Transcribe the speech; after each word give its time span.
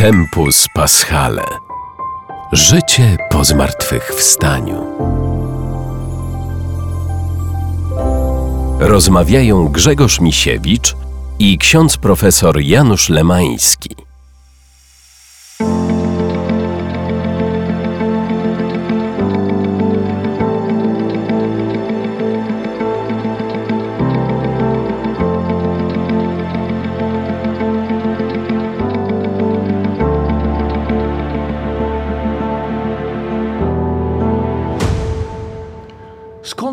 Tempus 0.00 0.66
Paschale. 0.74 1.44
Życie 2.52 3.16
po 3.30 3.44
zmartwychwstaniu. 3.44 4.86
Rozmawiają 8.78 9.68
Grzegorz 9.68 10.20
Misiewicz 10.20 10.96
i 11.38 11.58
ksiądz 11.58 11.96
profesor 11.96 12.60
Janusz 12.60 13.08
Lemański. 13.08 13.96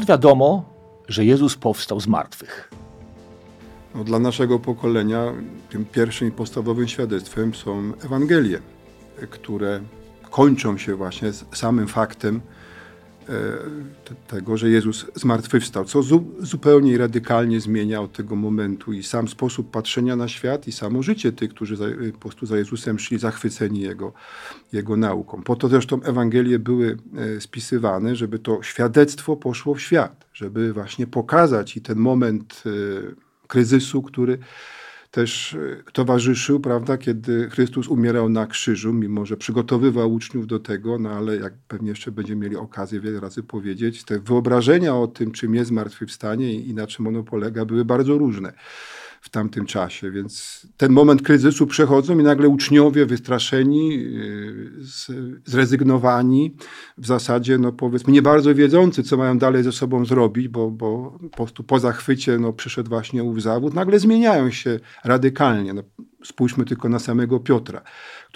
Wiadomo, 0.07 0.65
że 1.07 1.25
Jezus 1.25 1.55
powstał 1.55 1.99
z 1.99 2.07
martwych? 2.07 2.71
No, 3.95 4.03
dla 4.03 4.19
naszego 4.19 4.59
pokolenia 4.59 5.33
tym 5.69 5.85
pierwszym 5.85 6.27
i 6.27 6.31
podstawowym 6.31 6.87
świadectwem 6.87 7.53
są 7.53 7.91
Ewangelie, 8.05 8.59
które 9.29 9.81
kończą 10.29 10.77
się 10.77 10.95
właśnie 10.95 11.31
z 11.31 11.45
samym 11.53 11.87
faktem 11.87 12.41
tego, 14.27 14.57
że 14.57 14.69
Jezus 14.69 15.05
zmartwychwstał, 15.15 15.85
co 15.85 16.03
zu, 16.03 16.35
zupełnie 16.39 16.97
radykalnie 16.97 17.59
zmienia 17.59 18.01
od 18.01 18.13
tego 18.13 18.35
momentu 18.35 18.93
i 18.93 19.03
sam 19.03 19.27
sposób 19.27 19.71
patrzenia 19.71 20.15
na 20.15 20.27
świat 20.27 20.67
i 20.67 20.71
samo 20.71 21.03
życie 21.03 21.31
tych, 21.31 21.49
którzy 21.49 21.75
za, 21.75 21.85
po 22.13 22.19
prostu 22.19 22.45
za 22.45 22.57
Jezusem 22.57 22.99
szli 22.99 23.19
zachwyceni 23.19 23.79
Jego, 23.79 24.13
Jego 24.73 24.97
nauką. 24.97 25.43
Po 25.43 25.55
to 25.55 25.67
zresztą 25.67 26.03
Ewangelie 26.03 26.59
były 26.59 26.97
e, 27.17 27.41
spisywane, 27.41 28.15
żeby 28.15 28.39
to 28.39 28.63
świadectwo 28.63 29.35
poszło 29.35 29.75
w 29.75 29.81
świat, 29.81 30.25
żeby 30.33 30.73
właśnie 30.73 31.07
pokazać 31.07 31.77
i 31.77 31.81
ten 31.81 31.97
moment 31.97 32.63
e, 32.65 32.69
kryzysu, 33.47 34.01
który 34.01 34.37
też 35.17 35.53
e, 35.53 35.91
towarzyszył, 35.93 36.59
prawda, 36.59 36.97
kiedy 36.97 37.49
Chrystus 37.49 37.87
umierał 37.87 38.29
na 38.29 38.47
krzyżu, 38.47 38.93
mimo 38.93 39.25
że 39.25 39.37
przygotowywał 39.37 40.13
uczniów 40.13 40.47
do 40.47 40.59
tego, 40.59 40.99
no 40.99 41.09
ale 41.09 41.37
jak 41.37 41.53
pewnie 41.67 41.89
jeszcze 41.89 42.11
będziemy 42.11 42.41
mieli 42.41 42.55
okazję 42.55 42.99
wiele 42.99 43.19
razy 43.19 43.43
powiedzieć, 43.43 44.03
te 44.03 44.19
wyobrażenia 44.19 44.95
o 44.95 45.07
tym, 45.07 45.31
czym 45.31 45.55
jest 45.55 45.67
zmartwychwstanie 45.67 46.53
i 46.53 46.73
na 46.73 46.87
czym 46.87 47.07
ono 47.07 47.23
polega, 47.23 47.65
były 47.65 47.85
bardzo 47.85 48.17
różne 48.17 48.53
w 49.27 49.29
tamtym 49.29 49.65
czasie. 49.65 50.11
Więc 50.11 50.67
ten 50.77 50.91
moment 50.91 51.21
kryzysu 51.21 51.67
przechodzą 51.67 52.19
i 52.19 52.23
nagle 52.23 52.47
uczniowie 52.47 53.05
wystraszeni, 53.05 53.89
yy, 53.89 54.71
zrezygnowani, 55.45 56.55
w 56.97 57.07
zasadzie, 57.07 57.57
no 57.57 57.71
powiedzmy, 57.71 58.13
nie 58.13 58.21
bardzo 58.21 58.55
wiedzący, 58.55 59.03
co 59.03 59.17
mają 59.17 59.37
dalej 59.37 59.63
ze 59.63 59.71
sobą 59.71 60.05
zrobić, 60.05 60.47
bo, 60.47 60.71
bo 60.71 61.19
po 61.35 61.63
po 61.63 61.79
zachwycie 61.79 62.39
no, 62.39 62.53
przyszedł 62.53 62.89
właśnie 62.89 63.23
ów 63.23 63.41
zawód, 63.41 63.73
nagle 63.73 63.99
zmieniają 63.99 64.51
się 64.51 64.79
radykalnie. 65.03 65.73
No, 65.73 65.83
spójrzmy 66.27 66.65
tylko 66.65 66.89
na 66.89 66.99
samego 66.99 67.39
Piotra 67.39 67.81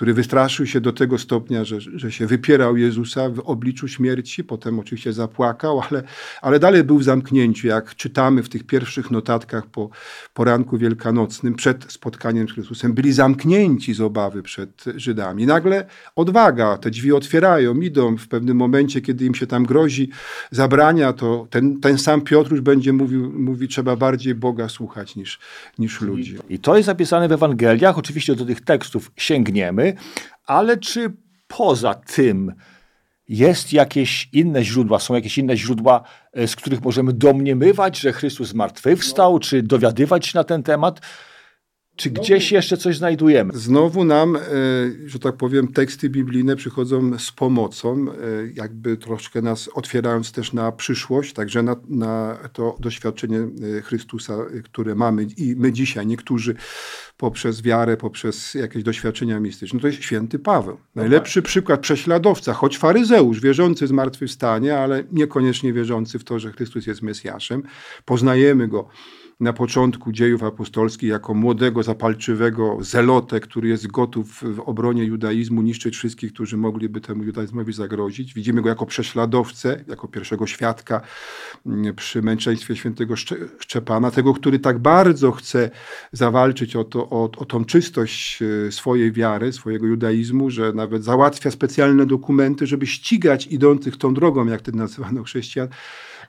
który 0.02 0.14
wystraszył 0.14 0.66
się 0.66 0.81
do 0.81 0.94
tego 0.94 1.17
stopnia, 1.17 1.66
że, 1.66 1.81
że 1.81 2.11
się 2.11 2.28
wypierał 2.28 2.78
Jezusa 2.78 3.30
w 3.30 3.39
obliczu 3.39 3.88
śmierci, 3.88 4.44
potem 4.44 4.80
oczywiście 4.80 5.14
zapłakał, 5.14 5.81
ale, 5.89 6.03
ale 6.42 6.59
dalej 6.59 6.84
był 6.84 6.97
w 6.97 7.03
zamknięciu, 7.03 7.67
jak 7.67 7.95
czytamy 7.95 8.44
w 8.44 8.50
tych 8.50 8.64
pierwszych 8.64 9.12
notatkach 9.12 9.66
po 9.66 9.89
poranku 10.34 10.78
wielkanocnym, 10.78 11.56
przed 11.56 11.92
spotkaniem 11.92 12.50
z 12.50 12.52
Chrystusem. 12.52 12.94
Byli 12.94 13.14
zamknięci 13.14 13.94
z 13.94 14.02
obawy 14.02 14.44
przed 14.44 14.84
Żydami. 14.96 15.46
Nagle 15.46 15.85
odwaga, 16.16 16.78
te 16.78 16.90
drzwi 16.90 17.13
otwierają, 17.13 17.75
idą 17.75 18.18
w 18.18 18.28
pewnym 18.28 18.57
momencie, 18.57 19.01
kiedy 19.01 19.25
im 19.25 19.35
się 19.35 19.47
tam 19.47 19.66
grozi 19.66 20.09
zabrania, 20.51 21.13
to 21.13 21.47
ten, 21.50 21.80
ten 21.80 21.97
sam 21.97 22.22
Piotr 22.22 22.51
już 22.51 22.62
będzie 22.62 22.94
mówił, 22.94 23.34
mówi, 23.34 23.68
trzeba 23.68 23.96
bardziej 23.96 24.35
Boga 24.35 24.69
słuchać 24.69 25.16
niż, 25.16 25.40
niż 25.80 26.01
ludzi. 26.01 26.38
I 26.50 26.59
to 26.59 26.78
jest 26.78 26.85
zapisane 26.85 27.28
w 27.28 27.31
Ewangeliach. 27.81 27.97
Oczywiście 27.97 28.36
do 28.36 28.46
tych 28.46 28.62
tekstów 28.62 29.12
sięgniemy 29.18 29.96
ale 30.46 30.78
czy 30.78 31.14
poza 31.47 31.94
tym 31.94 32.53
jest 33.28 33.74
jakieś 33.74 34.30
inne 34.34 34.64
źródła, 34.64 35.00
są 35.00 35.16
jakieś 35.16 35.38
inne 35.38 35.58
źródła, 35.58 36.03
e, 36.34 36.47
z 36.47 36.56
których 36.56 36.81
możemy 36.81 37.14
domniemywać, 37.14 38.00
że 38.00 38.14
Chrystus 38.14 38.47
zmartwychwstał, 38.47 39.40
czy 39.40 39.64
dowiadywać 39.64 40.28
się 40.28 40.40
na 40.40 40.44
ten 40.44 40.64
temat? 40.64 41.02
Czy 42.01 42.09
gdzieś 42.09 42.51
jeszcze 42.51 42.78
coś 42.78 42.97
znajdujemy? 42.97 43.53
Znowu 43.56 44.03
nam, 44.03 44.35
e, 44.35 44.39
że 45.06 45.19
tak 45.19 45.38
powiem, 45.38 45.67
teksty 45.67 46.09
biblijne 46.09 46.56
przychodzą 46.56 47.19
z 47.19 47.31
pomocą, 47.31 48.06
e, 48.09 48.13
jakby 48.56 48.97
troszkę 48.97 49.41
nas 49.41 49.69
otwierając 49.73 50.31
też 50.31 50.53
na 50.53 50.72
przyszłość, 50.72 51.34
także 51.34 51.63
na, 51.63 51.75
na 51.89 52.38
to 52.53 52.78
doświadczenie 52.79 53.39
Chrystusa, 53.84 54.38
które 54.63 54.95
mamy 54.95 55.23
i 55.38 55.56
my 55.56 55.72
dzisiaj, 55.72 56.07
niektórzy 56.07 56.56
poprzez 57.17 57.62
wiarę, 57.62 57.97
poprzez 57.97 58.53
jakieś 58.53 58.83
doświadczenia 58.83 59.39
mistyczne. 59.39 59.78
No 59.78 59.81
to 59.81 59.88
jest 59.88 60.03
święty 60.03 60.39
Paweł. 60.39 60.78
Najlepszy 60.95 61.41
przykład 61.41 61.79
prześladowca, 61.79 62.53
choć 62.53 62.78
faryzeusz, 62.78 63.39
wierzący 63.39 63.88
zmartwychwstanie, 63.88 64.78
ale 64.78 65.03
niekoniecznie 65.12 65.73
wierzący 65.73 66.19
w 66.19 66.23
to, 66.23 66.39
że 66.39 66.51
Chrystus 66.51 66.88
jest 66.88 67.01
Mesjaszem. 67.01 67.63
Poznajemy 68.06 68.68
go 68.68 68.88
na 69.41 69.53
początku 69.53 70.12
dziejów 70.12 70.44
apostolskich 70.44 71.09
jako 71.09 71.34
młodego, 71.34 71.84
zapalczywego 71.84 72.78
zelotę, 72.81 73.40
który 73.40 73.68
jest 73.68 73.88
gotów 73.88 74.44
w 74.44 74.59
obronie 74.59 75.03
judaizmu 75.03 75.62
niszczyć 75.62 75.96
wszystkich, 75.96 76.34
którzy 76.34 76.57
mogliby 76.57 77.02
temu 77.02 77.24
judaizmowi 77.24 77.74
zagrozić. 77.74 78.34
Widzimy 78.34 78.62
go 78.62 78.69
jako 78.69 78.85
prześladowcę, 78.85 79.84
jako 79.88 80.07
pierwszego 80.07 80.47
świadka 80.47 81.01
mm, 81.66 81.96
przy 81.96 82.22
męczeństwie 82.22 82.75
świętego 82.75 83.16
Szczepana, 83.59 84.12
tego, 84.12 84.34
który 84.34 84.59
tak 84.59 84.80
bardzo 84.80 85.31
chce 85.31 85.69
zawalczyć 86.12 86.75
o, 86.75 86.84
to, 86.84 87.09
o, 87.09 87.24
o 87.38 87.46
tą 87.46 87.66
czystość 87.66 88.40
e, 88.41 88.72
swojej 88.72 89.12
wiary, 89.12 89.53
swojego 89.53 89.85
judaizmu, 89.88 90.50
że 90.50 90.74
nawet 90.74 91.03
załatwia 91.03 91.51
specjalne 91.51 92.06
dokumenty, 92.06 92.68
żeby 92.68 92.88
ścigać 92.88 93.47
idących 93.47 93.97
tą 93.97 94.13
drogą, 94.13 94.46
jak 94.46 94.59
wtedy 94.59 94.78
nazywano 94.78 95.24
chrześcijan. 95.24 95.68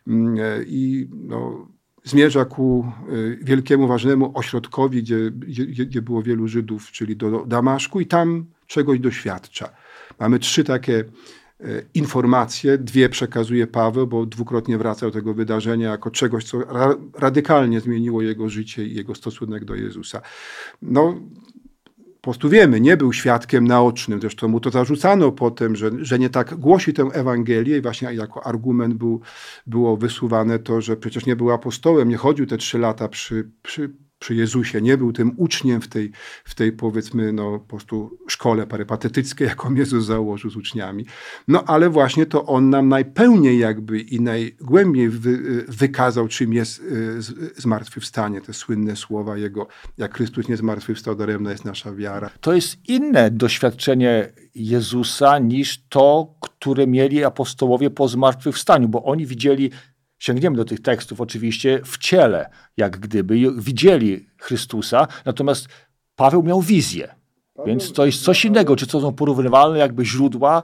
Mm, 0.07 0.37
e, 0.39 0.63
I 0.67 1.09
no, 1.13 1.69
zmierza 2.05 2.45
ku 2.45 2.93
y, 3.13 3.39
wielkiemu, 3.43 3.89
ważnemu 3.89 4.31
ośrodkowi, 4.35 5.03
gdzie, 5.03 5.31
gdzie, 5.31 5.87
gdzie 5.87 6.03
było 6.03 6.23
wielu 6.23 6.49
Żydów, 6.49 6.91
czyli 6.91 7.17
do 7.17 7.45
Damaszku 7.47 8.01
i 8.01 8.07
tam 8.07 8.47
czegoś 8.67 8.99
doświadcza. 8.99 9.69
Mamy 10.21 10.39
trzy 10.39 10.65
takie 10.65 11.05
y, 11.61 11.87
informacje, 11.95 12.79
dwie 12.79 13.09
przekazuje 13.09 13.67
Paweł, 13.67 14.07
bo 14.07 14.27
dwukrotnie 14.27 14.79
wraca 14.79 15.07
do 15.07 15.13
tego 15.13 15.35
wydarzenia 15.35 15.91
jako 15.91 16.11
czegoś, 16.11 16.45
co 16.45 16.59
ra 16.59 16.97
radykalnie 17.15 17.81
zmieniło 17.81 18.23
jego 18.23 18.49
życie 18.49 18.87
i 18.87 18.95
jego 18.95 19.15
stosunek 19.15 19.65
do 19.65 19.75
Jezusa. 19.75 20.23
No, 20.83 21.21
po 22.23 22.31
prostu 22.31 22.49
wiemy, 22.49 22.81
nie 22.81 22.97
był 22.97 23.13
świadkiem 23.13 23.65
naocznym, 23.65 24.21
zresztą 24.21 24.49
mu 24.49 24.61
to 24.61 24.71
zarzucano 24.71 25.33
potem, 25.33 25.77
że, 25.77 25.91
że 25.99 26.19
nie 26.19 26.31
tak 26.31 26.55
głosi 26.55 26.93
tę 26.93 27.03
Ewangelię 27.03 27.79
i 27.79 27.83
właśnie 27.83 28.15
jako 28.15 28.47
argument 28.47 28.95
był, 28.95 29.21
było 29.67 29.97
wysuwane 29.97 30.59
to, 30.59 30.81
że 30.81 30.97
przecież 30.97 31.27
nie 31.27 31.37
był 31.37 31.51
apostołem, 31.51 32.09
nie 32.09 32.17
chodził 32.17 32.47
te 32.47 32.57
trzy 32.57 32.79
lata 32.79 33.09
przy, 33.09 33.51
przy, 33.63 33.93
przy 34.23 34.35
Jezusie, 34.35 34.83
nie 34.83 34.99
był 34.99 35.13
tym 35.13 35.33
uczniem 35.37 35.81
w 35.81 35.89
tej, 35.89 36.11
w 36.45 36.55
tej 36.55 36.73
powiedzmy, 36.73 37.33
no 37.33 37.59
po 37.59 37.67
prostu 37.69 38.19
szkole 38.29 38.67
parypatetyckiej, 38.67 39.49
jaką 39.49 39.75
Jezus 39.83 40.05
założył 40.05 40.51
z 40.51 40.57
uczniami. 40.57 41.07
No 41.49 41.65
ale 41.67 41.91
właśnie 41.91 42.27
to 42.27 42.47
On 42.47 42.71
nam 42.71 42.89
najpełniej 42.89 43.59
jakby 43.59 44.01
i 44.01 44.21
najgłębiej 44.21 45.09
wy, 45.09 45.65
wykazał, 45.69 46.29
czym 46.29 46.53
jest 46.53 46.79
y, 46.81 47.23
zmartwychwstanie, 47.57 48.41
te 48.41 48.53
słynne 48.53 48.97
słowa 48.97 49.37
Jego, 49.37 49.67
jak 49.99 50.17
Chrystus 50.17 50.49
nie 50.49 50.57
zmartwychwstał, 50.57 51.15
daremna 51.15 51.51
jest 51.51 51.65
nasza 51.65 51.95
wiara. 51.95 52.31
To 52.41 52.55
jest 52.55 52.89
inne 52.89 53.31
doświadczenie 53.31 54.33
Jezusa 54.55 55.39
niż 55.39 55.85
to, 55.89 56.35
które 56.41 56.87
mieli 56.87 57.25
apostołowie 57.25 57.91
po 57.91 58.09
zmartwychwstaniu, 58.09 58.89
bo 58.89 59.03
oni 59.03 59.27
widzieli 59.27 59.71
sięgniemy 60.23 60.57
do 60.57 60.65
tych 60.65 60.83
tekstów 60.83 61.21
oczywiście 61.21 61.81
w 61.85 61.99
ciele, 61.99 62.51
jak 62.77 62.97
gdyby 62.97 63.35
widzieli 63.57 64.27
Chrystusa, 64.39 65.09
natomiast 65.25 65.69
Paweł 66.17 66.43
miał 66.43 66.63
wizję. 66.63 67.15
Więc 67.67 67.93
to 67.93 68.07
jest 68.07 68.23
coś 68.23 68.45
innego. 68.45 68.77
Czy 68.77 68.87
to 68.87 69.01
są 69.01 69.13
porównywalne 69.13 69.79
jakby 69.79 70.05
źródła? 70.05 70.63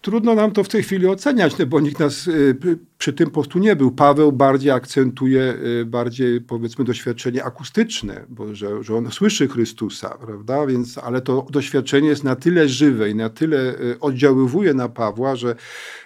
Trudno 0.00 0.34
nam 0.34 0.52
to 0.52 0.64
w 0.64 0.68
tej 0.68 0.82
chwili 0.82 1.06
oceniać, 1.06 1.58
no 1.58 1.66
bo 1.66 1.80
nikt 1.80 2.00
nas 2.00 2.26
y, 2.26 2.78
przy 3.00 3.12
tym 3.12 3.30
postu 3.30 3.58
nie 3.58 3.76
był. 3.76 3.90
Paweł 3.90 4.32
bardziej 4.32 4.70
akcentuje, 4.70 5.54
y, 5.80 5.84
bardziej 5.84 6.40
powiedzmy 6.40 6.84
doświadczenie 6.84 7.44
akustyczne, 7.44 8.24
bo 8.28 8.54
że, 8.54 8.82
że 8.84 8.96
on 8.96 9.10
słyszy 9.10 9.48
Chrystusa, 9.48 10.18
prawda? 10.18 10.66
Więc, 10.66 10.98
ale 10.98 11.20
to 11.20 11.46
doświadczenie 11.50 12.08
jest 12.08 12.24
na 12.24 12.36
tyle 12.36 12.68
żywe 12.68 13.10
i 13.10 13.14
na 13.14 13.30
tyle 13.30 13.80
y, 13.80 14.00
oddziaływuje 14.00 14.74
na 14.74 14.88
Pawła, 14.88 15.36
że 15.36 15.54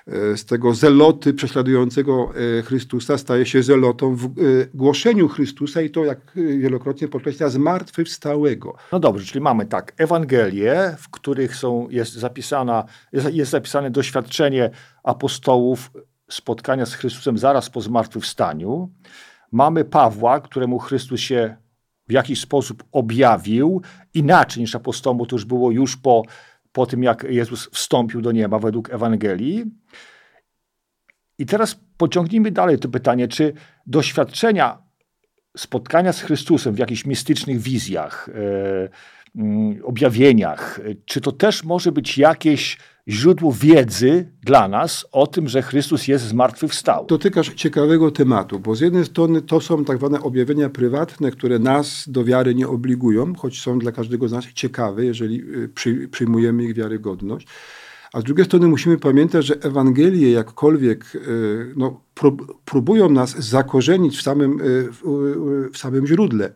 y, 0.08 0.37
z 0.37 0.44
tego 0.44 0.75
zeloty 0.75 1.35
prześladującego 1.35 2.32
Chrystusa 2.64 3.19
staje 3.19 3.46
się 3.46 3.62
zelotą 3.62 4.17
w 4.17 4.29
głoszeniu 4.75 5.29
Chrystusa 5.29 5.82
i 5.82 5.91
to, 5.91 6.05
jak 6.05 6.20
wielokrotnie 6.35 7.08
podkreśla, 7.08 7.49
zmartwychwstałego. 7.49 8.76
No 8.93 9.00
dobrze, 9.00 9.26
czyli 9.26 9.41
mamy 9.41 9.67
tak, 9.67 9.93
Ewangelie, 9.96 10.96
w 10.99 11.11
których 11.11 11.56
są, 11.56 11.88
jest, 11.91 12.12
zapisana, 12.12 12.85
jest, 13.12 13.35
jest 13.35 13.50
zapisane 13.50 13.91
doświadczenie 13.91 14.70
apostołów 15.02 15.91
spotkania 16.31 16.87
z 16.87 16.94
Chrystusem 16.94 17.38
zaraz 17.38 17.71
po 17.71 17.81
zmartwychwstaniu. 17.81 18.93
Mamy 19.53 19.85
Pawła, 19.85 20.41
któremu 20.41 20.79
Chrystus 20.79 21.21
się 21.21 21.56
w 22.09 22.12
jakiś 22.12 22.41
sposób 22.41 22.85
objawił, 22.93 23.82
inaczej 24.15 24.61
niż 24.61 24.75
apostołom, 24.75 25.26
to 25.26 25.37
już 25.37 25.44
było 25.44 25.71
już 25.71 25.97
po, 25.97 26.23
po 26.73 26.87
tym, 26.87 27.03
jak 27.03 27.23
Jezus 27.23 27.69
wstąpił 27.73 28.23
do 28.23 28.32
nieba 28.32 28.59
według 28.59 28.91
Ewangelii. 28.91 29.65
I 31.38 31.47
teraz 31.47 31.81
pociągnijmy 31.97 32.50
dalej 32.50 32.79
to 32.79 32.88
pytanie, 32.88 33.29
czy 33.29 33.53
doświadczenia 33.87 34.79
spotkania 35.56 36.12
z 36.12 36.20
Chrystusem 36.20 36.75
w 36.75 36.79
jakichś 36.79 37.05
mistycznych 37.05 37.59
wizjach, 37.61 38.31
yy, 39.35 39.85
objawieniach, 39.85 40.81
czy 41.05 41.20
to 41.20 41.32
też 41.32 41.65
może 41.65 41.93
być 41.93 42.19
jakieś 42.19 42.79
źródło 43.09 43.53
wiedzy 43.53 44.29
dla 44.43 44.69
nas 44.69 45.06
o 45.12 45.27
tym, 45.27 45.49
że 45.49 45.62
Chrystus 45.62 46.09
jest 46.09 46.25
zmartwychwstał. 46.25 47.06
Dotykasz 47.06 47.55
ciekawego 47.55 48.11
tematu, 48.11 48.61
bo 48.61 48.75
z 48.75 48.81
jednej 48.81 49.05
strony 49.05 49.43
to 49.43 49.61
są 49.61 49.85
tak 49.85 49.99
zwane 49.99 50.21
objawienia 50.21 50.69
prywatne, 50.69 51.31
które 51.31 51.59
nas 51.59 52.05
do 52.09 52.25
wiary 52.25 52.55
nie 52.55 52.69
obligują, 52.69 53.35
choć 53.35 53.61
są 53.61 53.79
dla 53.79 53.93
każdego 53.93 54.29
z 54.29 54.33
nas 54.33 54.45
ciekawe, 54.55 55.05
jeżeli 55.05 55.43
y, 55.87 56.09
przyjmujemy 56.11 56.65
ich 56.65 56.75
wiarygodność. 56.75 57.47
A 58.12 58.21
z 58.21 58.25
drugiej 58.25 58.45
strony 58.45 58.69
musimy 58.69 58.99
pamiętać, 58.99 59.47
że 59.47 59.55
Ewangelie 59.62 60.31
jakkolwiek 60.31 61.15
y, 61.15 61.73
no, 61.77 62.01
próbują 62.65 63.11
nas 63.11 63.39
zakorzenić 63.39 64.19
w 64.19 64.23
samym, 64.23 64.61
y, 64.61 64.89
w 65.73 65.79
samym 65.79 66.06
źródle 66.06 66.53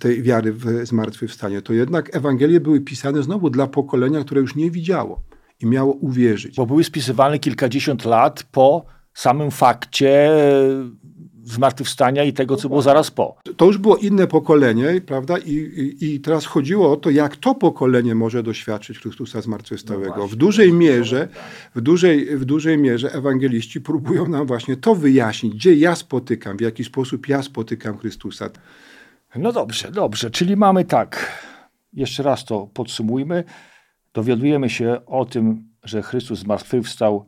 tej 0.00 0.22
wiary 0.22 0.52
w 0.52 0.86
zmartwychwstanie, 0.86 1.62
to 1.62 1.72
jednak 1.72 2.16
Ewangelie 2.16 2.60
były 2.60 2.80
pisane 2.80 3.22
znowu 3.22 3.50
dla 3.50 3.66
pokolenia, 3.66 4.24
które 4.24 4.40
już 4.40 4.54
nie 4.54 4.70
widziało 4.70 5.22
i 5.60 5.66
miało 5.66 5.92
uwierzyć. 5.92 6.56
Bo 6.56 6.66
były 6.66 6.84
spisywane 6.84 7.38
kilkadziesiąt 7.38 8.04
lat 8.04 8.42
po 8.42 8.84
samym 9.14 9.50
fakcie 9.50 10.10
e, 10.10 10.90
zmartwychwstania 11.44 12.24
i 12.24 12.32
tego, 12.32 12.56
co 12.56 12.68
było 12.68 12.82
zaraz 12.82 13.10
po. 13.10 13.36
To 13.56 13.64
już 13.64 13.78
było 13.78 13.96
inne 13.96 14.26
pokolenie, 14.26 15.00
prawda? 15.06 15.38
I, 15.38 15.52
i, 15.52 16.14
I, 16.14 16.20
teraz 16.20 16.46
chodziło 16.46 16.92
o 16.92 16.96
to, 16.96 17.10
jak 17.10 17.36
to 17.36 17.54
pokolenie 17.54 18.14
może 18.14 18.42
doświadczyć 18.42 18.98
Chrystusa 18.98 19.40
zmartwychwstałego. 19.40 20.16
No 20.16 20.28
w 20.28 20.36
dużej 20.36 20.72
mierze, 20.72 21.28
w 21.74 21.80
dużej, 21.80 22.36
w 22.36 22.44
dużej 22.44 22.78
mierze 22.78 23.14
ewangeliści 23.14 23.80
próbują 23.80 24.28
nam 24.28 24.46
właśnie 24.46 24.76
to 24.76 24.94
wyjaśnić, 24.94 25.54
gdzie 25.54 25.74
ja 25.74 25.94
spotykam, 25.94 26.56
w 26.56 26.60
jaki 26.60 26.84
sposób 26.84 27.28
ja 27.28 27.42
spotykam 27.42 27.98
Chrystusa. 27.98 28.50
No 29.36 29.52
dobrze, 29.52 29.90
dobrze. 29.90 30.30
Czyli 30.30 30.56
mamy 30.56 30.84
tak, 30.84 31.42
jeszcze 31.92 32.22
raz 32.22 32.44
to 32.44 32.68
podsumujmy 32.74 33.44
dowiadujemy 34.14 34.70
się 34.70 35.00
o 35.06 35.24
tym, 35.24 35.68
że 35.84 36.02
Chrystus 36.02 36.38
zmartwychwstał 36.38 37.26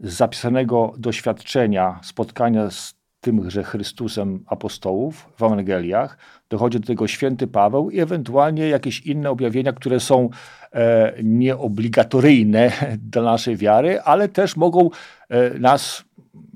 z 0.00 0.12
zapisanego 0.12 0.92
doświadczenia 0.98 2.00
spotkania 2.02 2.70
z 2.70 2.96
tymże 3.20 3.64
Chrystusem 3.64 4.44
apostołów 4.46 5.32
w 5.36 5.42
Ewangeliach. 5.42 6.18
Dochodzi 6.48 6.80
do 6.80 6.86
tego 6.86 7.06
święty 7.06 7.46
Paweł 7.46 7.90
i 7.90 8.00
ewentualnie 8.00 8.68
jakieś 8.68 9.00
inne 9.00 9.30
objawienia, 9.30 9.72
które 9.72 10.00
są 10.00 10.30
e, 10.72 11.14
nieobligatoryjne 11.22 12.72
dla 13.12 13.22
naszej 13.22 13.56
wiary, 13.56 14.00
ale 14.00 14.28
też 14.28 14.56
mogą 14.56 14.90
e, 15.28 15.58
nas 15.58 16.04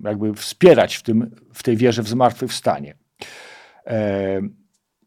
jakby 0.04 0.34
wspierać 0.34 0.96
w, 0.96 1.02
tym, 1.02 1.30
w 1.52 1.62
tej 1.62 1.76
wierze 1.76 2.02
w 2.02 2.08
zmartwychwstanie. 2.08 2.94
E, 3.86 4.40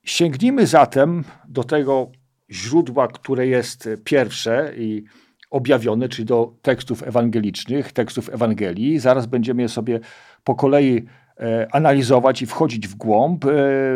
sięgnijmy 0.04 0.68
zatem 0.68 1.24
do 1.48 1.64
tego 1.64 2.12
źródła, 2.54 3.08
które 3.08 3.48
jest 3.48 3.90
pierwsze 4.04 4.74
i 4.78 5.04
objawione, 5.52 6.10
czyli 6.10 6.26
do 6.26 6.54
tekstów 6.62 7.04
ewangelicznych, 7.04 7.92
tekstów 7.92 8.30
Ewangelii. 8.30 9.00
Zaraz 9.00 9.26
będziemy 9.26 9.62
je 9.62 9.70
sobie 9.70 10.00
po 10.44 10.56
kolei 10.56 11.06
e, 11.40 11.68
analizować 11.72 12.42
i 12.42 12.46
wchodzić 12.46 12.88
w 12.88 12.96
głąb. 12.96 13.46
E, 13.46 13.50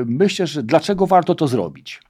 myślę, 0.05 0.47
że 0.47 0.63
dlaczego 0.63 1.07
warto 1.07 1.35
to 1.35 1.47
zrobić? 1.47 2.01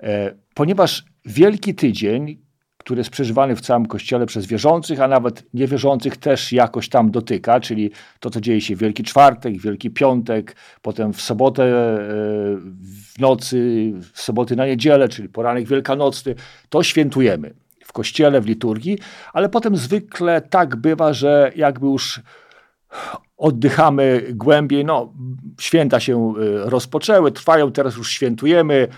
E, 0.00 0.34
ponieważ 0.54 1.04
Wielki 1.24 1.74
Tydzień 1.74 2.43
który 2.84 3.00
jest 3.00 3.10
przeżywany 3.10 3.56
w 3.56 3.60
całym 3.60 3.86
kościele 3.86 4.26
przez 4.26 4.46
wierzących, 4.46 5.00
a 5.00 5.08
nawet 5.08 5.44
niewierzących 5.54 6.16
też 6.16 6.52
jakoś 6.52 6.88
tam 6.88 7.10
dotyka, 7.10 7.60
czyli 7.60 7.90
to, 8.20 8.30
co 8.30 8.40
dzieje 8.40 8.60
się 8.60 8.76
w 8.76 8.78
Wielki 8.78 9.02
Czwartek, 9.02 9.60
Wielki 9.60 9.90
Piątek, 9.90 10.56
potem 10.82 11.12
w 11.12 11.20
sobotę 11.20 11.64
e, 11.64 11.96
w 13.14 13.18
nocy, 13.18 13.92
w 14.12 14.20
soboty 14.20 14.56
na 14.56 14.66
niedzielę, 14.66 15.08
czyli 15.08 15.28
poranek 15.28 15.68
wielkanocny, 15.68 16.34
to 16.68 16.82
świętujemy 16.82 17.54
w 17.84 17.92
kościele, 17.92 18.40
w 18.40 18.46
liturgii, 18.46 18.98
ale 19.32 19.48
potem 19.48 19.76
zwykle 19.76 20.40
tak 20.40 20.76
bywa, 20.76 21.12
że 21.12 21.52
jakby 21.56 21.86
już 21.86 22.20
oddychamy 23.36 24.26
głębiej, 24.30 24.84
no 24.84 25.12
święta 25.60 26.00
się 26.00 26.34
e, 26.36 26.70
rozpoczęły, 26.70 27.32
trwają, 27.32 27.72
teraz 27.72 27.96
już 27.96 28.10
świętujemy, 28.10 28.88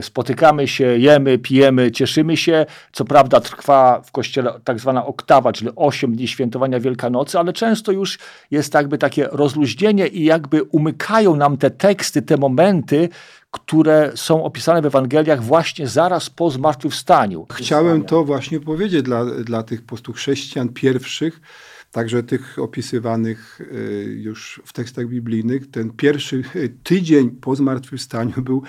spotykamy 0.00 0.68
się, 0.68 0.98
jemy, 0.98 1.38
pijemy, 1.38 1.90
cieszymy 1.90 2.36
się. 2.36 2.66
Co 2.92 3.04
prawda 3.04 3.40
trwa 3.40 4.00
w 4.04 4.12
kościele 4.12 4.52
tak 4.64 4.80
zwana 4.80 5.06
oktawa, 5.06 5.52
czyli 5.52 5.70
8 5.76 6.16
dni 6.16 6.28
świętowania 6.28 6.80
Wielkanocy, 6.80 7.38
ale 7.38 7.52
często 7.52 7.92
już 7.92 8.18
jest 8.50 8.74
jakby 8.74 8.98
takie 8.98 9.28
rozluźnienie 9.32 10.06
i 10.06 10.24
jakby 10.24 10.62
umykają 10.62 11.36
nam 11.36 11.56
te 11.56 11.70
teksty, 11.70 12.22
te 12.22 12.36
momenty, 12.36 13.08
które 13.50 14.12
są 14.14 14.44
opisane 14.44 14.82
w 14.82 14.86
Ewangeliach 14.86 15.42
właśnie 15.42 15.86
zaraz 15.86 16.30
po 16.30 16.50
zmartwychwstaniu. 16.50 17.46
Chciałem 17.52 18.04
to 18.04 18.24
właśnie 18.24 18.60
powiedzieć 18.60 19.02
dla, 19.02 19.24
dla 19.24 19.62
tych 19.62 19.82
po 19.82 20.12
chrześcijan 20.12 20.68
pierwszych, 20.68 21.40
także 21.92 22.22
tych 22.22 22.58
opisywanych 22.58 23.60
y, 23.60 24.18
już 24.22 24.62
w 24.64 24.72
tekstach 24.72 25.08
biblijnych, 25.08 25.70
ten 25.70 25.90
pierwszy 25.90 26.42
tydzień 26.82 27.30
po 27.30 27.56
zmartwychwstaniu 27.56 28.42
był 28.42 28.62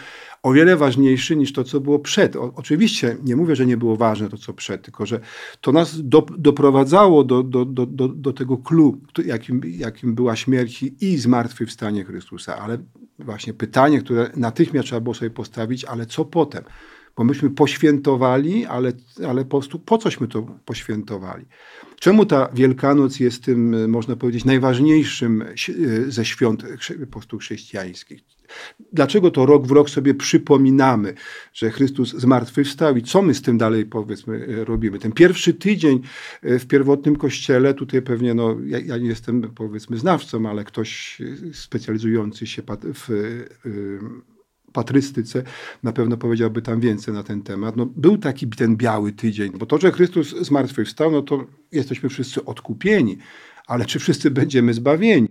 o 0.44 0.54
wiele 0.54 0.78
ważniejszy 0.78 1.36
niż 1.36 1.54
to, 1.54 1.64
co 1.64 1.80
było 1.80 2.00
przed. 2.00 2.36
O, 2.36 2.54
oczywiście 2.56 3.18
nie 3.24 3.36
mówię, 3.36 3.56
że 3.56 3.66
nie 3.66 3.78
było 3.78 3.98
ważne 3.98 4.30
to, 4.30 4.38
co 4.38 4.54
przed, 4.54 4.82
tylko 4.82 5.06
że 5.06 5.20
to 5.62 5.72
nas 5.72 6.08
do, 6.08 6.26
doprowadzało 6.38 7.24
do, 7.24 7.44
do, 7.44 7.66
do, 7.66 7.86
do, 8.08 8.34
tego 8.34 8.58
klubu, 8.58 9.02
jakim, 9.26 9.62
jakim 9.66 10.16
była 10.16 10.36
śmierć 10.36 10.86
i 11.02 11.18
zmartwychwstanie 11.18 12.06
Chrystusa. 12.06 12.58
Ale 12.58 12.78
właśnie 13.20 13.54
pytanie, 13.54 14.02
które 14.02 14.30
natychmiast 14.36 14.88
trzeba 14.88 15.02
było 15.02 15.16
sobie 15.16 15.32
postawić, 15.32 15.86
ale 15.86 16.06
co 16.06 16.26
potem? 16.26 16.64
Bo 17.18 17.24
myśmy 17.24 17.50
poświętowali, 17.50 18.66
ale, 18.66 18.92
ale 19.28 19.46
po 19.46 19.60
prostu 19.60 19.80
po 19.80 19.98
cośmy 19.98 20.28
to 20.28 20.42
poświętowali? 20.66 21.46
Czemu 22.00 22.26
ta 22.26 22.50
Wielkanoc 22.54 23.20
jest 23.20 23.44
tym, 23.44 23.90
można 23.90 24.16
powiedzieć, 24.16 24.46
najważniejszym 24.46 25.42
e, 25.42 26.12
ze 26.12 26.26
świąt 26.26 26.64
po 27.00 27.12
prostu 27.12 27.38
chrześcijańskich? 27.38 28.22
Dlaczego 28.94 29.32
to 29.32 29.46
rok 29.46 29.68
w 29.68 29.72
rok 29.72 29.90
sobie 29.90 30.14
przypominamy, 30.14 31.14
że 31.54 31.72
Chrystus 31.72 32.10
zmartwychwstał 32.10 32.98
i 32.98 33.02
co 33.02 33.22
my 33.22 33.34
z 33.34 33.42
tym 33.42 33.58
dalej 33.58 33.86
powiedzmy 33.86 34.48
e, 34.62 34.66
robimy? 34.66 35.00
Ten 35.00 35.12
pierwszy 35.12 35.54
tydzień 35.54 36.02
e, 36.42 36.60
w 36.60 36.68
pierwotnym 36.68 37.16
kościele, 37.16 37.74
tutaj 37.74 38.02
pewnie 38.02 38.34
no, 38.34 38.58
ja, 38.66 38.80
ja 38.80 38.98
nie 38.98 39.10
jestem 39.10 39.42
powiedzmy 39.42 39.98
znawcą, 39.98 40.50
ale 40.50 40.64
ktoś 40.64 41.22
specjalizujący 41.54 42.48
się 42.48 42.62
w 42.94 43.10
patrystyce 44.74 45.44
na 45.84 45.94
pewno 45.94 46.18
powiedziałby 46.18 46.62
tam 46.62 46.80
więcej 46.80 47.14
na 47.14 47.24
ten 47.24 47.42
temat. 47.42 47.76
No, 47.76 47.86
był 47.86 48.18
taki 48.18 48.48
ten 48.48 48.78
biały 48.78 49.12
tydzień, 49.12 49.52
bo 49.58 49.66
to, 49.66 49.78
że 49.78 49.92
Chrystus 49.92 50.36
zmartwychwstał, 50.42 51.12
no 51.12 51.22
to 51.22 51.46
jesteśmy 51.72 52.10
wszyscy 52.10 52.46
odkupieni, 52.46 53.18
ale 53.68 53.86
czy 53.86 54.00
wszyscy 54.00 54.32
będziemy 54.32 54.74
zbawieni? 54.74 55.28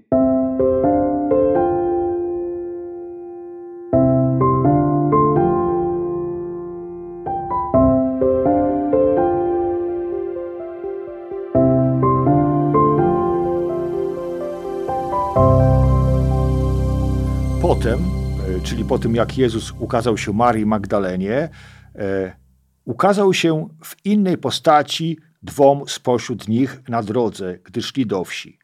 Czyli 18.73 18.85
po 18.85 18.99
tym 18.99 19.14
jak 19.14 19.38
Jezus 19.38 19.73
ukazał 19.79 20.19
się 20.19 20.33
Marii 20.33 20.67
Magdalenie, 20.67 21.49
e, 21.95 22.37
ukazał 22.85 23.35
się 23.35 23.69
w 23.85 23.97
innej 24.05 24.38
postaci 24.38 25.19
dwom 25.43 25.88
spośród 25.88 26.49
nich 26.49 26.88
na 26.88 27.02
drodze, 27.02 27.59
gdy 27.64 27.83
szli 27.83 28.07
do 28.07 28.25
wsi. 28.25 28.59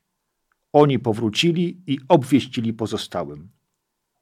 Oni 0.73 0.99
powrócili 0.99 1.83
i 1.87 1.99
obwieścili 2.09 2.73
pozostałym. 2.73 3.49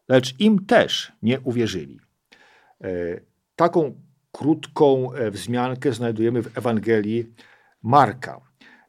Lecz 0.08 0.40
im 0.40 0.66
też 0.66 1.12
nie 1.22 1.40
uwierzyli. 1.40 2.00
E, 2.80 2.88
taką 3.56 3.94
krótką 4.32 5.12
e, 5.12 5.30
wzmiankę 5.30 5.92
znajdujemy 5.92 6.42
w 6.42 6.58
Ewangelii 6.58 7.32
Marka. 7.82 8.40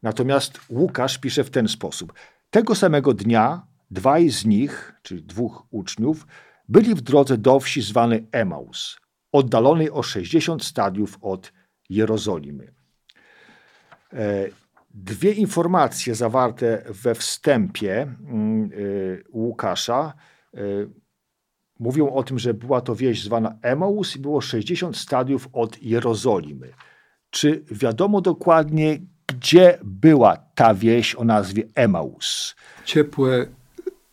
Natomiast 0.03 0.59
Łukasz 0.69 1.17
pisze 1.17 1.43
w 1.43 1.49
ten 1.49 1.67
sposób. 1.67 2.13
Tego 2.49 2.75
samego 2.75 3.13
dnia 3.13 3.67
dwaj 3.91 4.29
z 4.29 4.45
nich, 4.45 4.93
czyli 5.01 5.23
dwóch 5.23 5.67
uczniów, 5.71 6.27
byli 6.69 6.95
w 6.95 7.01
drodze 7.01 7.37
do 7.37 7.59
wsi 7.59 7.81
zwanej 7.81 8.27
Emaus, 8.31 8.97
oddalonej 9.31 9.91
o 9.91 10.03
60 10.03 10.63
stadiów 10.63 11.17
od 11.21 11.53
Jerozolimy. 11.89 12.73
E, 14.13 14.45
dwie 14.93 15.31
informacje 15.31 16.15
zawarte 16.15 16.83
we 16.89 17.15
wstępie 17.15 18.01
mm, 18.01 18.65
e, 18.65 18.69
Łukasza 19.33 20.13
e, 20.53 20.59
mówią 21.79 22.09
o 22.09 22.23
tym, 22.23 22.39
że 22.39 22.53
była 22.53 22.81
to 22.81 22.95
wieś 22.95 23.23
zwana 23.23 23.57
Emaus 23.61 24.15
i 24.15 24.19
było 24.19 24.41
60 24.41 24.97
stadiów 24.97 25.49
od 25.53 25.81
Jerozolimy. 25.81 26.73
Czy 27.29 27.63
wiadomo 27.71 28.21
dokładnie, 28.21 28.99
gdzie 29.27 29.79
była 29.83 30.37
ta 30.55 30.73
wieś 30.73 31.15
o 31.15 31.23
nazwie 31.23 31.63
Emaus? 31.75 32.55
Ciepłe 32.85 33.45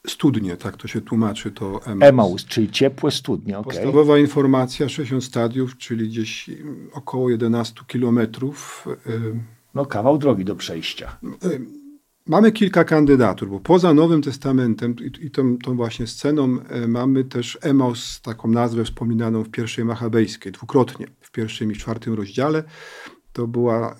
studnie, 0.07 0.57
tak 0.57 0.77
to 0.77 0.89
się 0.89 1.01
tłumaczy 1.01 1.51
to 1.51 1.81
Emaus. 1.87 2.09
Emaus, 2.09 2.45
czyli 2.45 2.71
ciepłe 2.71 3.11
studnie. 3.11 3.59
Okay. 3.59 3.73
Podstawowa 3.73 4.19
informacja, 4.19 4.89
60 4.89 5.25
stadiów, 5.25 5.77
czyli 5.77 6.09
gdzieś 6.09 6.51
około 6.93 7.31
11 7.31 7.81
kilometrów. 7.87 8.89
No 9.75 9.87
kawał 9.87 10.19
drogi 10.19 10.45
do 10.45 10.57
przejścia. 10.57 11.19
Mamy 12.27 12.53
kilka 12.53 12.85
kandydatur, 12.85 13.49
bo 13.49 13.61
poza 13.61 13.95
Nowym 13.95 14.23
Testamentem 14.23 14.97
i, 15.21 15.31
tą, 15.31 15.59
tą, 15.59 15.77
właśnie 15.77 16.07
sceną 16.07 16.59
e, 16.69 16.89
mamy 16.89 17.25
też 17.25 17.59
Emaus, 17.63 18.21
taką 18.21 18.49
nazwę 18.49 18.85
wspominaną 18.85 19.43
w 19.43 19.51
pierwszej 19.51 19.85
Machabejskiej, 19.85 20.53
dwukrotnie, 20.53 21.07
w 21.21 21.31
pierwszym 21.31 21.73
i 21.73 21.75
czwartym 21.75 22.15
rozdziale. 22.15 22.65
To, 23.33 23.47
była, 23.47 23.97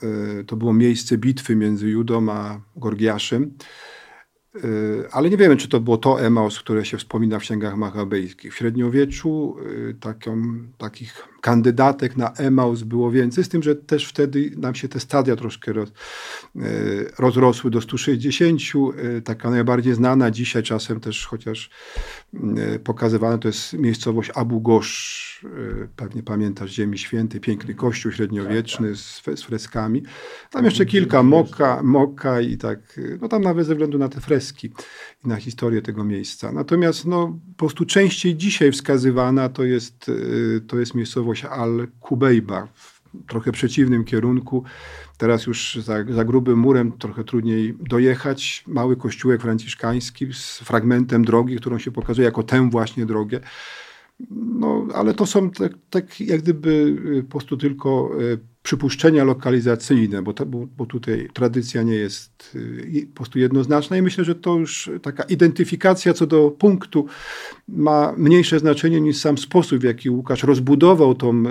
to 0.47 0.57
było 0.57 0.73
miejsce 0.73 1.19
bitwy 1.19 1.57
między 1.57 1.89
Judą 1.89 2.31
a 2.31 2.61
Gorgiaszem. 2.77 3.51
Y, 4.57 5.09
ale 5.13 5.31
nie 5.31 5.37
wiemy, 5.37 5.57
czy 5.57 5.69
to 5.69 5.81
było 5.81 5.99
to 5.99 6.21
Emaus, 6.21 6.59
które 6.59 6.85
się 6.85 6.99
wspomina 6.99 7.39
w 7.39 7.43
księgach 7.43 7.77
machabejskich. 7.77 8.53
W 8.55 8.57
średniowieczu 8.57 9.57
y, 9.67 9.95
takich 10.79 11.34
kandydatek 11.45 12.17
na 12.17 12.33
Emaus 12.33 12.83
było 12.83 13.11
więcej, 13.11 13.45
z 13.45 13.49
tym, 13.49 13.63
że 13.63 13.77
też 13.77 14.07
wtedy 14.07 14.51
nam 14.57 14.75
się 14.75 14.89
te 14.89 15.01
stadia 15.01 15.37
troszkę 15.37 15.73
roz, 15.73 15.89
y, 16.57 17.13
rozrosły 17.19 17.71
do 17.71 17.81
160. 17.81 18.61
Taka 19.25 19.51
najbardziej 19.51 19.95
znana 19.95 20.31
dzisiaj 20.31 20.63
czasem 20.63 21.01
też, 21.01 21.27
chociaż 21.27 21.71
pokazywana, 22.85 23.39
to 23.39 23.49
jest 23.49 23.73
miejscowość 23.73 24.31
Abu 24.35 24.61
Ghosh. 24.61 25.25
Pewnie 25.97 26.23
pamiętasz 26.23 26.71
Ziemi 26.71 26.99
Świętej, 26.99 27.41
piękny 27.41 27.75
kościół 27.75 28.13
średniowieczny 28.13 28.97
z, 28.97 29.23
z 29.35 29.43
freskami. 29.43 30.03
Tam 30.51 30.65
jeszcze 30.65 30.87
kilka, 30.87 31.23
Moka, 31.23 31.83
Moka 31.83 32.41
i 32.41 32.57
tak, 32.57 33.01
no 33.21 33.29
tam 33.29 33.43
nawet 33.43 33.67
ze 33.67 33.75
względu 33.75 33.99
na 33.99 34.09
te 34.09 34.21
freski 34.21 34.73
i 35.25 35.29
na 35.29 35.37
historię 35.37 35.83
tego 35.83 36.05
miejsca. 36.05 36.53
Natomiast 36.53 37.05
no, 37.05 37.39
po 37.57 37.59
prostu 37.59 37.85
częściej 37.85 38.37
dzisiaj 38.37 38.73
wskazywana 38.73 39.49
to 39.49 39.65
jest, 39.65 40.11
to 40.67 40.79
jest 40.79 40.95
miejscowość 40.95 41.34
Al-Kubejba 41.43 42.69
w 42.75 42.95
trochę 43.26 43.53
przeciwnym 43.53 44.05
kierunku. 44.05 44.64
Teraz 45.19 45.47
już 45.47 45.75
za, 45.75 46.05
za 46.09 46.25
grubym 46.25 46.59
murem 46.59 46.93
trochę 46.93 47.25
trudniej 47.25 47.75
dojechać. 47.81 48.64
Mały 48.67 48.97
kościółek 48.97 49.43
franciszkański 49.43 50.33
z 50.33 50.59
fragmentem 50.59 51.25
drogi, 51.25 51.57
którą 51.57 51.79
się 51.79 51.91
pokazuje 51.91 52.25
jako 52.25 52.43
tę 52.43 52.71
właśnie 52.71 53.07
drogę. 53.07 53.41
No, 54.31 54.87
ale 54.95 55.14
to 55.14 55.26
są 55.26 55.50
tak, 55.50 55.73
tak 55.91 56.21
jak 56.21 56.41
gdyby 56.41 56.97
y, 57.19 57.23
po 57.23 57.31
prostu 57.31 57.57
tylko 57.57 58.11
y, 58.21 58.38
przypuszczenia 58.64 59.25
lokalizacyjne, 59.25 60.23
bo, 60.23 60.33
to, 60.33 60.47
bo, 60.47 60.66
bo, 60.76 60.87
tutaj 60.87 61.28
tradycja 61.33 61.83
nie 61.83 61.94
jest 61.94 62.50
y, 62.54 63.06
po 63.11 63.16
prostu 63.16 63.38
jednoznaczna 63.38 63.97
i 63.97 64.02
myślę, 64.02 64.25
że 64.25 64.35
to 64.35 64.56
już 64.56 64.90
taka 65.02 65.23
identyfikacja 65.23 66.14
co 66.14 66.26
do 66.26 66.50
punktu 66.50 67.06
ma 67.68 68.14
mniejsze 68.16 68.59
znaczenie 68.59 69.00
niż 69.00 69.16
sam 69.16 69.38
sposób, 69.38 69.80
w 69.80 69.83
jaki 69.83 70.11
Łukasz 70.11 70.42
rozbudował 70.42 71.14
tą, 71.14 71.42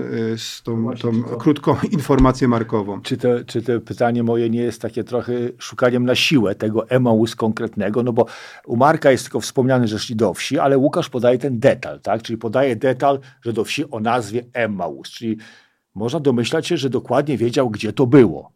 tą, 0.63 0.95
tą 1.01 1.23
krótką 1.23 1.75
informację 1.91 2.47
markową. 2.47 3.01
Czy 3.01 3.17
to, 3.17 3.27
czy 3.45 3.61
to 3.61 3.81
pytanie 3.81 4.23
moje 4.23 4.49
nie 4.49 4.61
jest 4.61 4.81
takie 4.81 5.03
trochę 5.03 5.33
szukaniem 5.57 6.05
na 6.05 6.15
siłę 6.15 6.55
tego 6.55 6.89
Emaus 6.89 7.35
konkretnego, 7.35 8.03
no 8.03 8.13
bo 8.13 8.25
u 8.65 8.77
Marka 8.77 9.11
jest 9.11 9.23
tylko 9.23 9.39
wspomniane, 9.39 9.87
że 9.87 9.99
szli 9.99 10.15
do 10.15 10.33
wsi, 10.33 10.59
ale 10.59 10.77
Łukasz 10.77 11.09
podaje 11.09 11.37
ten 11.37 11.59
detal, 11.59 11.99
tak? 11.99 12.21
czyli 12.21 12.37
podaje 12.37 12.75
detal, 12.75 13.19
że 13.41 13.53
do 13.53 13.63
wsi 13.63 13.89
o 13.91 13.99
nazwie 13.99 14.45
Emmaus, 14.53 15.09
czyli 15.09 15.37
można 15.95 16.19
domyślać 16.19 16.67
się, 16.67 16.77
że 16.77 16.89
dokładnie 16.89 17.37
wiedział, 17.37 17.69
gdzie 17.69 17.93
to 17.93 18.07
było. 18.07 18.51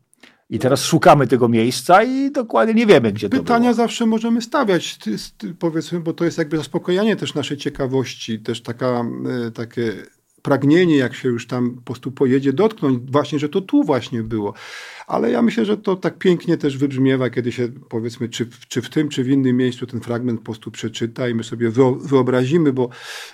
I 0.49 0.59
teraz 0.59 0.83
szukamy 0.83 1.27
tego 1.27 1.47
miejsca 1.47 2.03
i 2.03 2.31
dokładnie 2.31 2.73
nie 2.73 2.85
wiemy, 2.85 3.11
gdzie 3.11 3.29
Pytania 3.29 3.29
to 3.29 3.43
było. 3.43 3.57
Pytania 3.57 3.73
zawsze 3.73 4.05
możemy 4.05 4.41
stawiać, 4.41 4.99
powiedzmy, 5.59 5.99
bo 5.99 6.13
to 6.13 6.25
jest 6.25 6.37
jakby 6.37 6.57
zaspokojanie 6.57 7.15
też 7.15 7.33
naszej 7.33 7.57
ciekawości, 7.57 8.39
też 8.39 8.61
taka, 8.61 9.05
e, 9.47 9.51
takie 9.51 9.93
pragnienie, 10.47 10.97
jak 10.97 11.13
się 11.13 11.29
już 11.29 11.47
tam 11.47 11.75
po 11.75 11.81
prostu 11.81 12.11
pojedzie, 12.11 12.53
dotknąć 12.53 13.11
właśnie, 13.11 13.39
że 13.39 13.49
to 13.49 13.61
tu 13.61 13.83
właśnie 13.83 14.23
było. 14.23 14.53
Ale 15.07 15.31
ja 15.31 15.41
myślę, 15.41 15.65
że 15.65 15.77
to 15.77 15.95
tak 15.95 16.17
pięknie 16.17 16.57
też 16.57 16.77
wybrzmiewa, 16.77 17.29
kiedy 17.29 17.51
się 17.51 17.67
powiedzmy, 17.89 18.29
czy, 18.29 18.49
czy 18.67 18.81
w 18.81 18.89
tym, 18.89 19.09
czy 19.09 19.23
w 19.23 19.29
innym 19.29 19.57
miejscu 19.57 19.87
ten 19.87 19.99
fragment 20.01 20.39
po 20.39 20.45
prostu 20.45 20.71
przeczyta 20.71 21.29
i 21.29 21.33
my 21.33 21.43
sobie 21.43 21.71
wyobrazimy, 22.01 22.73
bo 22.73 22.89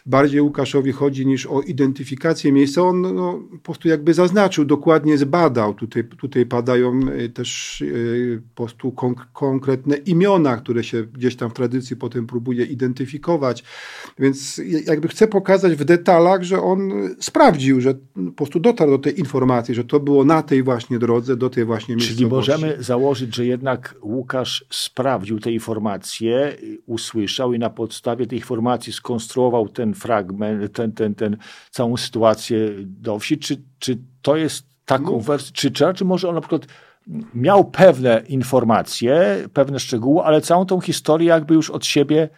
bardziej 0.06 0.42
Łukaszowi 0.42 0.92
chodzi 0.92 1.26
niż 1.26 1.46
o 1.46 1.62
identyfikację 1.62 2.52
miejsca. 2.52 2.82
On 2.82 3.02
no, 3.02 3.40
po 3.52 3.58
prostu 3.58 3.88
jakby 3.88 4.14
zaznaczył, 4.14 4.66
dokładnie 4.66 5.18
zbadał. 5.18 5.74
Tutaj, 5.74 6.04
tutaj 6.04 6.46
padają 6.46 7.00
y, 7.10 7.30
też 7.30 7.82
y, 7.82 8.42
po 8.56 8.64
prostu 8.64 8.92
konk 8.92 9.28
konkretne 9.34 9.96
imiona, 9.98 10.58
które 10.58 10.84
się 10.84 11.04
gdzieś 11.04 11.36
tam 11.36 11.50
w 11.50 11.54
tradycji 11.54 11.96
potem 11.96 12.28
próbuje 12.28 12.66
identyfikować. 12.66 13.64
Więc 14.20 14.62
jakby 14.86 15.08
chcę 15.08 15.28
pokazać 15.28 15.76
w 15.76 15.86
detalach, 15.86 16.44
że 16.44 16.62
on 16.62 17.03
sprawdził, 17.20 17.82
że 17.82 17.94
po 18.26 18.32
prostu 18.32 18.60
dotarł 18.60 18.92
do 18.92 18.98
tej 18.98 19.20
informacji, 19.20 19.76
że 19.76 19.84
to 19.84 20.00
było 20.00 20.26
na 20.26 20.44
tej 20.44 20.64
właśnie 20.64 21.00
drodze, 21.00 21.36
do 21.36 21.50
tej 21.50 21.66
właśnie 21.66 21.98
Czyli 21.98 22.26
możemy 22.26 22.76
założyć, 22.80 23.36
że 23.36 23.46
jednak 23.46 23.96
Łukasz 24.02 24.66
sprawdził 24.70 25.40
te 25.40 25.52
informacje, 25.52 26.58
usłyszał 26.86 27.54
i 27.54 27.60
na 27.60 27.70
podstawie 27.70 28.28
tej 28.28 28.40
informacji 28.40 28.94
skonstruował 28.94 29.70
ten 29.70 29.94
fragment, 29.94 30.74
ten, 30.74 30.92
ten, 30.92 31.16
ten 31.16 31.38
całą 31.72 31.98
sytuację 31.98 32.70
do 32.86 33.20
wsi. 33.20 33.38
Czy, 33.38 33.62
czy 33.80 33.98
to 34.22 34.36
jest 34.36 34.66
taką 34.86 35.12
no. 35.12 35.20
wersję, 35.20 35.52
czy, 35.54 35.72
czy, 35.72 35.94
czy 35.96 36.06
może 36.06 36.30
on 36.30 36.36
na 36.36 36.42
przykład 36.42 36.68
miał 37.34 37.66
pewne 37.66 38.24
informacje, 38.28 39.38
pewne 39.54 39.80
szczegóły, 39.80 40.24
ale 40.24 40.42
całą 40.42 40.66
tą 40.66 40.82
historię 40.82 41.28
jakby 41.28 41.54
już 41.54 41.70
od 41.70 41.86
siebie 41.86 42.30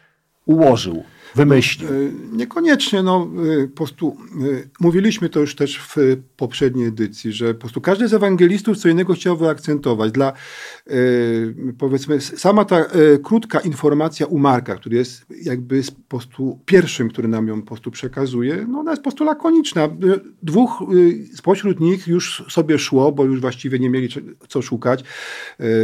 ułożył 0.46 1.04
wymyślił. 1.36 1.90
E, 1.90 1.94
niekoniecznie. 2.32 3.04
No, 3.04 3.28
e, 3.64 3.68
po 3.68 3.76
prostu, 3.76 4.18
e, 4.32 4.68
mówiliśmy 4.80 5.30
to 5.30 5.40
już 5.40 5.56
też 5.56 5.80
w 5.80 5.96
poprzedniej 6.38 6.88
edycji, 6.88 7.32
że 7.32 7.54
po 7.54 7.60
prostu 7.60 7.82
każdy 7.82 8.08
z 8.08 8.14
ewangelistów 8.14 8.78
co 8.78 8.90
innego 8.90 9.14
chciał 9.14 9.38
wyakcentować. 9.38 10.12
Dla, 10.12 10.34
powiedzmy, 11.78 12.22
sama 12.22 12.66
ta 12.66 12.86
krótka 13.24 13.60
informacja 13.60 14.26
u 14.26 14.38
Marka, 14.38 14.76
który 14.76 14.96
jest 14.96 15.26
jakby 15.44 15.82
po 15.84 16.18
prostu 16.18 16.60
pierwszym, 16.66 17.10
który 17.10 17.28
nam 17.28 17.48
ją 17.48 17.62
po 17.62 17.68
prostu 17.68 17.92
przekazuje, 17.92 18.66
no 18.70 18.80
ona 18.80 18.92
jest 18.92 19.04
po 19.04 19.10
prostu 19.10 19.24
lakoniczna. 19.24 19.90
Dwóch 20.44 20.84
spośród 21.36 21.80
nich 21.80 22.08
już 22.08 22.44
sobie 22.50 22.80
szło, 22.80 23.12
bo 23.12 23.26
już 23.26 23.42
właściwie 23.42 23.80
nie 23.80 23.90
mieli 23.90 24.10
co 24.48 24.62
szukać. 24.62 25.04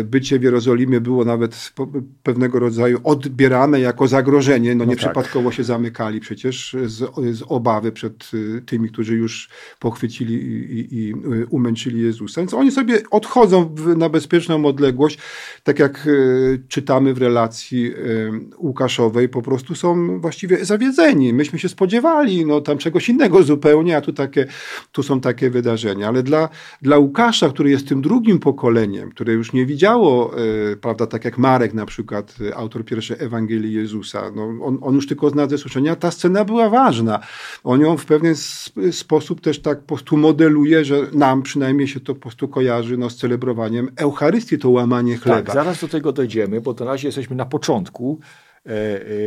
Bycie 0.06 0.40
w 0.40 0.44
Jerozolimie 0.44 1.02
było 1.02 1.26
nawet 1.26 1.74
pewnego 2.24 2.60
rodzaju 2.60 3.00
odbierane 3.04 3.80
jako 3.80 4.08
zagrożenie, 4.08 4.76
no, 4.76 4.86
no 4.86 4.92
nie 4.92 4.98
tak. 4.98 5.14
Koło 5.42 5.52
się 5.52 5.64
zamykali 5.64 6.20
przecież 6.20 6.76
z, 6.86 7.16
z 7.38 7.44
obawy 7.48 7.92
przed 7.92 8.32
y, 8.34 8.62
tymi, 8.66 8.90
którzy 8.90 9.16
już 9.16 9.50
pochwycili 9.80 10.34
i, 10.34 10.96
i, 10.96 11.14
y, 11.34 11.46
umęczyli 11.50 12.02
Jezusa. 12.02 12.42
Więc 12.42 12.54
oni 12.54 12.72
sobie 12.72 13.02
odchodzą 13.12 13.76
w, 13.76 13.98
na 13.98 14.10
bezpieczną 14.10 14.66
odległość, 14.66 15.18
tak 15.64 15.80
jak 15.80 16.08
y, 16.08 16.64
czytamy 16.68 17.14
w 17.14 17.18
relacji 17.18 17.94
Łukaszowej, 18.58 19.30
po 19.30 19.42
prostu 19.42 19.76
są 19.76 20.20
właściwie 20.20 20.66
zawiedzeni. 20.66 21.34
Myśmy 21.34 21.60
się 21.60 21.70
spodziewali 21.70 22.46
no, 22.46 22.62
tam 22.62 22.78
czegoś 22.78 23.10
innego 23.10 23.44
zupełnie, 23.44 23.98
a 23.98 24.02
tu, 24.02 24.14
takie, 24.14 24.48
tu 24.92 25.04
są 25.04 25.22
takie 25.22 25.50
wydarzenia. 25.50 26.08
Ale 26.08 26.24
dla, 26.24 26.50
dla 26.82 26.98
Łukasza, 26.98 27.50
który 27.50 27.70
jest 27.70 27.88
tym 27.88 28.02
drugim 28.02 28.40
pokoleniem, 28.40 29.10
które 29.10 29.34
już 29.34 29.54
nie 29.54 29.66
widziało, 29.66 30.32
prawda, 30.82 31.08
tak 31.08 31.26
jak 31.26 31.38
Marek 31.38 31.74
na 31.74 31.86
przykład, 31.86 32.36
autor 32.56 32.86
pierwszej 32.86 33.18
Ewangelii 33.20 33.74
Jezusa, 33.74 34.32
no, 34.36 34.44
on, 34.66 34.78
on 34.82 34.96
już 34.96 35.08
tylko 35.08 35.31
znać 35.32 35.50
ze 35.50 35.58
słyszenia. 35.58 35.96
Ta 35.96 36.12
scena 36.12 36.46
była 36.46 36.70
ważna. 36.70 37.20
On 37.64 37.82
ją 37.82 37.98
w 37.98 38.06
pewien 38.06 38.36
sposób 38.92 39.42
też 39.42 39.62
tak 39.62 39.80
po 39.80 39.88
prostu 39.88 40.18
modeluje, 40.18 40.86
że 40.86 40.98
nam 41.14 41.42
przynajmniej 41.42 41.88
się 41.88 42.00
to 42.00 42.16
po 42.16 42.22
prostu 42.22 42.48
kojarzy 42.48 42.98
no, 42.98 43.10
z 43.10 43.16
celebrowaniem 43.16 43.90
Eucharystii, 43.96 44.58
to 44.58 44.70
łamanie 44.70 45.18
chleba. 45.18 45.42
Tak, 45.42 45.54
zaraz 45.54 45.82
do 45.82 45.88
tego 45.88 46.12
dojdziemy, 46.12 46.62
bo 46.62 46.74
na 46.74 46.86
razie 46.86 47.08
jesteśmy 47.08 47.36
na 47.36 47.46
początku 47.46 48.20
e, 48.66 48.72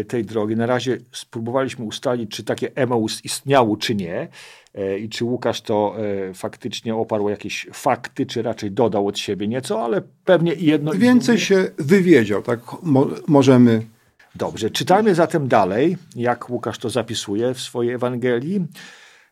e, 0.00 0.04
tej 0.04 0.25
drogi. 0.25 0.56
Na 0.56 0.66
razie 0.66 0.99
spróbowaliśmy 1.12 1.84
ustalić, 1.84 2.30
czy 2.30 2.44
takie 2.44 2.76
Emaus 2.76 3.25
istniało, 3.25 3.76
czy 3.76 3.94
nie. 3.94 4.28
E, 4.75 4.99
i 4.99 5.08
czy 5.08 5.25
Łukasz 5.25 5.61
to 5.61 5.96
faktycznie 6.34 6.94
oparł 6.94 7.28
jakieś 7.28 7.66
fakty, 7.73 8.26
czy 8.26 8.42
raczej 8.42 8.70
dodał 8.70 9.06
od 9.06 9.18
siebie 9.18 9.49
nieco, 9.49 9.84
ale 9.84 10.02
pewnie 10.25 10.54
i 10.54 10.66
jedno 10.66 10.92
Więcej 10.92 11.38
się 11.38 11.70
wywiedział, 11.78 12.42
tak 12.42 12.61
mo 12.82 13.06
możemy. 13.26 13.93
Dobrze, 14.36 14.70
czytajmy 14.70 15.14
zatem 15.14 15.48
dalej, 15.48 15.96
jak 16.16 16.50
Łukasz 16.50 16.78
to 16.78 16.90
zapisuje 16.90 17.54
w 17.54 17.60
swojej 17.60 17.94
Ewangelii. 17.94 18.66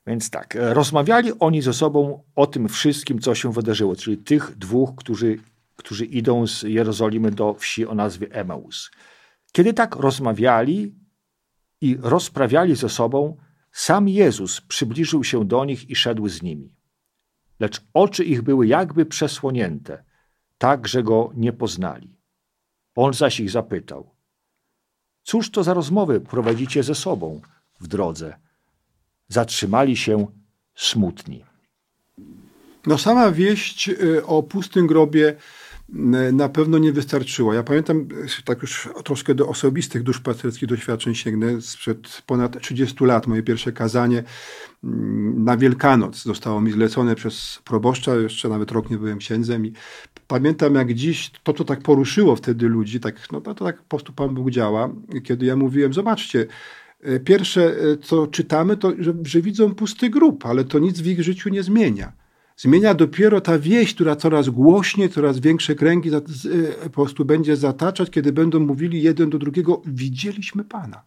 Więc 0.06 0.30
tak, 0.30 0.56
rozmawiali 0.60 1.32
oni 1.38 1.62
ze 1.62 1.72
sobą 1.72 2.22
o 2.34 2.46
tym 2.46 2.68
wszystkim, 2.68 3.18
co 3.18 3.34
się 3.34 3.52
wydarzyło, 3.52 3.96
czyli 3.96 4.18
tych 4.18 4.56
dwóch, 4.58 4.94
którzy, 4.96 5.38
którzy 5.76 6.04
idą 6.04 6.46
z 6.46 6.62
Jerozolimy 6.62 7.30
do 7.30 7.54
wsi 7.54 7.86
o 7.86 7.94
nazwie 7.94 8.32
Emaus. 8.32 8.90
Kiedy 9.52 9.74
tak 9.74 9.96
rozmawiali 9.96 10.94
i 11.80 11.96
rozprawiali 12.00 12.76
ze 12.76 12.88
sobą, 12.88 13.36
sam 13.72 14.08
Jezus 14.08 14.60
przybliżył 14.60 15.24
się 15.24 15.44
do 15.44 15.64
nich 15.64 15.90
i 15.90 15.96
szedł 15.96 16.28
z 16.28 16.42
nimi. 16.42 16.76
Lecz 17.60 17.80
oczy 17.94 18.24
ich 18.24 18.42
były 18.42 18.66
jakby 18.66 19.06
przesłonięte, 19.06 20.04
tak, 20.58 20.88
że 20.88 21.02
go 21.02 21.30
nie 21.34 21.52
poznali. 21.52 22.16
On 22.94 23.14
zaś 23.14 23.40
ich 23.40 23.50
zapytał: 23.50 24.21
Cóż 25.22 25.50
to 25.50 25.62
za 25.62 25.74
rozmowy 25.74 26.20
prowadzicie 26.20 26.82
ze 26.82 26.94
sobą 26.94 27.40
w 27.80 27.86
drodze? 27.86 28.34
Zatrzymali 29.28 29.96
się 29.96 30.26
smutni. 30.74 31.44
No, 32.86 32.98
sama 32.98 33.30
wieść 33.30 33.88
y, 33.88 34.26
o 34.26 34.42
pustym 34.42 34.86
grobie 34.86 35.36
na 36.32 36.48
pewno 36.48 36.78
nie 36.78 36.92
wystarczyło. 36.92 37.54
Ja 37.54 37.62
pamiętam, 37.62 38.08
tak 38.44 38.62
już 38.62 38.88
troszkę 39.04 39.34
do 39.34 39.48
osobistych 39.48 40.02
dusz 40.02 40.20
pasterskich 40.20 40.68
doświadczeń 40.68 41.14
sięgnę, 41.14 41.60
sprzed 41.60 42.22
ponad 42.26 42.60
30 42.60 43.04
lat. 43.04 43.26
Moje 43.26 43.42
pierwsze 43.42 43.72
kazanie 43.72 44.22
na 45.34 45.56
Wielkanoc 45.56 46.22
zostało 46.22 46.60
mi 46.60 46.72
zlecone 46.72 47.14
przez 47.14 47.62
proboszcza, 47.64 48.16
jeszcze 48.16 48.48
nawet 48.48 48.72
rok 48.72 48.90
nie 48.90 48.98
byłem 48.98 49.18
księdzem 49.18 49.66
i 49.66 49.72
pamiętam 50.28 50.74
jak 50.74 50.94
dziś 50.94 51.30
to, 51.42 51.52
co 51.52 51.64
tak 51.64 51.80
poruszyło 51.80 52.36
wtedy 52.36 52.68
ludzi, 52.68 53.00
tak, 53.00 53.32
no 53.32 53.40
to 53.40 53.54
tak 53.54 53.76
po 53.76 53.88
prostu 53.88 54.12
Pan 54.12 54.34
Bóg 54.34 54.50
działa, 54.50 54.90
kiedy 55.24 55.46
ja 55.46 55.56
mówiłem, 55.56 55.92
zobaczcie, 55.92 56.46
e, 57.00 57.20
pierwsze 57.20 57.74
e, 57.76 57.96
co 57.96 58.26
czytamy 58.26 58.76
to, 58.76 58.92
że, 58.98 59.14
że 59.24 59.40
widzą 59.40 59.74
pusty 59.74 60.10
grób, 60.10 60.46
ale 60.46 60.64
to 60.64 60.78
nic 60.78 61.00
w 61.00 61.06
ich 61.06 61.22
życiu 61.22 61.48
nie 61.48 61.62
zmienia 61.62 62.21
zmienia 62.62 62.94
dopiero 62.94 63.40
ta 63.40 63.58
wieść, 63.58 63.94
która 63.94 64.16
coraz 64.16 64.48
głośniej, 64.48 65.10
coraz 65.10 65.40
większe 65.40 65.74
kręgi 65.74 66.14
e, 66.14 66.20
po 66.82 66.90
prostu 66.90 67.24
będzie 67.24 67.56
zataczać, 67.56 68.10
kiedy 68.10 68.32
będą 68.32 68.60
mówili 68.60 69.02
jeden 69.02 69.30
do 69.30 69.38
drugiego: 69.38 69.82
Widzieliśmy 69.86 70.64
Pana. 70.64 71.02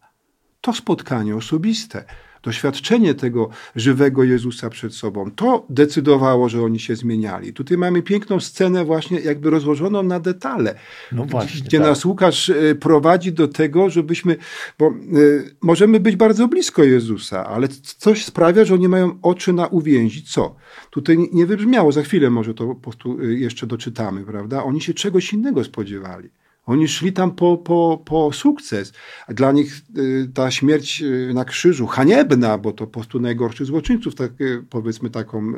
To 0.61 0.73
spotkanie 0.73 1.35
osobiste, 1.35 2.05
doświadczenie 2.45 3.13
tego 3.13 3.49
żywego 3.75 4.23
Jezusa 4.23 4.69
przed 4.69 4.93
sobą, 4.93 5.31
to 5.31 5.65
decydowało, 5.69 6.49
że 6.49 6.63
oni 6.63 6.79
się 6.79 6.95
zmieniali. 6.95 7.53
Tutaj 7.53 7.77
mamy 7.77 8.01
piękną 8.01 8.39
scenę, 8.39 8.85
właśnie 8.85 9.19
jakby 9.19 9.49
rozłożoną 9.49 10.03
na 10.03 10.19
detale, 10.19 10.75
no 11.11 11.25
właśnie, 11.25 11.61
gdzie 11.61 11.77
tak. 11.77 11.87
nas 11.87 12.05
Łukasz 12.05 12.49
e, 12.49 12.75
prowadzi 12.75 13.33
do 13.33 13.47
tego, 13.47 13.89
żebyśmy, 13.89 14.37
bo 14.79 14.93
y, 15.17 15.55
możemy 15.61 15.99
być 15.99 16.15
bardzo 16.15 16.47
blisko 16.47 16.83
Jezusa, 16.83 17.45
ale 17.45 17.67
coś 17.97 18.25
sprawia, 18.25 18.65
że 18.65 18.73
oni 18.73 18.87
mają 18.87 19.19
oczy 19.21 19.53
na 19.53 19.67
uwięzi. 19.67 20.23
Co? 20.23 20.55
Tutaj 20.89 21.29
nie 21.33 21.45
wybrzmiało, 21.45 21.91
za 21.91 22.01
chwilę 22.01 22.29
może 22.29 22.53
to 22.53 22.67
po 22.67 22.75
prostu 22.75 23.17
e, 23.21 23.25
jeszcze 23.25 23.67
doczytamy, 23.67 24.23
prawda? 24.23 24.63
Oni 24.63 24.81
się 24.81 24.93
czegoś 24.93 25.33
innego 25.33 25.63
spodziewali. 25.63 26.29
Oni 26.65 26.87
szli 26.87 27.13
tam 27.13 27.31
po, 27.31 27.57
po, 27.57 28.01
po 28.05 28.31
sukces. 28.33 28.93
Dla 29.29 29.51
nich 29.51 29.81
y, 29.97 30.29
ta 30.33 30.51
śmierć 30.51 31.01
y, 31.01 31.31
na 31.33 31.45
krzyżu, 31.45 31.87
haniebna, 31.87 32.57
bo 32.57 32.71
to 32.71 32.87
po 32.87 32.93
prostu 32.93 33.19
najgorszy 33.19 33.65
złoczyńców, 33.65 34.15
tak, 34.15 34.41
y, 34.41 34.63
powiedzmy, 34.69 35.09
taką, 35.09 35.53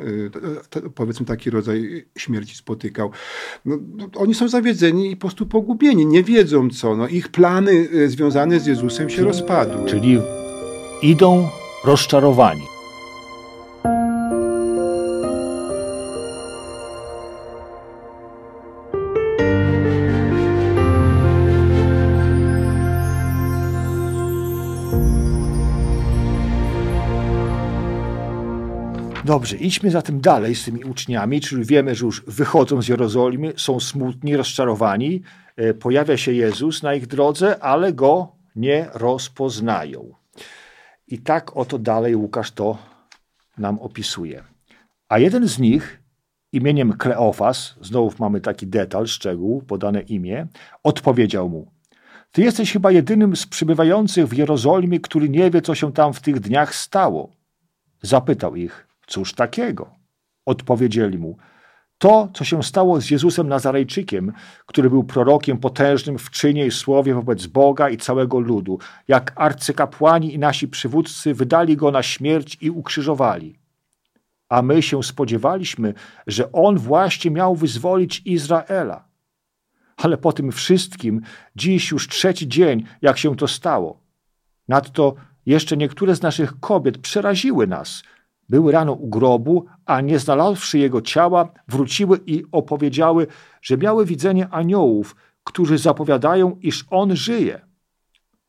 powiedzmy 0.94 1.26
taki 1.26 1.50
rodzaj 1.50 2.06
śmierci 2.16 2.54
spotykał. 2.54 3.10
No, 3.64 3.78
oni 4.16 4.34
są 4.34 4.48
zawiedzeni 4.48 5.10
i 5.10 5.16
po 5.16 5.20
prostu 5.20 5.46
pogubieni, 5.46 6.06
nie 6.06 6.22
wiedzą 6.22 6.70
co. 6.70 6.96
No, 6.96 7.08
ich 7.08 7.28
plany 7.28 7.88
związane 8.08 8.60
z 8.60 8.66
Jezusem 8.66 9.10
się 9.10 9.24
rozpadły. 9.24 9.88
Czyli 9.90 10.18
idą 11.02 11.48
rozczarowani. 11.84 12.77
Dobrze, 29.38 29.56
idźmy 29.56 29.90
zatem 29.90 30.20
dalej 30.20 30.54
z 30.54 30.64
tymi 30.64 30.84
uczniami, 30.84 31.40
czyli 31.40 31.64
wiemy, 31.64 31.94
że 31.94 32.04
już 32.06 32.24
wychodzą 32.26 32.82
z 32.82 32.88
Jerozolimy, 32.88 33.52
są 33.56 33.80
smutni, 33.80 34.36
rozczarowani. 34.36 35.22
E, 35.56 35.74
pojawia 35.74 36.16
się 36.16 36.32
Jezus 36.32 36.82
na 36.82 36.94
ich 36.94 37.06
drodze, 37.06 37.62
ale 37.62 37.92
go 37.92 38.32
nie 38.56 38.88
rozpoznają. 38.94 40.14
I 41.06 41.18
tak 41.18 41.56
oto 41.56 41.78
dalej 41.78 42.16
Łukasz 42.16 42.50
to 42.50 42.78
nam 43.58 43.78
opisuje. 43.78 44.44
A 45.08 45.18
jeden 45.18 45.48
z 45.48 45.58
nich, 45.58 46.02
imieniem 46.52 46.92
Kleofas, 46.92 47.74
znowu 47.80 48.12
mamy 48.18 48.40
taki 48.40 48.66
detal, 48.66 49.06
szczegół, 49.06 49.62
podane 49.62 50.00
imię, 50.00 50.46
odpowiedział 50.82 51.48
mu: 51.48 51.70
Ty 52.32 52.42
jesteś 52.42 52.72
chyba 52.72 52.90
jedynym 52.92 53.36
z 53.36 53.46
przybywających 53.46 54.26
w 54.26 54.36
Jerozolimie, 54.36 55.00
który 55.00 55.28
nie 55.28 55.50
wie, 55.50 55.62
co 55.62 55.74
się 55.74 55.92
tam 55.92 56.12
w 56.12 56.20
tych 56.20 56.40
dniach 56.40 56.74
stało. 56.74 57.30
Zapytał 58.02 58.56
ich: 58.56 58.87
Cóż 59.08 59.34
takiego? 59.34 59.90
Odpowiedzieli 60.46 61.18
mu: 61.18 61.36
To, 61.98 62.28
co 62.34 62.44
się 62.44 62.62
stało 62.62 63.00
z 63.00 63.10
Jezusem 63.10 63.48
Nazarejczykiem, 63.48 64.32
który 64.66 64.90
był 64.90 65.04
prorokiem 65.04 65.58
potężnym 65.58 66.18
w 66.18 66.30
czynie 66.30 66.66
i 66.66 66.70
słowie 66.70 67.14
wobec 67.14 67.46
Boga 67.46 67.90
i 67.90 67.96
całego 67.96 68.40
ludu, 68.40 68.78
jak 69.08 69.32
arcykapłani 69.36 70.34
i 70.34 70.38
nasi 70.38 70.68
przywódcy 70.68 71.34
wydali 71.34 71.76
go 71.76 71.90
na 71.90 72.02
śmierć 72.02 72.58
i 72.60 72.70
ukrzyżowali. 72.70 73.58
A 74.48 74.62
my 74.62 74.82
się 74.82 75.02
spodziewaliśmy, 75.02 75.94
że 76.26 76.52
on 76.52 76.78
właśnie 76.78 77.30
miał 77.30 77.56
wyzwolić 77.56 78.22
Izraela. 78.24 79.04
Ale 79.96 80.16
po 80.16 80.32
tym 80.32 80.52
wszystkim, 80.52 81.20
dziś 81.56 81.90
już 81.90 82.08
trzeci 82.08 82.48
dzień, 82.48 82.84
jak 83.02 83.18
się 83.18 83.36
to 83.36 83.48
stało. 83.48 84.00
Nadto 84.68 85.14
jeszcze 85.46 85.76
niektóre 85.76 86.16
z 86.16 86.22
naszych 86.22 86.60
kobiet 86.60 86.98
przeraziły 86.98 87.66
nas, 87.66 88.02
były 88.48 88.72
rano 88.72 88.92
u 88.92 89.08
grobu, 89.08 89.66
a 89.86 90.00
nie 90.00 90.18
znalazłszy 90.18 90.78
jego 90.78 91.02
ciała, 91.02 91.52
wróciły 91.68 92.20
i 92.26 92.44
opowiedziały, 92.52 93.26
że 93.62 93.76
miały 93.76 94.06
widzenie 94.06 94.48
aniołów, 94.48 95.16
którzy 95.44 95.78
zapowiadają, 95.78 96.56
iż 96.60 96.84
on 96.90 97.16
żyje. 97.16 97.60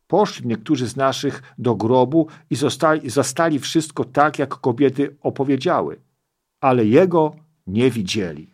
Poszli 0.07 0.47
niektórzy 0.47 0.88
z 0.88 0.95
naszych 0.95 1.53
do 1.57 1.75
grobu 1.75 2.27
i 2.49 2.55
zostali, 2.55 3.09
zastali 3.09 3.59
wszystko 3.59 4.03
tak, 4.03 4.39
jak 4.39 4.49
kobiety 4.49 5.17
opowiedziały, 5.21 6.01
ale 6.62 6.85
jego 6.85 7.35
nie 7.67 7.91
widzieli. 7.91 8.53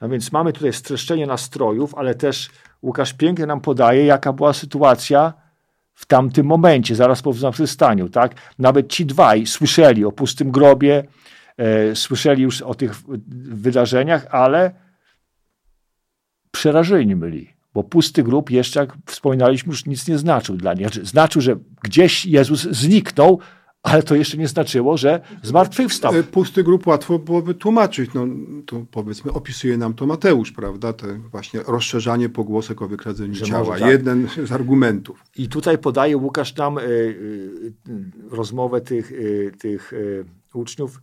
No 0.00 0.08
więc 0.08 0.32
mamy 0.32 0.52
tutaj 0.52 0.72
streszczenie 0.72 1.26
nastrojów, 1.26 1.94
ale 1.94 2.14
też 2.14 2.50
Łukasz 2.82 3.12
pięknie 3.12 3.46
nam 3.46 3.60
podaje, 3.60 4.04
jaka 4.04 4.32
była 4.32 4.52
sytuacja 4.52 5.32
w 5.94 6.06
tamtym 6.06 6.46
momencie, 6.46 6.94
zaraz 6.94 7.22
po 7.22 7.32
zmartwychwstaniu, 7.32 8.08
tak? 8.08 8.34
Nawet 8.58 8.88
ci 8.88 9.06
dwaj 9.06 9.46
słyszeli 9.46 10.04
o 10.04 10.12
pustym 10.12 10.50
grobie, 10.50 11.04
e, 11.56 11.96
słyszeli 11.96 12.42
już 12.42 12.62
o 12.62 12.74
tych 12.74 13.02
wydarzeniach, 13.54 14.26
ale 14.30 14.74
przerażeni 16.50 17.16
byli, 17.16 17.54
bo 17.74 17.84
pusty 17.84 18.22
grób 18.22 18.50
jeszcze, 18.50 18.80
jak 18.80 18.92
wspominaliśmy, 19.06 19.70
już 19.70 19.86
nic 19.86 20.08
nie 20.08 20.18
znaczył 20.18 20.56
dla 20.56 20.74
nich. 20.74 20.82
Znaczy, 20.82 21.04
znaczył, 21.04 21.42
że 21.42 21.56
gdzieś 21.82 22.26
Jezus 22.26 22.62
zniknął, 22.62 23.40
ale 23.84 24.02
to 24.02 24.14
jeszcze 24.14 24.36
nie 24.36 24.48
znaczyło, 24.48 24.96
że 24.96 25.20
zmartwychwstał. 25.42 26.14
E, 26.14 26.22
pusty 26.22 26.64
grób 26.64 26.86
łatwo 26.86 27.18
byłoby 27.18 27.54
tłumaczyć. 27.54 28.10
No, 28.14 28.26
to 28.66 28.84
powiedzmy, 28.90 29.32
opisuje 29.32 29.76
nam 29.76 29.94
to 29.94 30.06
Mateusz, 30.06 30.52
prawda? 30.52 30.92
To 30.92 31.06
właśnie 31.30 31.60
rozszerzanie 31.66 32.28
pogłosek 32.28 32.82
o 32.82 32.88
wykradzeniu 32.88 33.34
że 33.34 33.44
ciała. 33.44 33.78
Tak. 33.78 33.88
Jeden 33.88 34.28
z 34.44 34.52
argumentów. 34.52 35.24
I 35.36 35.48
tutaj 35.48 35.78
podaje 35.78 36.16
Łukasz 36.16 36.56
nam 36.56 36.78
y, 36.78 36.82
y, 36.82 37.72
rozmowę 38.30 38.80
tych, 38.80 39.12
y, 39.12 39.52
tych 39.58 39.92
uczniów. 40.54 41.00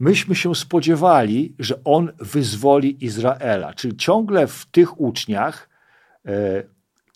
Myśmy 0.00 0.34
się 0.34 0.54
spodziewali, 0.54 1.54
że 1.58 1.84
on 1.84 2.12
wyzwoli 2.18 3.04
Izraela. 3.04 3.74
Czyli 3.74 3.96
ciągle 3.96 4.46
w 4.46 4.66
tych 4.66 5.00
uczniach 5.00 5.70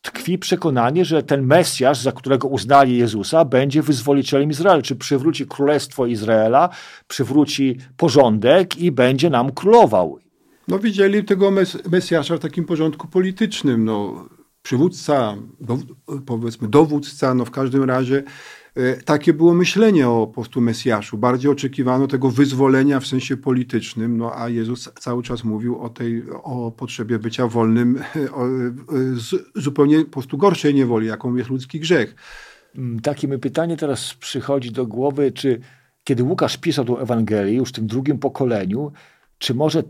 tkwi 0.04 0.38
przekonanie, 0.38 1.04
że 1.04 1.22
ten 1.22 1.46
Mesjasz, 1.46 1.98
za 1.98 2.12
którego 2.12 2.48
uznali 2.48 2.98
Jezusa, 2.98 3.44
będzie 3.44 3.82
wyzwolicielem 3.82 4.50
Izraela, 4.50 4.82
czy 4.82 4.96
przywróci 4.96 5.46
królestwo 5.46 6.06
Izraela, 6.06 6.68
przywróci 7.08 7.78
porządek 7.96 8.78
i 8.78 8.92
będzie 8.92 9.30
nam 9.30 9.52
królował. 9.52 10.18
No 10.68 10.78
widzieli 10.78 11.24
tego 11.24 11.50
mes 11.50 11.78
Mesjasza 11.90 12.36
w 12.36 12.40
takim 12.40 12.64
porządku 12.64 13.08
politycznym, 13.08 13.84
no 13.84 14.28
przywódca, 14.62 15.36
do, 15.60 15.78
powiedzmy 16.26 16.68
dowódca, 16.68 17.34
no 17.34 17.44
w 17.44 17.50
każdym 17.50 17.84
razie 17.84 18.22
takie 19.04 19.32
było 19.32 19.54
myślenie 19.54 20.08
o 20.08 20.26
po 20.26 20.32
prostu 20.32 20.60
Mesjaszu. 20.60 21.18
Bardziej 21.18 21.50
oczekiwano 21.50 22.06
tego 22.06 22.30
wyzwolenia 22.30 23.00
w 23.00 23.06
sensie 23.06 23.36
politycznym, 23.36 24.16
no 24.16 24.32
a 24.38 24.48
Jezus 24.48 24.90
cały 25.00 25.22
czas 25.22 25.44
mówił 25.44 25.78
o 25.78 25.88
tej, 25.88 26.22
o 26.42 26.70
potrzebie 26.70 27.18
bycia 27.18 27.46
wolnym 27.46 27.98
o, 28.32 28.46
z 29.14 29.34
zupełnie 29.54 30.04
po 30.04 30.10
prostu 30.10 30.38
gorszej 30.38 30.74
niewoli, 30.74 31.06
jaką 31.06 31.36
jest 31.36 31.50
ludzki 31.50 31.80
grzech. 31.80 32.14
Mm, 32.76 33.00
takie 33.00 33.28
mi 33.28 33.38
pytanie 33.38 33.76
teraz 33.76 34.14
przychodzi 34.14 34.72
do 34.72 34.86
głowy, 34.86 35.32
czy 35.32 35.60
kiedy 36.04 36.22
Łukasz 36.22 36.56
pisał 36.56 36.84
tą 36.84 36.98
Ewangelię 36.98 37.52
już 37.52 37.68
w 37.68 37.72
tym 37.72 37.86
drugim 37.86 38.18
pokoleniu, 38.18 38.92
czy 39.38 39.54
może 39.54 39.82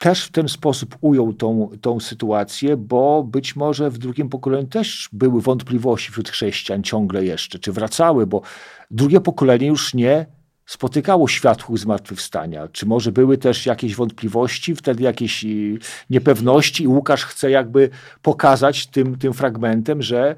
też 0.00 0.24
w 0.24 0.30
ten 0.30 0.48
sposób 0.48 0.96
ujął 1.00 1.32
tą, 1.32 1.70
tą 1.80 2.00
sytuację, 2.00 2.76
bo 2.76 3.24
być 3.24 3.56
może 3.56 3.90
w 3.90 3.98
drugim 3.98 4.28
pokoleniu 4.28 4.66
też 4.66 5.08
były 5.12 5.40
wątpliwości 5.42 6.10
wśród 6.10 6.28
chrześcijan 6.28 6.82
ciągle 6.82 7.24
jeszcze, 7.24 7.58
czy 7.58 7.72
wracały, 7.72 8.26
bo 8.26 8.42
drugie 8.90 9.20
pokolenie 9.20 9.66
już 9.66 9.94
nie 9.94 10.26
spotykało 10.66 11.28
światłych 11.28 11.78
zmartwychwstania. 11.78 12.68
Czy 12.68 12.86
może 12.86 13.12
były 13.12 13.38
też 13.38 13.66
jakieś 13.66 13.94
wątpliwości, 13.94 14.74
wtedy 14.74 15.02
jakieś 15.02 15.44
y, 15.44 15.78
niepewności 16.10 16.84
i 16.84 16.88
Łukasz 16.88 17.24
chce 17.24 17.50
jakby 17.50 17.90
pokazać 18.22 18.86
tym, 18.86 19.18
tym 19.18 19.32
fragmentem, 19.32 20.02
że 20.02 20.36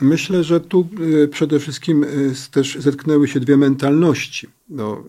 Myślę, 0.00 0.44
że 0.44 0.60
tu 0.60 0.88
y, 1.00 1.28
przede 1.28 1.58
wszystkim 1.58 2.04
y, 2.04 2.34
też 2.50 2.76
zetknęły 2.78 3.28
się 3.28 3.40
dwie 3.40 3.56
mentalności. 3.56 4.48
No, 4.68 5.04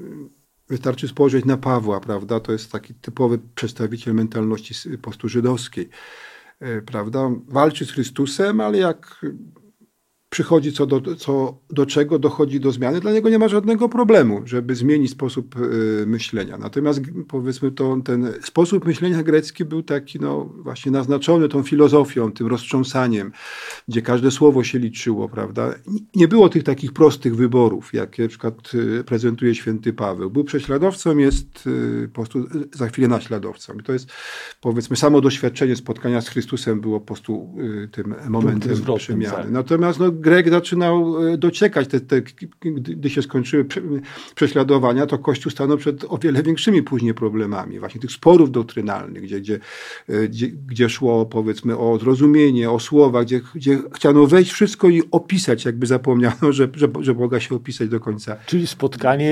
Wystarczy 0.72 1.08
spojrzeć 1.08 1.46
na 1.46 1.58
Pawła, 1.58 2.00
prawda? 2.00 2.40
To 2.40 2.52
jest 2.52 2.72
taki 2.72 2.94
typowy 2.94 3.40
przedstawiciel 3.56 4.14
mentalności 4.14 4.74
po 4.98 5.04
prostu 5.04 5.30
żydowskiej, 5.30 5.90
e, 6.60 6.82
prawda? 6.82 7.30
Walczy 7.48 7.86
z 7.86 7.92
Chrystusem, 7.92 8.62
ale 8.62 8.78
jak 8.78 9.26
przychodzi 10.32 10.74
co 10.74 10.86
do, 10.86 11.16
co 11.16 11.58
do 11.70 11.86
czego, 11.86 12.20
dochodzi 12.20 12.60
do 12.60 12.72
zmiany, 12.72 13.00
dla 13.00 13.12
niego 13.12 13.30
nie 13.30 13.40
ma 13.40 13.48
żadnego 13.48 13.90
problemu, 13.90 14.42
żeby 14.46 14.76
zmienić 14.76 15.12
sposób 15.12 15.56
y, 15.60 16.04
myślenia. 16.08 16.58
Natomiast 16.58 17.02
powiedzmy 17.28 17.72
to, 17.72 17.98
ten 18.04 18.34
sposób 18.42 18.86
myślenia 18.86 19.24
grecki 19.24 19.66
był 19.66 19.84
taki 19.84 20.20
no, 20.20 20.46
właśnie 20.46 20.92
naznaczony 20.92 21.50
tą 21.50 21.64
filozofią, 21.64 22.32
tym 22.32 22.48
roztrząsaniem, 22.48 23.32
gdzie 23.88 24.02
każde 24.02 24.32
słowo 24.32 24.64
się 24.64 24.80
liczyło, 24.80 25.30
prawda? 25.30 25.74
Nie 26.16 26.28
było 26.28 26.50
tych 26.50 26.64
takich 26.64 26.94
prostych 26.94 27.36
wyborów, 27.36 27.94
jakie 27.94 28.24
na 28.24 28.30
przykład 28.30 28.74
y, 28.74 29.04
prezentuje 29.04 29.56
święty 29.56 29.94
Paweł. 29.94 30.30
Był 30.30 30.44
prześladowcą, 30.44 31.18
jest 31.18 31.68
y, 31.68 32.10
po 32.14 32.22
prostu 32.22 32.46
za 32.74 32.88
chwilę 32.88 33.08
naśladowcą. 33.08 33.74
I 33.74 33.84
to 33.84 33.94
jest 33.94 34.10
powiedzmy 34.62 34.96
samo 34.96 35.22
doświadczenie 35.22 35.76
spotkania 35.76 36.22
z 36.22 36.30
Chrystusem 36.30 36.82
było 36.82 37.00
po 37.00 37.06
prostu 37.06 37.56
tym 37.92 38.16
momentem 38.30 38.78
przemiany. 38.98 39.36
Tak. 39.36 39.52
Natomiast 39.52 40.00
no, 40.00 40.12
Grek 40.22 40.50
zaczynał 40.50 41.28
e, 41.28 41.38
dociekać, 41.38 41.88
te, 41.88 42.00
te, 42.00 42.22
gdy 42.62 43.10
się 43.10 43.22
skończyły 43.22 43.66
prześladowania, 44.36 45.06
to 45.06 45.18
Kościół 45.18 45.52
stanął 45.52 45.78
przed 45.78 46.06
o 46.10 46.18
wiele 46.18 46.44
większymi 46.44 46.84
później 46.84 47.14
problemami, 47.14 47.80
właśnie 47.80 48.02
tych 48.02 48.12
sporów 48.12 48.52
doktrynalnych, 48.52 49.24
gdzie, 49.24 49.40
gdzie, 49.40 49.60
e, 50.10 50.28
gdzie, 50.28 50.48
gdzie 50.48 50.90
szło 50.90 51.26
powiedzmy 51.26 51.78
o 51.78 51.98
zrozumienie, 52.00 52.72
o 52.72 52.80
słowa, 52.80 53.24
gdzie, 53.24 53.42
gdzie 53.56 53.80
chciano 53.96 54.28
wejść 54.28 54.52
wszystko 54.52 54.90
i 54.90 55.02
opisać, 55.12 55.66
jakby 55.66 55.86
zapomniano, 55.86 56.52
że, 56.52 56.70
że, 56.74 56.88
że 57.00 57.14
Boga 57.14 57.40
się 57.40 57.56
opisać 57.56 57.90
do 57.90 58.00
końca. 58.00 58.36
Czyli 58.46 58.68
spotkanie 58.68 59.32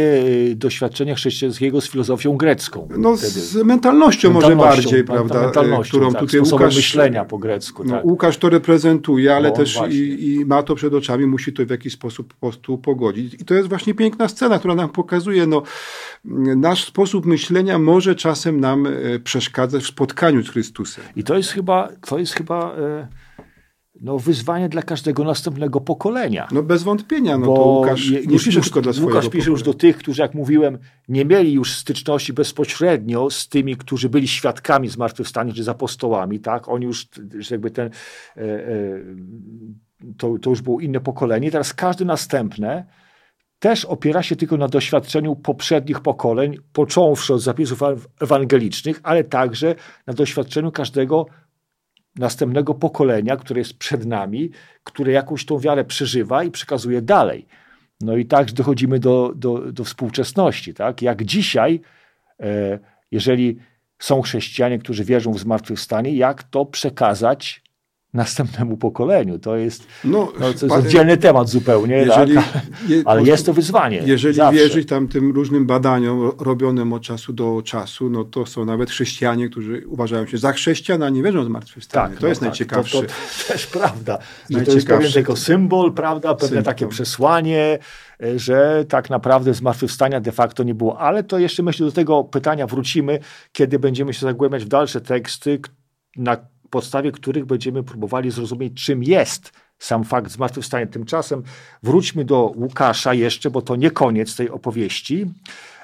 e, 0.51 0.55
doświadczenia 0.55 1.15
chrześcijańskiego 1.15 1.81
z 1.81 1.89
filozofią 1.89 2.37
grecką. 2.37 2.87
No 2.97 3.17
wtedy. 3.17 3.31
z 3.31 3.55
mentalnością, 3.55 4.33
mentalnością 4.33 4.33
może 4.33 4.55
bardziej, 4.55 5.03
prawda, 5.03 5.41
mentalnością, 5.41 5.89
którą 5.89 6.11
tak, 6.11 6.21
tutaj 6.21 6.39
Łukasz... 6.39 6.75
myślenia 6.75 7.25
po 7.25 7.37
grecku. 7.37 7.83
No, 7.83 7.91
tak. 7.91 8.05
Łukasz 8.05 8.37
to 8.37 8.49
reprezentuje, 8.49 9.35
ale 9.35 9.49
no, 9.49 9.55
też 9.55 9.79
i, 9.89 10.33
i 10.33 10.45
ma 10.45 10.63
to 10.63 10.75
przed 10.79 10.93
oczami, 10.93 11.25
musi 11.25 11.53
to 11.53 11.65
w 11.65 11.69
jakiś 11.69 11.93
sposób 11.93 12.33
po 12.33 12.39
prostu 12.39 12.77
pogodzić. 12.77 13.33
I 13.33 13.45
to 13.45 13.53
jest 13.53 13.69
właśnie 13.69 13.93
piękna 13.93 14.27
scena, 14.27 14.59
która 14.59 14.75
nam 14.75 14.89
pokazuje, 14.89 15.47
no, 15.47 15.63
nasz 16.55 16.85
sposób 16.85 17.25
myślenia 17.25 17.79
może 17.79 18.15
czasem 18.15 18.59
nam 18.59 18.87
e, 18.87 19.19
przeszkadzać 19.19 19.83
w 19.83 19.87
spotkaniu 19.87 20.43
z 20.43 20.49
Chrystusem. 20.49 21.03
I 21.15 21.23
to 21.23 21.37
jest 21.37 21.51
chyba, 21.51 21.89
to 22.01 22.19
jest 22.19 22.33
chyba 22.33 22.75
e, 22.75 23.07
no, 24.01 24.19
wyzwanie 24.19 24.69
dla 24.69 24.81
każdego 24.81 25.23
następnego 25.23 25.81
pokolenia. 25.81 26.47
No 26.51 26.63
bez 26.63 26.83
wątpienia, 26.83 27.37
no 27.37 27.45
to 27.45 27.51
Łukasz 27.51 28.09
nie 28.09 28.19
już, 28.19 28.45
pisze 28.45 28.61
tylko 28.61 28.81
dla 28.81 28.93
swojego 28.93 29.15
Łukasz 29.15 29.29
pisze 29.29 29.49
już 29.49 29.63
do 29.63 29.73
tych, 29.73 29.97
którzy, 29.97 30.21
jak 30.21 30.33
mówiłem, 30.33 30.77
nie 31.07 31.25
mieli 31.25 31.53
już 31.53 31.73
styczności 31.73 32.33
bezpośrednio 32.33 33.29
z 33.29 33.49
tymi, 33.49 33.75
którzy 33.75 34.09
byli 34.09 34.27
świadkami 34.27 34.87
zmartwychwstania, 34.89 35.53
czy 35.53 35.63
z 35.63 35.69
apostołami, 35.69 36.39
tak? 36.39 36.69
Oni 36.69 36.85
już 36.85 37.07
jakby 37.51 37.71
ten... 37.71 37.89
E, 38.37 38.41
e, 38.41 38.99
to, 40.17 40.39
to 40.41 40.49
już 40.49 40.61
było 40.61 40.79
inne 40.79 40.99
pokolenie. 40.99 41.51
Teraz 41.51 41.73
każde 41.73 42.05
następne 42.05 42.85
też 43.59 43.85
opiera 43.85 44.23
się 44.23 44.35
tylko 44.35 44.57
na 44.57 44.67
doświadczeniu 44.67 45.35
poprzednich 45.35 45.99
pokoleń, 45.99 46.57
począwszy 46.73 47.33
od 47.33 47.41
zapisów 47.41 47.79
ewangelicznych, 48.21 48.99
ale 49.03 49.23
także 49.23 49.75
na 50.07 50.13
doświadczeniu 50.13 50.71
każdego 50.71 51.25
następnego 52.15 52.73
pokolenia, 52.73 53.37
które 53.37 53.59
jest 53.59 53.77
przed 53.77 54.05
nami, 54.05 54.49
które 54.83 55.11
jakąś 55.11 55.45
tą 55.45 55.59
wiarę 55.59 55.85
przeżywa 55.85 56.43
i 56.43 56.51
przekazuje 56.51 57.01
dalej. 57.01 57.47
No 58.01 58.17
i 58.17 58.25
tak 58.25 58.51
dochodzimy 58.51 58.99
do, 58.99 59.33
do, 59.35 59.71
do 59.71 59.83
współczesności. 59.83 60.73
Tak? 60.73 61.01
Jak 61.01 61.23
dzisiaj, 61.23 61.81
e, 62.39 62.79
jeżeli 63.11 63.57
są 63.99 64.21
chrześcijanie, 64.21 64.79
którzy 64.79 65.03
wierzą 65.03 65.31
w 65.31 65.39
zmartwychwstanie, 65.39 66.15
jak 66.15 66.43
to 66.43 66.65
przekazać 66.65 67.63
następnemu 68.13 68.77
pokoleniu. 68.77 69.39
To 69.39 69.55
jest, 69.55 69.87
no, 70.03 70.31
no, 70.39 70.53
to 70.53 70.65
jest 70.65 70.71
oddzielny 70.71 71.17
temat 71.17 71.49
zupełnie, 71.49 71.95
jeżeli, 71.95 72.35
tak? 72.35 72.45
ale 73.05 73.23
jest 73.23 73.45
to 73.45 73.53
wyzwanie. 73.53 74.01
Jeżeli 74.05 74.35
zawsze. 74.35 74.59
wierzyć 74.59 74.89
tam 74.89 75.07
tym 75.07 75.31
różnym 75.31 75.65
badaniom 75.65 76.31
robionym 76.39 76.93
od 76.93 77.01
czasu 77.01 77.33
do 77.33 77.61
czasu, 77.65 78.09
no 78.09 78.23
to 78.23 78.45
są 78.45 78.65
nawet 78.65 78.89
chrześcijanie, 78.89 79.49
którzy 79.49 79.83
uważają 79.87 80.27
się 80.27 80.37
za 80.37 80.53
chrześcijan, 80.53 81.03
a 81.03 81.09
nie 81.09 81.23
wierzą 81.23 81.41
w 81.43 81.45
zmartwychwstanie. 81.45 82.09
Tak, 82.09 82.17
to 82.17 82.21
no 82.21 82.29
jest 82.29 82.41
tak, 82.41 82.49
najciekawsze. 82.49 83.01
To, 83.01 83.07
to, 83.07 83.13
też 83.53 83.67
prawda. 83.67 84.17
Że 84.49 84.61
to 84.61 84.71
jest 84.71 84.87
pewien 84.87 85.11
tylko 85.11 85.35
symbol, 85.35 85.93
prawda, 85.93 86.33
pewne 86.33 86.47
symbol. 86.47 86.63
takie 86.63 86.87
przesłanie, 86.87 87.79
że 88.35 88.85
tak 88.89 89.09
naprawdę 89.09 89.53
zmartwychwstania 89.53 90.19
de 90.19 90.31
facto 90.31 90.63
nie 90.63 90.75
było. 90.75 90.99
Ale 90.99 91.23
to 91.23 91.39
jeszcze 91.39 91.63
myślę, 91.63 91.85
do 91.85 91.91
tego 91.91 92.23
pytania 92.23 92.67
wrócimy, 92.67 93.19
kiedy 93.51 93.79
będziemy 93.79 94.13
się 94.13 94.19
zagłębiać 94.19 94.65
w 94.65 94.67
dalsze 94.67 95.01
teksty, 95.01 95.59
na 96.15 96.37
podstawie 96.69 97.11
których 97.11 97.45
będziemy 97.45 97.83
próbowali 97.83 98.31
zrozumieć, 98.31 98.85
czym 98.85 99.03
jest 99.03 99.51
sam 99.79 100.03
fakt 100.03 100.31
zmartwychwstania. 100.31 100.87
Tymczasem 100.87 101.43
wróćmy 101.83 102.25
do 102.25 102.53
Łukasza 102.55 103.13
jeszcze, 103.13 103.49
bo 103.49 103.61
to 103.61 103.75
nie 103.75 103.91
koniec 103.91 104.35
tej 104.35 104.49
opowieści. 104.49 105.25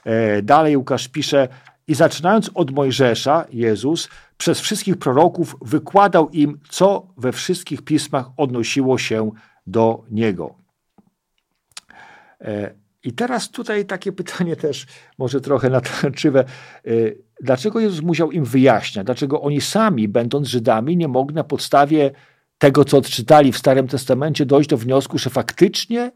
E, 0.05 0.41
dalej 0.41 0.77
Łukasz 0.77 1.07
pisze, 1.07 1.47
i 1.87 1.95
zaczynając 1.95 2.51
od 2.53 2.71
Mojżesza, 2.71 3.45
Jezus 3.51 4.09
przez 4.37 4.59
wszystkich 4.59 4.97
proroków 4.97 5.55
wykładał 5.61 6.29
im, 6.29 6.59
co 6.69 7.07
we 7.17 7.31
wszystkich 7.31 7.81
pismach 7.81 8.25
odnosiło 8.37 8.97
się 8.97 9.31
do 9.67 10.03
Niego. 10.11 10.55
E, 12.41 12.73
I 13.03 13.13
teraz 13.13 13.49
tutaj 13.49 13.85
takie 13.85 14.11
pytanie 14.11 14.55
też 14.55 14.85
może 15.17 15.41
trochę 15.41 15.69
natarczywe. 15.69 16.45
Dlaczego 17.41 17.79
Jezus 17.79 18.01
musiał 18.01 18.31
im 18.31 18.45
wyjaśniać? 18.45 19.05
Dlaczego 19.05 19.41
oni 19.41 19.61
sami, 19.61 20.07
będąc 20.07 20.47
Żydami, 20.47 20.97
nie 20.97 21.07
mogli 21.07 21.35
na 21.35 21.43
podstawie 21.43 22.11
tego, 22.57 22.85
co 22.85 22.97
odczytali 22.97 23.51
w 23.51 23.57
Starym 23.57 23.87
Testamencie, 23.87 24.45
dojść 24.45 24.69
do 24.69 24.77
wniosku, 24.77 25.17
że 25.17 25.29
faktycznie 25.29 26.11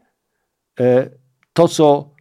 e, 0.80 1.10
to, 1.52 1.68
co 1.68 2.14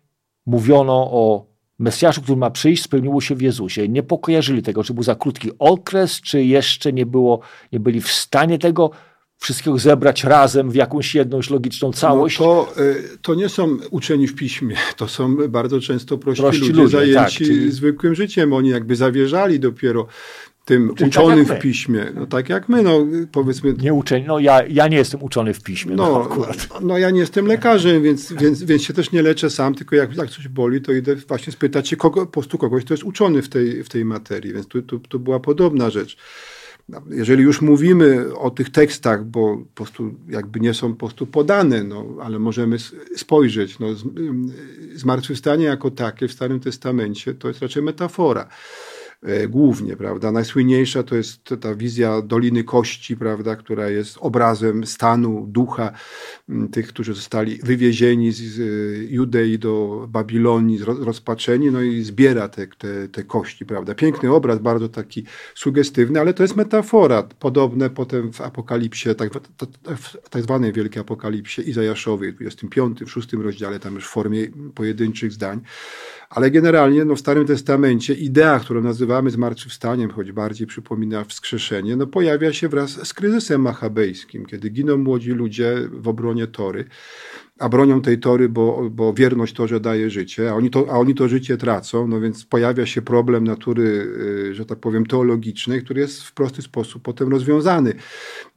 mówiono 0.46 1.12
o 1.12 1.50
Mesjaszu, 1.80 2.22
który 2.22 2.38
ma 2.38 2.52
przyjść, 2.52 2.84
spełniło 2.84 3.22
się 3.22 3.36
w 3.36 3.42
Jezusie. 3.42 3.88
Nie 3.88 4.04
pokojarzyli 4.04 4.64
tego, 4.64 4.84
czy 4.84 4.94
był 4.94 5.04
za 5.04 5.16
krótki 5.16 5.50
okres, 5.60 6.22
czy 6.22 6.44
jeszcze 6.44 6.94
nie, 6.94 7.06
było, 7.06 7.40
nie 7.72 7.80
byli 7.80 8.02
w 8.02 8.12
stanie 8.12 8.60
tego 8.60 8.92
wszystkiego 9.40 9.78
zebrać 9.78 10.24
razem 10.24 10.72
w 10.72 10.76
jakąś 10.76 11.16
jedną 11.16 11.40
logiczną 11.50 11.94
całość. 11.94 12.40
No 12.40 12.46
to, 12.46 12.82
y, 12.82 13.18
to 13.22 13.36
nie 13.36 13.50
są 13.50 13.78
uczeni 13.92 14.28
w 14.28 14.36
piśmie, 14.36 14.76
to 14.98 15.08
są 15.08 15.48
bardzo 15.50 15.82
często 15.82 16.18
prości, 16.18 16.44
prości 16.44 16.62
ludzie, 16.62 16.82
ludzie 16.82 16.98
zajęci 16.98 17.16
tak, 17.16 17.30
czyli... 17.32 17.72
zwykłym 17.72 18.16
życiem. 18.16 18.54
Oni 18.54 18.70
jakby 18.70 18.96
zawierzali 18.96 19.60
dopiero 19.60 20.08
tym 20.70 20.96
czyli 20.96 21.12
tak 21.12 21.24
uczonym 21.24 21.46
tak 21.46 21.58
w 21.58 21.62
piśmie. 21.62 22.06
No 22.16 22.26
tak 22.26 22.50
jak 22.50 22.70
my, 22.70 22.84
no 22.84 23.06
powiedzmy. 23.32 23.74
Nie 23.82 23.94
uczeni, 23.94 24.26
no 24.28 24.40
ja, 24.40 24.64
ja 24.68 24.88
nie 24.88 24.98
jestem 24.98 25.24
uczony 25.24 25.54
w 25.54 25.64
piśmie. 25.64 25.96
No, 25.96 26.12
no, 26.12 26.24
akurat. 26.24 26.68
no 26.82 26.98
ja 26.98 27.10
nie 27.10 27.20
jestem 27.20 27.46
lekarzem, 27.46 28.04
więc, 28.04 28.34
więc, 28.34 28.64
więc 28.64 28.84
się 28.84 28.94
też 28.94 29.12
nie 29.12 29.22
leczę 29.22 29.50
sam, 29.50 29.76
tylko 29.76 29.96
jak, 29.96 30.16
jak 30.16 30.30
coś 30.30 30.48
boli, 30.48 30.82
to 30.82 30.92
idę 30.92 31.16
właśnie 31.16 31.54
spytać 31.54 31.90
się 31.90 31.96
kogo, 31.96 32.26
po 32.26 32.32
prostu 32.32 32.58
kogoś, 32.58 32.86
kto 32.86 32.94
jest 32.94 33.04
uczony 33.04 33.42
w 33.42 33.50
tej, 33.50 33.84
w 33.84 33.90
tej 33.90 34.06
materii, 34.06 34.54
więc 34.54 34.68
tu, 34.68 34.82
tu, 34.82 35.00
tu 35.00 35.20
była 35.20 35.40
podobna 35.40 35.90
rzecz. 35.90 36.18
Jeżeli 37.10 37.44
już 37.44 37.62
mówimy 37.62 38.36
o 38.36 38.50
tych 38.52 38.70
tekstach, 38.70 39.26
bo 39.26 39.58
po 39.58 39.76
prostu 39.76 40.16
jakby 40.30 40.60
nie 40.60 40.74
są 40.74 40.94
po 40.94 41.08
prostu 41.08 41.28
podane, 41.28 41.84
no, 41.84 42.06
ale 42.22 42.40
możemy 42.40 42.78
spojrzeć, 43.16 43.80
no, 43.80 43.88
zmartwychwstanie 44.94 45.66
jako 45.66 45.92
takie 45.92 46.28
w 46.28 46.32
Starym 46.32 46.60
Testamencie 46.60 47.34
to 47.34 47.48
jest 47.48 47.62
raczej 47.62 47.84
metafora. 47.84 48.48
E, 49.24 49.48
głównie, 49.48 49.96
prawda. 49.96 50.32
Najsłynniejsza 50.32 51.04
to 51.04 51.16
jest 51.16 51.56
ta 51.62 51.76
wizja 51.76 52.22
Doliny 52.22 52.64
Kości, 52.64 53.18
prawda, 53.18 53.56
która 53.56 53.90
jest 53.90 54.18
obrazem 54.22 54.86
stanu 54.86 55.46
ducha 55.48 55.92
tych, 56.72 56.88
którzy 56.88 57.14
zostali 57.14 57.60
wywiezieni 57.64 58.32
z 58.32 58.58
Judei 59.12 59.60
do 59.60 60.06
Babilonii, 60.10 60.80
rozpaczeni, 60.84 61.72
no 61.72 61.82
i 61.82 62.04
zbiera 62.04 62.50
te, 62.50 62.68
te, 62.68 63.08
te 63.08 63.24
kości, 63.24 63.66
prawda. 63.66 63.96
Piękny 63.96 64.32
obraz, 64.32 64.60
bardzo 64.60 64.90
taki 64.90 65.24
sugestywny, 65.56 66.20
ale 66.20 66.34
to 66.34 66.44
jest 66.44 66.56
metafora, 66.56 67.24
podobne 67.40 67.90
potem 67.90 68.34
w 68.34 68.42
Apokalipsie, 68.42 69.16
tak, 69.16 69.30
w 69.98 70.30
tak 70.30 70.44
zwanej 70.44 70.74
Wielkiej 70.74 71.02
Apokalipsie 71.02 71.70
Izajaszowej, 71.70 72.32
w 72.32 72.36
25, 72.36 73.00
w 73.00 73.12
6 73.12 73.34
rozdziale, 73.34 73.80
tam 73.80 73.96
już 73.96 74.08
w 74.08 74.10
formie 74.10 74.48
pojedynczych 74.76 75.32
zdań, 75.32 75.62
ale 76.30 76.52
generalnie 76.52 77.06
no, 77.06 77.16
w 77.16 77.20
Starym 77.20 77.46
Testamencie 77.46 78.14
idea, 78.14 78.60
którą 78.60 78.82
nazywamy 78.82 79.30
zmartwychwstaniem, 79.30 80.10
choć 80.10 80.32
bardziej 80.32 80.68
przypomina 80.68 81.24
wskrzeszenie, 81.24 81.96
no, 81.96 82.08
pojawia 82.08 82.54
się 82.54 82.70
wraz 82.70 83.08
z 83.08 83.14
kryzysem 83.14 83.62
machabejskim, 83.62 84.46
kiedy 84.46 84.70
giną 84.70 84.98
młodzi 84.98 85.32
ludzie 85.32 85.76
w 85.92 86.08
obronie 86.08 86.48
Tory 86.48 86.86
a 87.60 87.70
bronią 87.70 88.02
tej 88.02 88.20
tory, 88.20 88.50
bo, 88.50 88.90
bo 88.92 89.14
wierność 89.14 89.54
torze 89.54 89.80
daje 89.80 90.10
życie, 90.10 90.52
a 90.52 90.54
oni, 90.54 90.70
to, 90.70 90.86
a 90.90 90.98
oni 90.98 91.16
to 91.16 91.28
życie 91.28 91.58
tracą, 91.58 92.08
no 92.08 92.22
więc 92.22 92.46
pojawia 92.46 92.86
się 92.86 93.02
problem 93.02 93.44
natury, 93.44 93.84
y, 93.84 94.56
że 94.56 94.66
tak 94.66 94.80
powiem, 94.80 95.06
teologicznej, 95.06 95.84
który 95.84 96.02
jest 96.02 96.24
w 96.24 96.34
prosty 96.34 96.62
sposób 96.62 97.04
potem 97.04 97.30
rozwiązany 97.30 97.94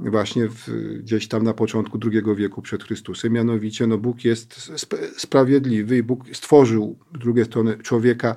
właśnie 0.01 0.49
w, 0.49 0.69
gdzieś 0.99 1.29
tam 1.29 1.43
na 1.43 1.55
początku 1.55 1.99
II 2.12 2.37
wieku 2.37 2.62
przed 2.62 2.85
Chrystusem, 2.85 3.33
mianowicie 3.33 3.87
no 3.87 3.99
Bóg 3.99 4.25
jest 4.25 4.71
sp 4.83 4.93
sprawiedliwy 5.17 5.97
i 5.97 6.03
Bóg 6.03 6.25
stworzył 6.33 6.97
z 7.17 7.19
drugiej 7.19 7.45
strony 7.45 7.79
człowieka 7.79 8.37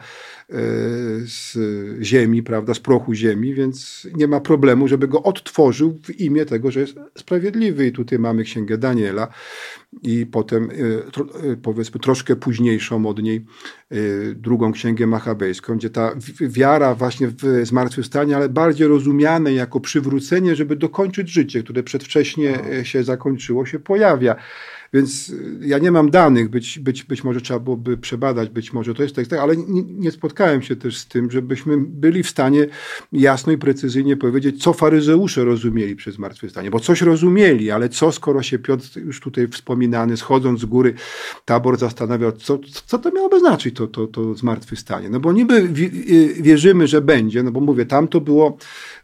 z 1.25 1.58
ziemi, 2.01 2.43
prawda, 2.43 2.73
z 2.73 2.79
prochu 2.79 3.13
ziemi, 3.13 3.53
więc 3.53 4.08
nie 4.15 4.27
ma 4.27 4.39
problemu, 4.39 4.88
żeby 4.88 5.08
go 5.08 5.23
odtworzył 5.23 5.99
w 6.03 6.19
imię 6.19 6.45
tego, 6.45 6.71
że 6.71 6.79
jest 6.79 6.95
sprawiedliwy 7.17 7.88
i 7.88 7.91
tutaj 7.91 8.19
mamy 8.19 8.43
Księgę 8.43 8.77
Daniela, 8.77 9.27
i 10.03 10.25
potem 10.25 10.69
e, 10.69 11.51
e, 11.51 11.55
powiedzmy 11.55 11.99
troszkę 11.99 12.36
późniejszą 12.36 13.05
od 13.05 13.23
niej 13.23 13.45
e, 13.91 13.95
drugą 14.36 14.71
księgę 14.71 15.08
machabejską, 15.08 15.77
gdzie 15.77 15.89
ta 15.89 16.15
wiara 16.41 16.95
właśnie 16.95 17.27
w 17.27 17.62
zmartwychwstanie, 17.63 18.36
ale 18.36 18.49
bardziej 18.49 18.88
rozumiane 18.88 19.53
jako 19.53 19.79
przywrócenie, 19.79 20.55
żeby 20.55 20.75
dokończyć 20.75 21.29
życie, 21.29 21.63
które 21.63 21.84
przedwcześnie 21.84 22.60
się 22.84 23.03
zakończyło, 23.03 23.65
się 23.65 23.79
pojawia. 23.79 24.36
Więc 24.95 25.29
y, 25.29 25.58
ja 25.62 25.77
nie 25.77 25.91
mam 25.91 26.10
danych, 26.12 26.49
być, 26.49 26.79
być, 26.79 27.03
być 27.03 27.23
może 27.23 27.41
trzeba 27.41 27.60
byłoby 27.60 27.97
przebadać, 27.97 28.49
być 28.49 28.73
może 28.73 28.93
to 28.93 29.03
jest 29.03 29.15
tak, 29.15 29.27
tak 29.27 29.39
ale 29.39 29.58
nie, 29.58 29.84
nie, 29.84 30.12
spotkałem 30.12 30.62
się 30.62 30.75
też 30.75 30.97
z 30.97 31.08
tym, 31.08 31.31
żebyśmy 31.31 31.77
byli 31.77 32.23
w 32.23 32.29
stanie 32.29 32.67
jasno 33.12 33.53
i 33.53 33.58
precyzyjnie 33.58 34.17
powiedzieć, 34.17 34.63
co 34.63 34.73
faryzeusze 34.73 35.45
rozumieli 35.45 35.95
przez 35.95 36.15
zmartwychwstanie. 36.15 36.71
Bo 36.71 36.79
coś 36.79 37.01
rozumieli, 37.01 37.71
ale 37.71 37.89
co, 37.89 38.12
skoro 38.12 38.43
się 38.43 38.60
Piotr 38.60 38.99
już 38.99 39.19
tutaj 39.19 39.47
wspominany, 39.47 40.17
schodząc 40.17 40.60
z 40.60 40.65
góry, 40.65 40.93
tabor 41.45 41.77
zastanawiał, 41.77 42.31
co, 42.31 42.60
co 42.86 42.97
to 42.97 43.12
miałoby 43.12 43.39
znaczyć, 43.39 43.75
to, 43.75 43.88
to, 43.88 44.08
to 44.08 44.36
zmartwychwstanie. 44.36 45.10
No 45.10 45.19
bo 45.19 45.34
niby 45.34 45.55
y, 45.55 46.41
wierzymy, 46.41 46.88
że 46.88 47.01
będzie, 47.01 47.43
no 47.43 47.51
bo 47.51 47.60
mówię, 47.60 47.86
tam 47.86 48.08
to 48.08 48.21
było, 48.21 48.58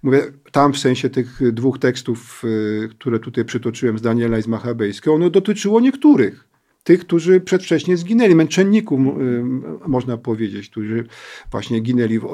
mówię, 0.03 0.21
tam 0.51 0.73
w 0.73 0.77
sensie 0.77 1.09
tych 1.09 1.53
dwóch 1.53 1.79
tekstów, 1.79 2.43
y, 2.43 2.89
które 2.89 3.19
tutaj 3.19 3.45
przytoczyłem 3.45 3.97
z 3.97 4.01
Daniela 4.01 4.37
i 4.37 4.41
z 4.41 4.47
Machabejskiego, 4.47 5.13
ono 5.15 5.29
dotyczyło 5.29 5.81
niektórych. 5.81 6.47
Tych, 6.83 6.99
którzy 6.99 7.41
przedwcześnie 7.41 7.97
zginęli, 7.97 8.35
męczenników, 8.35 8.99
y, 8.99 9.43
można 9.87 10.17
powiedzieć, 10.17 10.69
którzy 10.69 11.05
właśnie 11.51 11.79
ginęli 11.79 12.19
w 12.19 12.25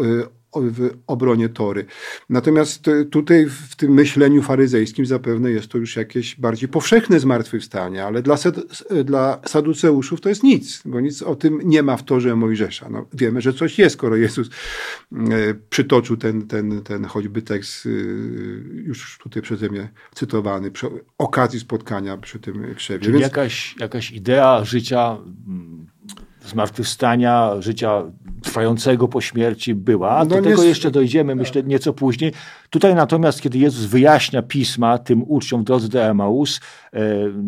w 0.61 0.89
obronie 1.07 1.49
Tory. 1.49 1.85
Natomiast 2.29 2.87
e, 2.87 3.05
tutaj 3.05 3.45
w 3.45 3.75
tym 3.75 3.93
myśleniu 3.93 4.41
faryzejskim 4.41 5.05
zapewne 5.05 5.51
jest 5.51 5.67
to 5.67 5.77
już 5.77 5.95
jakieś 5.95 6.35
bardziej 6.35 6.69
powszechne 6.69 7.19
zmartwychwstanie, 7.19 8.05
ale 8.05 8.21
dla, 8.21 8.35
e, 8.89 9.03
dla 9.03 9.41
saduceuszów 9.45 10.21
to 10.21 10.29
jest 10.29 10.43
nic, 10.43 10.81
bo 10.85 11.01
nic 11.01 11.21
o 11.21 11.35
tym 11.35 11.59
nie 11.63 11.83
ma 11.83 11.97
w 11.97 12.03
Torze 12.03 12.35
Mojżesza. 12.35 12.89
No, 12.89 13.05
wiemy, 13.13 13.41
że 13.41 13.53
coś 13.53 13.79
jest, 13.79 13.95
skoro 13.95 14.15
Jezus 14.15 14.49
e, 15.11 15.17
przytoczył 15.69 16.17
ten, 16.17 16.47
ten, 16.47 16.81
ten 16.81 17.05
choćby 17.05 17.41
tekst 17.41 17.87
już 18.73 19.17
tutaj 19.17 19.41
przeze 19.41 19.69
mnie 19.69 19.89
cytowany, 20.15 20.71
przy 20.71 20.87
okazji 21.17 21.59
spotkania 21.59 22.17
przy 22.17 22.39
tym 22.39 22.75
krzewie. 22.75 22.99
Czyli 22.99 23.13
Więc... 23.13 23.23
jakaś, 23.23 23.75
jakaś 23.79 24.11
idea 24.11 24.65
życia 24.65 25.17
zmartwychwstania, 26.47 27.51
życia 27.59 28.03
trwającego 28.43 29.07
po 29.07 29.21
śmierci 29.21 29.75
była. 29.75 30.09
A 30.09 30.19
no 30.19 30.25
do 30.25 30.41
tego 30.41 30.63
jeszcze 30.63 30.91
dojdziemy, 30.91 31.35
myślę, 31.35 31.63
nieco 31.63 31.93
później. 31.93 32.31
Tutaj 32.69 32.95
natomiast, 32.95 33.41
kiedy 33.41 33.57
Jezus 33.57 33.85
wyjaśnia 33.85 34.41
pisma 34.41 34.97
tym 34.97 35.23
uczniom 35.27 35.61
w 35.61 35.63
drodze 35.63 35.89
do 35.89 36.03
Emaus, 36.03 36.59
e, 36.93 36.99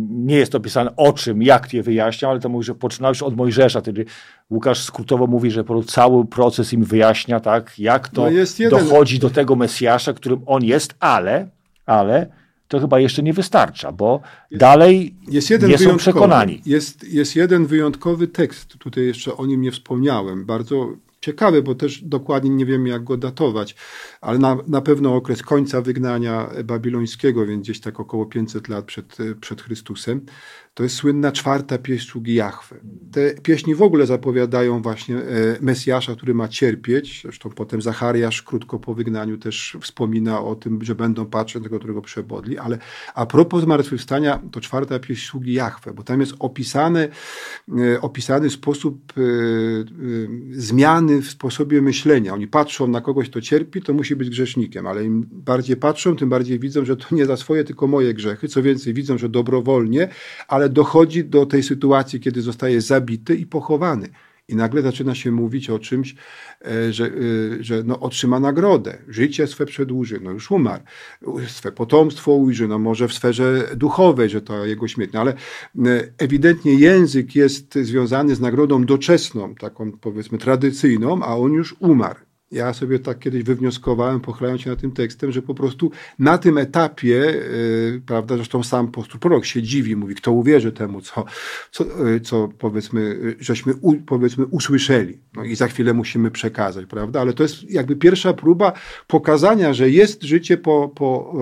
nie 0.09 0.35
jest 0.35 0.55
opisane 0.55 0.95
o 0.95 1.13
czym, 1.13 1.43
jak 1.43 1.73
je 1.73 1.83
wyjaśnia, 1.83 2.29
ale 2.29 2.39
to 2.39 2.49
mówi, 2.49 2.65
że 2.65 2.75
poczyna 2.75 3.09
już 3.09 3.23
od 3.23 3.35
Mojżesza, 3.35 3.81
wtedy 3.81 4.05
Łukasz 4.49 4.83
skrótowo 4.83 5.27
mówi, 5.27 5.51
że 5.51 5.63
cały 5.87 6.25
proces 6.25 6.73
im 6.73 6.83
wyjaśnia, 6.83 7.39
tak, 7.39 7.79
jak 7.79 8.09
to 8.09 8.27
no 8.59 8.69
dochodzi 8.69 9.19
do 9.19 9.29
tego 9.29 9.55
Mesjasza, 9.55 10.13
którym 10.13 10.41
on 10.45 10.63
jest, 10.63 10.95
ale, 10.99 11.47
ale 11.85 12.39
to 12.69 12.79
chyba 12.79 12.99
jeszcze 12.99 13.23
nie 13.23 13.33
wystarcza, 13.33 13.91
bo 13.91 14.21
jest, 14.51 14.59
dalej 14.59 15.15
jest 15.27 15.49
jeden 15.49 15.69
nie 15.69 15.77
są 15.77 15.97
przekonani. 15.97 16.61
Jest, 16.65 17.13
jest 17.13 17.35
jeden 17.35 17.65
wyjątkowy 17.65 18.27
tekst, 18.27 18.77
tutaj 18.77 19.05
jeszcze 19.05 19.37
o 19.37 19.45
nim 19.45 19.61
nie 19.61 19.71
wspomniałem, 19.71 20.45
bardzo 20.45 20.93
ciekawy, 21.21 21.63
bo 21.63 21.75
też 21.75 22.01
dokładnie 22.03 22.49
nie 22.49 22.65
wiem, 22.65 22.87
jak 22.87 23.03
go 23.03 23.17
datować, 23.17 23.75
ale 24.21 24.39
na, 24.39 24.57
na 24.67 24.81
pewno 24.81 25.15
okres 25.15 25.43
końca 25.43 25.81
wygnania 25.81 26.49
babilońskiego, 26.63 27.45
więc 27.45 27.63
gdzieś 27.63 27.79
tak 27.79 27.99
około 27.99 28.25
500 28.25 28.67
lat 28.67 28.85
przed, 28.85 29.17
przed 29.41 29.61
Chrystusem. 29.61 30.25
To 30.79 30.83
jest 30.83 30.95
słynna 30.95 31.31
czwarta 31.31 31.77
pieśń 31.77 32.07
sługi 32.07 32.33
Jahwe. 32.33 32.75
Te 33.11 33.33
pieśni 33.33 33.75
w 33.75 33.81
ogóle 33.81 34.05
zapowiadają 34.05 34.81
właśnie 34.81 35.17
e, 35.17 35.21
Mesjasza, 35.61 36.15
który 36.15 36.33
ma 36.33 36.47
cierpieć. 36.47 37.21
Zresztą 37.23 37.49
potem 37.49 37.81
Zachariasz 37.81 38.41
krótko 38.43 38.79
po 38.79 38.93
wygnaniu 38.93 39.37
też 39.37 39.77
wspomina 39.81 40.41
o 40.41 40.55
tym, 40.55 40.83
że 40.83 40.95
będą 40.95 41.25
patrzeć 41.25 41.63
tego, 41.63 41.79
którego 41.79 42.01
przebodli. 42.01 42.57
Ale 42.57 42.77
a 43.15 43.25
propos 43.25 43.63
zmartwychwstania, 43.63 44.41
to 44.51 44.61
czwarta 44.61 44.99
pieśń 44.99 45.27
sługi 45.27 45.53
Jahwe, 45.53 45.93
bo 45.93 46.03
tam 46.03 46.19
jest 46.19 46.33
opisany, 46.39 47.09
e, 47.77 48.01
opisany 48.01 48.49
sposób 48.49 49.13
e, 49.17 49.21
zmiany 50.51 51.21
w 51.21 51.29
sposobie 51.29 51.81
myślenia. 51.81 52.33
Oni 52.33 52.47
patrzą 52.47 52.87
na 52.87 53.01
kogoś, 53.01 53.29
kto 53.29 53.41
cierpi, 53.41 53.81
to 53.81 53.93
musi 53.93 54.15
być 54.15 54.29
grzesznikiem, 54.29 54.87
ale 54.87 55.05
im 55.05 55.25
bardziej 55.31 55.77
patrzą, 55.77 56.15
tym 56.15 56.29
bardziej 56.29 56.59
widzą, 56.59 56.85
że 56.85 56.97
to 56.97 57.15
nie 57.15 57.25
za 57.25 57.37
swoje, 57.37 57.63
tylko 57.63 57.87
moje 57.87 58.13
grzechy. 58.13 58.47
Co 58.47 58.63
więcej, 58.63 58.93
widzą, 58.93 59.17
że 59.17 59.29
dobrowolnie, 59.29 60.09
ale 60.47 60.68
dochodzi 60.69 61.25
do 61.25 61.45
tej 61.45 61.63
sytuacji, 61.63 62.19
kiedy 62.19 62.41
zostaje 62.41 62.81
zabity 62.81 63.35
i 63.35 63.45
pochowany. 63.45 64.09
I 64.49 64.55
nagle 64.55 64.81
zaczyna 64.81 65.15
się 65.15 65.31
mówić 65.31 65.69
o 65.69 65.79
czymś, 65.79 66.15
e, 66.65 66.93
że, 66.93 67.05
e, 67.05 67.09
że 67.63 67.83
no, 67.83 67.99
otrzyma 67.99 68.39
nagrodę. 68.39 68.97
Życie 69.07 69.47
swe 69.47 69.65
przedłuży, 69.65 70.19
no 70.23 70.31
już 70.31 70.51
umarł. 70.51 70.83
Swe 71.47 71.71
potomstwo 71.71 72.33
ujrzy, 72.33 72.67
no 72.67 72.79
może 72.79 73.07
w 73.07 73.13
sferze 73.13 73.69
duchowej, 73.75 74.29
że 74.29 74.41
to 74.41 74.65
jego 74.65 74.87
śmierć. 74.87 75.13
No, 75.13 75.19
ale 75.19 75.31
e, 75.31 75.35
ewidentnie 76.17 76.73
język 76.73 77.35
jest 77.35 77.75
związany 77.75 78.35
z 78.35 78.39
nagrodą 78.39 78.85
doczesną, 78.85 79.55
taką 79.55 79.91
powiedzmy 79.91 80.37
tradycyjną, 80.37 81.23
a 81.23 81.37
on 81.37 81.53
już 81.53 81.75
umarł. 81.79 82.28
Ja 82.51 82.73
sobie 82.73 82.99
tak 82.99 83.19
kiedyś 83.19 83.43
wywnioskowałem, 83.43 84.19
pochylając 84.19 84.61
się 84.61 84.69
nad 84.69 84.79
tym 84.79 84.91
tekstem, 84.91 85.31
że 85.31 85.41
po 85.41 85.55
prostu 85.55 85.91
na 86.19 86.37
tym 86.37 86.57
etapie, 86.57 87.15
yy, 87.15 88.01
prawda, 88.05 88.35
zresztą 88.35 88.63
sam 88.63 88.85
apostoł 88.85 89.19
prorok 89.19 89.45
się 89.45 89.63
dziwi, 89.63 89.95
mówi, 89.95 90.15
kto 90.15 90.31
uwierzy 90.31 90.71
temu, 90.71 91.01
co, 91.01 91.25
co, 91.71 91.85
yy, 92.05 92.19
co 92.19 92.49
powiedzmy, 92.57 93.01
yy, 93.01 93.35
żeśmy 93.39 93.73
u, 93.81 93.95
powiedzmy 93.95 94.45
usłyszeli. 94.45 95.17
No 95.35 95.43
i 95.43 95.55
za 95.55 95.67
chwilę 95.67 95.93
musimy 95.93 96.31
przekazać, 96.31 96.85
prawda, 96.85 97.21
ale 97.21 97.33
to 97.33 97.43
jest 97.43 97.71
jakby 97.71 97.95
pierwsza 97.95 98.33
próba 98.33 98.73
pokazania, 99.07 99.73
że 99.73 99.89
jest 99.89 100.23
życie 100.23 100.57
po, 100.57 100.91
po 100.95 101.35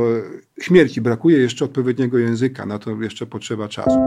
yy, 0.58 0.64
śmierci. 0.64 1.02
Brakuje 1.02 1.38
jeszcze 1.38 1.66
odpowiedniego 1.66 2.18
języka, 2.18 2.66
na 2.66 2.80
to 2.80 3.02
jeszcze 3.02 3.26
potrzeba 3.26 3.68
czasu. 3.68 4.00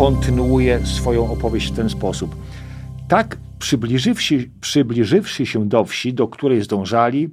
Kontynuuje 0.00 0.86
swoją 0.86 1.32
opowieść 1.32 1.72
w 1.72 1.76
ten 1.76 1.90
sposób. 1.90 2.36
Tak, 3.08 3.36
przybliżywszy, 3.58 4.50
przybliżywszy 4.60 5.46
się 5.46 5.68
do 5.68 5.84
wsi, 5.84 6.14
do 6.14 6.28
której 6.28 6.62
zdążali, 6.62 7.28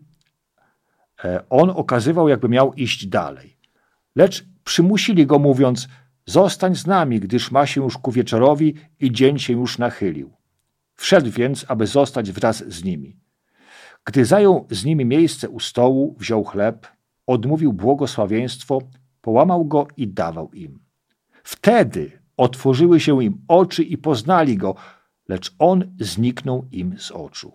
e, 1.24 1.44
on 1.50 1.70
okazywał, 1.70 2.30
jakby 2.30 2.50
miał 2.50 2.74
iść 2.74 3.06
dalej. 3.06 3.58
Lecz 4.16 4.46
przymusili 4.64 5.26
go, 5.26 5.40
mówiąc: 5.40 5.88
Zostań 6.26 6.76
z 6.76 6.88
nami, 6.88 7.20
gdyż 7.20 7.52
ma 7.52 7.66
się 7.66 7.82
już 7.82 7.98
ku 7.98 8.12
wieczorowi 8.12 8.74
i 9.00 9.12
dzień 9.12 9.40
się 9.40 9.54
już 9.54 9.78
nachylił. 9.78 10.34
Wszedł 10.96 11.32
więc, 11.32 11.66
aby 11.68 11.88
zostać 11.88 12.32
wraz 12.32 12.64
z 12.68 12.84
nimi. 12.84 13.16
Gdy 14.06 14.26
zajął 14.26 14.68
z 14.72 14.86
nimi 14.86 15.06
miejsce 15.06 15.50
u 15.50 15.60
stołu, 15.60 16.16
wziął 16.20 16.44
chleb, 16.44 16.88
odmówił 17.28 17.74
błogosławieństwo, 17.74 18.82
połamał 19.22 19.66
go 19.66 19.88
i 19.98 20.08
dawał 20.08 20.52
im. 20.54 20.80
Wtedy 21.44 22.17
otworzyły 22.38 23.00
się 23.00 23.24
im 23.24 23.42
oczy 23.48 23.84
i 23.84 23.98
poznali 23.98 24.58
go, 24.58 24.76
lecz 25.28 25.56
on 25.60 25.96
zniknął 26.00 26.66
im 26.72 27.00
z 27.00 27.12
oczu. 27.12 27.52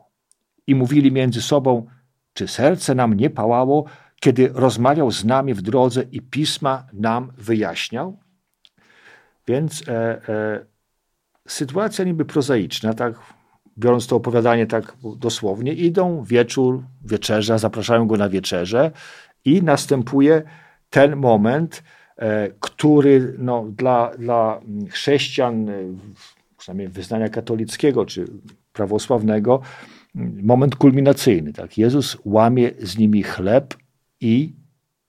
I 0.66 0.75
mówili 0.75 1.12
między 1.12 1.42
sobą, 1.42 1.87
czy 2.33 2.49
serce 2.49 2.95
nam 2.95 3.14
nie 3.14 3.31
pałało, 3.31 3.85
kiedy 4.21 4.51
rozmawiał 4.55 5.11
z 5.11 5.25
nami 5.25 5.55
w 5.55 5.62
drodze 5.62 6.03
i 6.12 6.21
pisma 6.21 6.87
nam 6.92 7.33
wyjaśniał? 7.38 8.18
Więc 9.47 9.88
e, 9.88 9.92
e, 10.29 10.66
sytuacja 11.49 12.05
niby 12.05 12.25
prozaiczna, 12.25 12.95
tak, 12.95 13.14
biorąc 13.79 14.07
to 14.07 14.16
opowiadanie 14.16 14.66
tak 14.66 14.97
dosłownie, 15.16 15.73
idą 15.73 16.25
wieczór, 16.25 16.83
wieczerza, 17.05 17.59
zapraszają 17.59 18.07
go 18.07 18.16
na 18.16 18.29
wieczerze 18.29 18.90
i 19.45 19.62
następuje 19.62 20.42
ten 20.90 21.16
moment, 21.16 21.83
który 22.61 23.35
no, 23.38 23.66
dla, 23.77 24.11
dla 24.18 24.61
chrześcijan, 24.90 25.68
e, 25.68 25.75
przynajmniej 26.59 26.88
wyznania 26.88 27.29
katolickiego 27.29 28.07
czy 28.07 28.27
prawosławnego, 28.72 29.61
moment 30.42 30.77
kulminacyjny. 30.77 31.53
Tak? 31.53 31.79
Jezus 31.79 32.16
łamie 32.25 32.70
z 32.79 32.98
nimi 32.98 33.22
chleb 33.22 33.75
i 34.20 34.53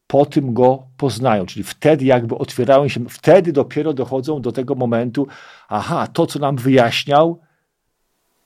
po 0.07 0.25
tym 0.25 0.53
go 0.53 0.87
poznają, 0.97 1.45
czyli 1.45 1.63
wtedy 1.63 2.05
jakby 2.05 2.37
otwierają 2.37 2.87
się, 2.87 3.09
wtedy 3.09 3.53
dopiero 3.53 3.93
dochodzą 3.93 4.41
do 4.41 4.51
tego 4.51 4.75
momentu, 4.75 5.27
aha, 5.69 6.07
to 6.07 6.27
co 6.27 6.39
nam 6.39 6.55
wyjaśniał, 6.55 7.39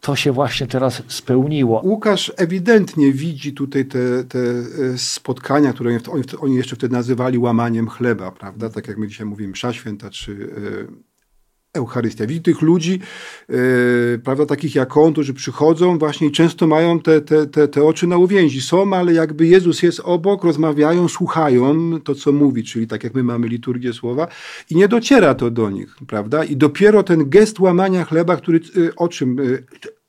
to 0.08 0.16
się 0.16 0.32
właśnie 0.32 0.68
teraz 0.68 1.04
spełniło. 1.08 1.82
Łukasz 1.84 2.32
ewidentnie 2.38 3.12
widzi 3.12 3.54
tutaj 3.54 3.86
te, 3.86 4.24
te 4.24 4.40
e, 4.40 4.98
spotkania, 4.98 5.74
które 5.74 6.00
oni, 6.10 6.24
oni 6.40 6.56
jeszcze 6.56 6.76
wtedy 6.76 6.94
nazywali 6.94 7.38
łamaniem 7.38 7.88
chleba, 7.88 8.32
prawda? 8.32 8.70
Tak 8.70 8.88
jak 8.88 8.98
my 8.98 9.08
dzisiaj 9.08 9.26
mówimy, 9.26 9.52
msza 9.52 9.74
święta 9.74 10.10
czy 10.10 10.32
e, 10.34 11.08
Eucharystia. 11.78 12.26
Widzi 12.28 12.42
tych 12.42 12.62
ludzi, 12.62 13.00
yy, 13.50 14.22
prawda, 14.24 14.46
takich 14.46 14.76
jak 14.76 14.98
on, 14.98 15.14
którzy 15.14 15.34
przychodzą 15.34 15.98
właśnie 15.98 16.28
i 16.28 16.32
często 16.32 16.68
mają 16.68 17.00
te, 17.00 17.22
te, 17.22 17.48
te, 17.48 17.68
te 17.68 17.84
oczy 17.84 18.08
na 18.08 18.18
uwięzi. 18.18 18.62
Są, 18.62 18.94
ale 18.94 19.14
jakby 19.14 19.48
Jezus 19.48 19.84
jest 19.84 20.00
obok, 20.00 20.44
rozmawiają, 20.44 21.08
słuchają 21.08 21.92
to, 22.02 22.16
co 22.16 22.32
mówi, 22.32 22.64
czyli 22.64 22.88
tak 22.88 23.04
jak 23.04 23.14
my 23.14 23.24
mamy 23.24 23.48
liturgię 23.48 23.94
słowa 23.94 24.28
i 24.70 24.76
nie 24.76 24.88
dociera 24.88 25.36
to 25.36 25.52
do 25.52 25.70
nich, 25.70 25.96
prawda? 26.08 26.44
I 26.44 26.58
dopiero 26.58 27.04
ten 27.04 27.30
gest 27.30 27.60
łamania 27.60 28.04
chleba, 28.06 28.36
który 28.36 28.60
o 28.96 29.08
czym, 29.08 29.38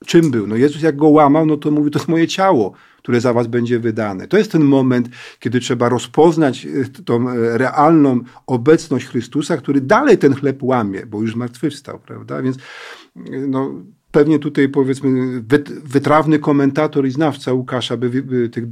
czym 0.06 0.30
był? 0.30 0.46
No 0.46 0.56
Jezus 0.56 0.82
jak 0.82 0.96
go 0.96 1.08
łamał, 1.08 1.46
no 1.46 1.56
to 1.56 1.70
mówi, 1.70 1.90
to 1.90 1.98
jest 1.98 2.08
moje 2.08 2.28
ciało 2.28 2.74
które 3.08 3.20
za 3.20 3.32
was 3.32 3.46
będzie 3.46 3.78
wydane. 3.78 4.28
To 4.28 4.38
jest 4.38 4.52
ten 4.52 4.64
moment, 4.64 5.08
kiedy 5.40 5.60
trzeba 5.60 5.88
rozpoznać 5.88 6.66
e, 6.66 7.02
tą 7.02 7.28
e, 7.28 7.58
realną 7.58 8.20
obecność 8.46 9.06
Chrystusa, 9.06 9.56
który 9.56 9.80
dalej 9.80 10.18
ten 10.18 10.34
chleb 10.34 10.62
łamie, 10.62 11.06
bo 11.06 11.20
już 11.20 11.32
zmartwychwstał, 11.32 11.98
prawda? 11.98 12.42
Więc 12.42 12.56
e, 12.56 13.20
no, 13.30 13.74
pewnie 14.12 14.38
tutaj 14.38 14.68
powiedzmy 14.68 15.42
wytrawny 15.84 16.38
komentator 16.38 17.06
i 17.06 17.10
znawca 17.10 17.52
Łukasza 17.52 17.96
by, 17.96 18.22
by 18.22 18.48
tych 18.48 18.64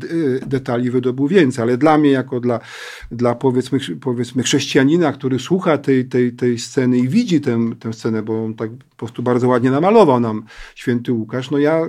detali 0.46 0.90
wydobył 0.90 1.28
więcej, 1.28 1.62
ale 1.62 1.78
dla 1.78 1.98
mnie 1.98 2.10
jako 2.10 2.40
dla, 2.40 2.60
dla 3.10 3.34
powiedzmy, 3.34 3.78
powiedzmy 4.00 4.42
chrześcijanina, 4.42 5.12
który 5.12 5.38
słucha 5.38 5.78
tej, 5.78 6.04
tej, 6.04 6.32
tej 6.32 6.58
sceny 6.58 6.98
i 6.98 7.08
widzi 7.08 7.40
tę, 7.40 7.70
tę 7.80 7.92
scenę, 7.92 8.22
bo 8.22 8.44
on 8.44 8.54
tak 8.54 8.70
po 8.70 8.96
prostu 8.96 9.22
bardzo 9.22 9.48
ładnie 9.48 9.70
namalował 9.70 10.20
nam 10.20 10.44
święty 10.74 11.12
Łukasz, 11.12 11.50
no 11.50 11.58
ja 11.58 11.80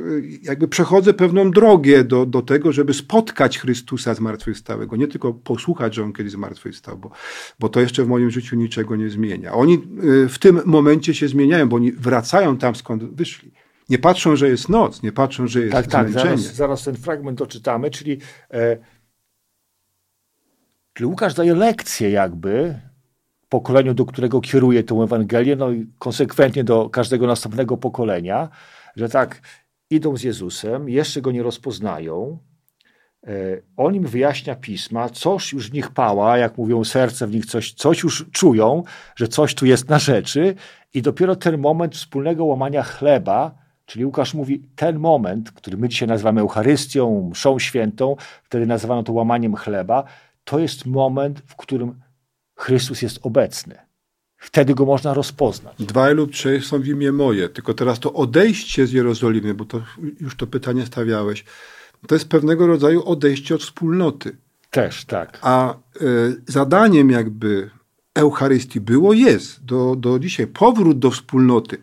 jakby 0.43 0.67
przechodzę 0.67 1.13
pewną 1.13 1.51
drogę 1.51 2.03
do, 2.03 2.25
do 2.25 2.41
tego, 2.41 2.71
żeby 2.71 2.93
spotkać 2.93 3.59
Chrystusa 3.59 4.13
zmartwychwstałego, 4.13 4.95
nie 4.95 5.07
tylko 5.07 5.33
posłuchać, 5.33 5.95
że 5.95 6.03
on 6.03 6.13
kiedyś 6.13 6.31
zmartwychwstał, 6.31 6.97
bo, 6.97 7.11
bo 7.59 7.69
to 7.69 7.79
jeszcze 7.79 8.03
w 8.03 8.07
moim 8.07 8.31
życiu 8.31 8.55
niczego 8.55 8.95
nie 8.95 9.09
zmienia. 9.09 9.53
Oni 9.53 9.73
y, 10.03 10.29
w 10.29 10.39
tym 10.39 10.61
momencie 10.65 11.13
się 11.13 11.27
zmieniają, 11.27 11.69
bo 11.69 11.75
oni 11.75 11.91
wracają 11.91 12.57
tam, 12.57 12.75
skąd 12.75 13.03
wyszli. 13.03 13.46
Nie 13.89 13.99
patrzą, 13.99 14.35
że 14.35 14.49
jest 14.49 14.69
noc, 14.69 15.03
nie 15.03 15.11
patrzą, 15.11 15.47
że 15.47 15.59
jest 15.59 15.71
tak, 15.71 15.87
tak, 15.87 16.09
zmęczenie. 16.09 16.37
Zaraz, 16.37 16.55
zaraz 16.55 16.83
ten 16.83 16.95
fragment 16.95 17.37
doczytamy, 17.37 17.91
czyli, 17.91 18.17
e, 18.53 18.77
czyli 20.93 21.07
Łukasz 21.07 21.33
daje 21.33 21.55
lekcję 21.55 22.09
jakby 22.09 22.79
pokoleniu, 23.49 23.93
do 23.93 24.05
którego 24.05 24.41
kieruje 24.41 24.83
tę 24.83 24.95
Ewangelię, 24.95 25.55
no 25.55 25.71
i 25.71 25.87
konsekwentnie 25.99 26.63
do 26.63 26.89
każdego 26.89 27.27
następnego 27.27 27.77
pokolenia, 27.77 28.49
że 28.95 29.09
tak 29.09 29.41
idą 29.89 30.17
z 30.17 30.23
Jezusem, 30.23 30.89
jeszcze 30.89 31.21
go 31.21 31.31
nie 31.31 31.43
rozpoznają, 31.43 32.39
e, 33.27 33.31
on 33.77 33.95
im 33.95 34.05
wyjaśnia 34.05 34.55
pisma, 34.55 35.09
coś 35.09 35.53
już 35.53 35.69
w 35.69 35.73
nich 35.73 35.91
pała, 35.91 36.37
jak 36.37 36.57
mówią 36.57 36.83
serce 36.83 37.27
w 37.27 37.31
nich, 37.31 37.45
coś, 37.45 37.73
coś 37.73 38.03
już 38.03 38.25
czują, 38.31 38.83
że 39.15 39.27
coś 39.27 39.55
tu 39.55 39.65
jest 39.65 39.89
na 39.89 39.99
rzeczy 39.99 40.55
i 40.93 41.01
dopiero 41.01 41.35
ten 41.35 41.57
moment 41.57 41.95
wspólnego 41.95 42.45
łamania 42.45 42.83
chleba, 42.83 43.66
Czyli 43.87 44.05
Łukasz 44.05 44.33
mówi, 44.33 44.63
ten 44.75 44.99
moment, 44.99 45.51
który 45.51 45.77
my 45.77 45.89
dzisiaj 45.89 46.07
nazywamy 46.07 46.41
Eucharystią, 46.41 47.29
mszą 47.31 47.59
świętą, 47.59 48.15
wtedy 48.43 48.65
nazywano 48.65 49.03
to 49.03 49.13
łamaniem 49.13 49.55
chleba, 49.55 50.03
to 50.43 50.59
jest 50.59 50.85
moment, 50.85 51.41
w 51.45 51.55
którym 51.55 51.95
Chrystus 52.55 53.01
jest 53.01 53.19
obecny. 53.23 53.75
Wtedy 54.37 54.75
go 54.75 54.85
można 54.85 55.13
rozpoznać. 55.13 55.75
Dwaj 55.79 56.15
lub 56.15 56.31
trzej 56.31 56.61
są 56.61 56.79
w 56.79 56.87
imię 56.87 57.11
moje. 57.11 57.49
Tylko 57.49 57.73
teraz 57.73 57.99
to 57.99 58.13
odejście 58.13 58.87
z 58.87 58.91
Jerozolimy, 58.91 59.53
bo 59.53 59.65
to 59.65 59.81
już 60.19 60.35
to 60.35 60.47
pytanie 60.47 60.85
stawiałeś, 60.85 61.45
to 62.07 62.15
jest 62.15 62.29
pewnego 62.29 62.67
rodzaju 62.67 63.03
odejście 63.05 63.55
od 63.55 63.61
wspólnoty. 63.61 64.37
Też, 64.69 65.05
tak. 65.05 65.39
A 65.41 65.73
y, 66.01 66.41
zadaniem 66.47 67.09
jakby 67.09 67.69
Eucharystii 68.15 68.81
było, 68.81 69.13
jest 69.13 69.65
do, 69.65 69.95
do 69.95 70.19
dzisiaj 70.19 70.47
powrót 70.47 70.99
do 70.99 71.11
wspólnoty 71.11 71.77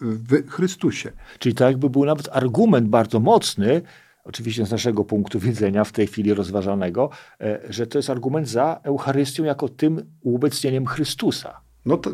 w 0.00 0.50
Chrystusie. 0.50 1.12
Czyli 1.38 1.54
to 1.54 1.64
jakby 1.64 1.90
był 1.90 2.04
nawet 2.04 2.28
argument 2.32 2.88
bardzo 2.88 3.20
mocny, 3.20 3.82
oczywiście 4.24 4.66
z 4.66 4.70
naszego 4.70 5.04
punktu 5.04 5.40
widzenia 5.40 5.84
w 5.84 5.92
tej 5.92 6.06
chwili 6.06 6.34
rozważanego, 6.34 7.10
e, 7.40 7.60
że 7.68 7.86
to 7.86 7.98
jest 7.98 8.10
argument 8.10 8.48
za 8.48 8.80
Eucharystią 8.82 9.44
jako 9.44 9.68
tym 9.68 10.02
uobecnieniem 10.22 10.86
Chrystusa. 10.86 11.60
No 11.86 11.96
to, 11.96 12.10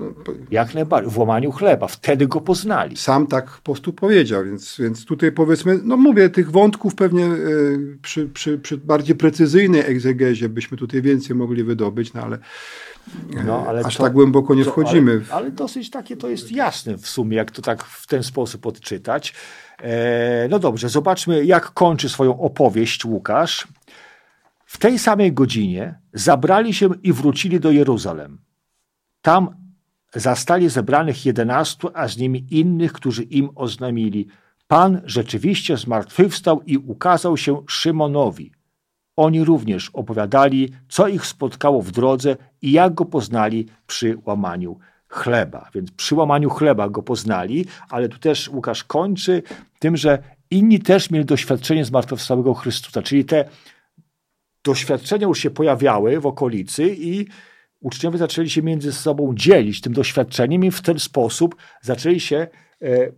Jak 0.50 0.74
najbardziej, 0.74 1.12
w 1.12 1.18
łamaniu 1.18 1.52
chleba, 1.52 1.86
wtedy 1.86 2.26
go 2.26 2.40
poznali. 2.40 2.96
Sam 2.96 3.26
tak 3.26 3.46
po 3.46 3.62
prostu 3.62 3.92
powiedział, 3.92 4.44
więc, 4.44 4.76
więc 4.78 5.04
tutaj 5.04 5.32
powiedzmy, 5.32 5.80
no 5.84 5.96
mówię, 5.96 6.30
tych 6.30 6.50
wątków 6.50 6.94
pewnie 6.94 7.26
y, 7.26 7.98
przy, 8.02 8.28
przy, 8.28 8.58
przy 8.58 8.76
bardziej 8.76 9.16
precyzyjnej 9.16 9.80
egzegezie 9.80 10.48
byśmy 10.48 10.76
tutaj 10.76 11.02
więcej 11.02 11.36
mogli 11.36 11.64
wydobyć, 11.64 12.14
no 12.14 12.22
ale 12.22 12.38
no, 13.46 13.64
ale 13.68 13.80
Aż 13.80 13.96
to, 13.96 14.02
tak 14.02 14.12
głęboko 14.12 14.54
nie 14.54 14.64
to, 14.64 14.70
wchodzimy. 14.70 15.12
Ale, 15.12 15.32
ale, 15.32 15.50
dosyć 15.50 15.90
takie 15.90 16.16
to 16.16 16.28
jest 16.28 16.52
jasne 16.52 16.98
w 16.98 17.08
sumie, 17.08 17.36
jak 17.36 17.50
to 17.50 17.62
tak 17.62 17.84
w 17.84 18.06
ten 18.06 18.22
sposób 18.22 18.66
odczytać. 18.66 19.34
E, 19.82 20.48
no 20.48 20.58
dobrze, 20.58 20.88
zobaczmy, 20.88 21.44
jak 21.44 21.70
kończy 21.70 22.08
swoją 22.08 22.40
opowieść 22.40 23.04
Łukasz. 23.04 23.68
W 24.66 24.78
tej 24.78 24.98
samej 24.98 25.32
godzinie 25.32 25.98
zabrali 26.12 26.74
się 26.74 26.88
i 27.02 27.12
wrócili 27.12 27.60
do 27.60 27.70
Jeruzalem. 27.70 28.38
Tam 29.22 29.56
zastali 30.14 30.68
zebranych 30.68 31.26
jedenastu, 31.26 31.90
a 31.94 32.08
z 32.08 32.16
nimi 32.16 32.46
innych, 32.50 32.92
którzy 32.92 33.22
im 33.22 33.50
oznamili: 33.54 34.28
Pan 34.66 35.00
rzeczywiście 35.04 35.76
zmartwychwstał 35.76 36.62
i 36.62 36.78
ukazał 36.78 37.36
się 37.36 37.62
Szymonowi. 37.68 38.52
Oni 39.16 39.44
również 39.44 39.90
opowiadali, 39.92 40.72
co 40.88 41.08
ich 41.08 41.26
spotkało 41.26 41.82
w 41.82 41.90
drodze 41.90 42.36
i 42.62 42.72
jak 42.72 42.94
go 42.94 43.04
poznali 43.04 43.66
przy 43.86 44.18
łamaniu 44.26 44.78
chleba. 45.08 45.70
Więc 45.74 45.90
przy 45.90 46.14
łamaniu 46.14 46.50
chleba 46.50 46.88
go 46.88 47.02
poznali, 47.02 47.66
ale 47.90 48.08
tu 48.08 48.18
też 48.18 48.48
Łukasz 48.48 48.84
kończy 48.84 49.42
tym, 49.78 49.96
że 49.96 50.22
inni 50.50 50.80
też 50.80 51.10
mieli 51.10 51.24
doświadczenie 51.24 51.84
zmartwychwstałego 51.84 52.54
Chrystusa, 52.54 53.02
czyli 53.02 53.24
te 53.24 53.44
doświadczenia 54.64 55.26
już 55.26 55.38
się 55.38 55.50
pojawiały 55.50 56.20
w 56.20 56.26
okolicy 56.26 56.94
i 56.98 57.26
uczniowie 57.80 58.18
zaczęli 58.18 58.50
się 58.50 58.62
między 58.62 58.92
sobą 58.92 59.34
dzielić 59.34 59.80
tym 59.80 59.92
doświadczeniem 59.92 60.64
i 60.64 60.70
w 60.70 60.82
ten 60.82 60.98
sposób 60.98 61.56
zaczęli 61.80 62.20
się 62.20 62.46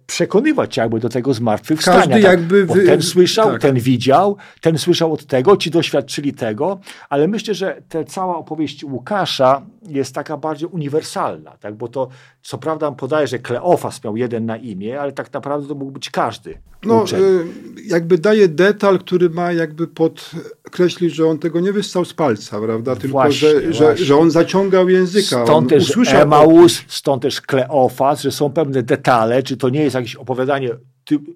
przekonywać 0.06 0.76
jakby 0.76 1.00
do 1.00 1.08
tego 1.08 1.34
zmartwychwstania. 1.34 1.98
Każdy 1.98 2.14
tak? 2.14 2.22
jakby... 2.22 2.64
Bo 2.64 2.74
ten 2.74 3.02
słyszał, 3.02 3.52
tak. 3.52 3.62
ten 3.62 3.78
widział, 3.78 4.36
ten 4.60 4.78
słyszał 4.78 5.12
od 5.12 5.26
tego, 5.26 5.56
ci 5.56 5.70
doświadczyli 5.70 6.32
tego, 6.32 6.78
ale 7.08 7.28
myślę, 7.28 7.54
że 7.54 7.82
ta 7.88 8.04
cała 8.04 8.36
opowieść 8.36 8.84
Łukasza 8.84 9.62
jest 9.88 10.14
taka 10.14 10.36
bardziej 10.36 10.68
uniwersalna, 10.68 11.56
tak? 11.60 11.74
bo 11.74 11.88
to 11.88 12.08
co 12.42 12.58
prawda 12.58 12.92
podaje, 12.92 13.26
że 13.26 13.38
Kleofas 13.38 14.04
miał 14.04 14.16
jeden 14.16 14.46
na 14.46 14.56
imię, 14.56 15.00
ale 15.00 15.12
tak 15.12 15.32
naprawdę 15.32 15.68
to 15.68 15.74
mógł 15.74 15.92
być 15.92 16.10
każdy 16.10 16.58
No, 16.88 17.02
uczeń. 17.02 17.20
y, 17.22 17.44
jakby 17.86 18.18
daje 18.18 18.48
detal, 18.48 18.98
który 18.98 19.30
ma 19.30 19.52
jakby 19.52 19.86
podkreślić, 19.86 21.14
że 21.14 21.26
on 21.26 21.38
tego 21.38 21.60
nie 21.60 21.72
wyssał 21.72 22.04
z 22.04 22.14
palca, 22.14 22.60
prawda? 22.60 22.96
Tylko, 22.96 23.12
Właśnie, 23.12 23.48
że, 23.48 23.72
że, 23.72 23.84
właśnie. 23.84 24.04
że 24.06 24.16
on 24.16 24.30
zaciągał 24.30 24.88
języka. 24.88 25.44
Stąd 25.44 25.68
też 25.68 25.90
usłyszał 25.90 26.22
Emaus, 26.22 26.82
stąd 26.88 27.22
też 27.22 27.40
Kleofas, 27.40 28.22
że 28.22 28.30
są 28.32 28.52
pewne 28.52 28.82
detale, 28.82 29.42
czy 29.42 29.56
to 29.56 29.68
nie 29.68 29.82
jest 29.82 29.94
jakieś 29.94 30.16
opowiadanie 30.16 30.70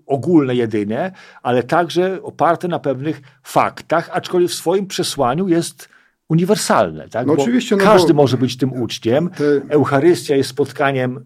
ogólne 0.07 0.55
jedynie, 0.55 1.12
ale 1.42 1.62
także 1.62 2.22
oparte 2.22 2.68
na 2.68 2.78
pewnych 2.78 3.20
faktach, 3.42 4.11
aczkolwiek 4.12 4.51
w 4.51 4.55
swoim 4.55 4.86
przesłaniu 4.86 5.49
jest 5.49 5.88
uniwersalne. 6.28 7.09
Tak? 7.09 7.26
No 7.26 7.32
oczywiście, 7.32 7.76
no 7.76 7.84
każdy 7.84 8.14
bo- 8.14 8.22
może 8.22 8.36
być 8.36 8.57
tym 8.57 8.72
uczciem. 8.82 9.30
Te- 9.30 9.61
Eucharystia 9.74 10.36
jest 10.36 10.51
spotkaniem 10.51 11.24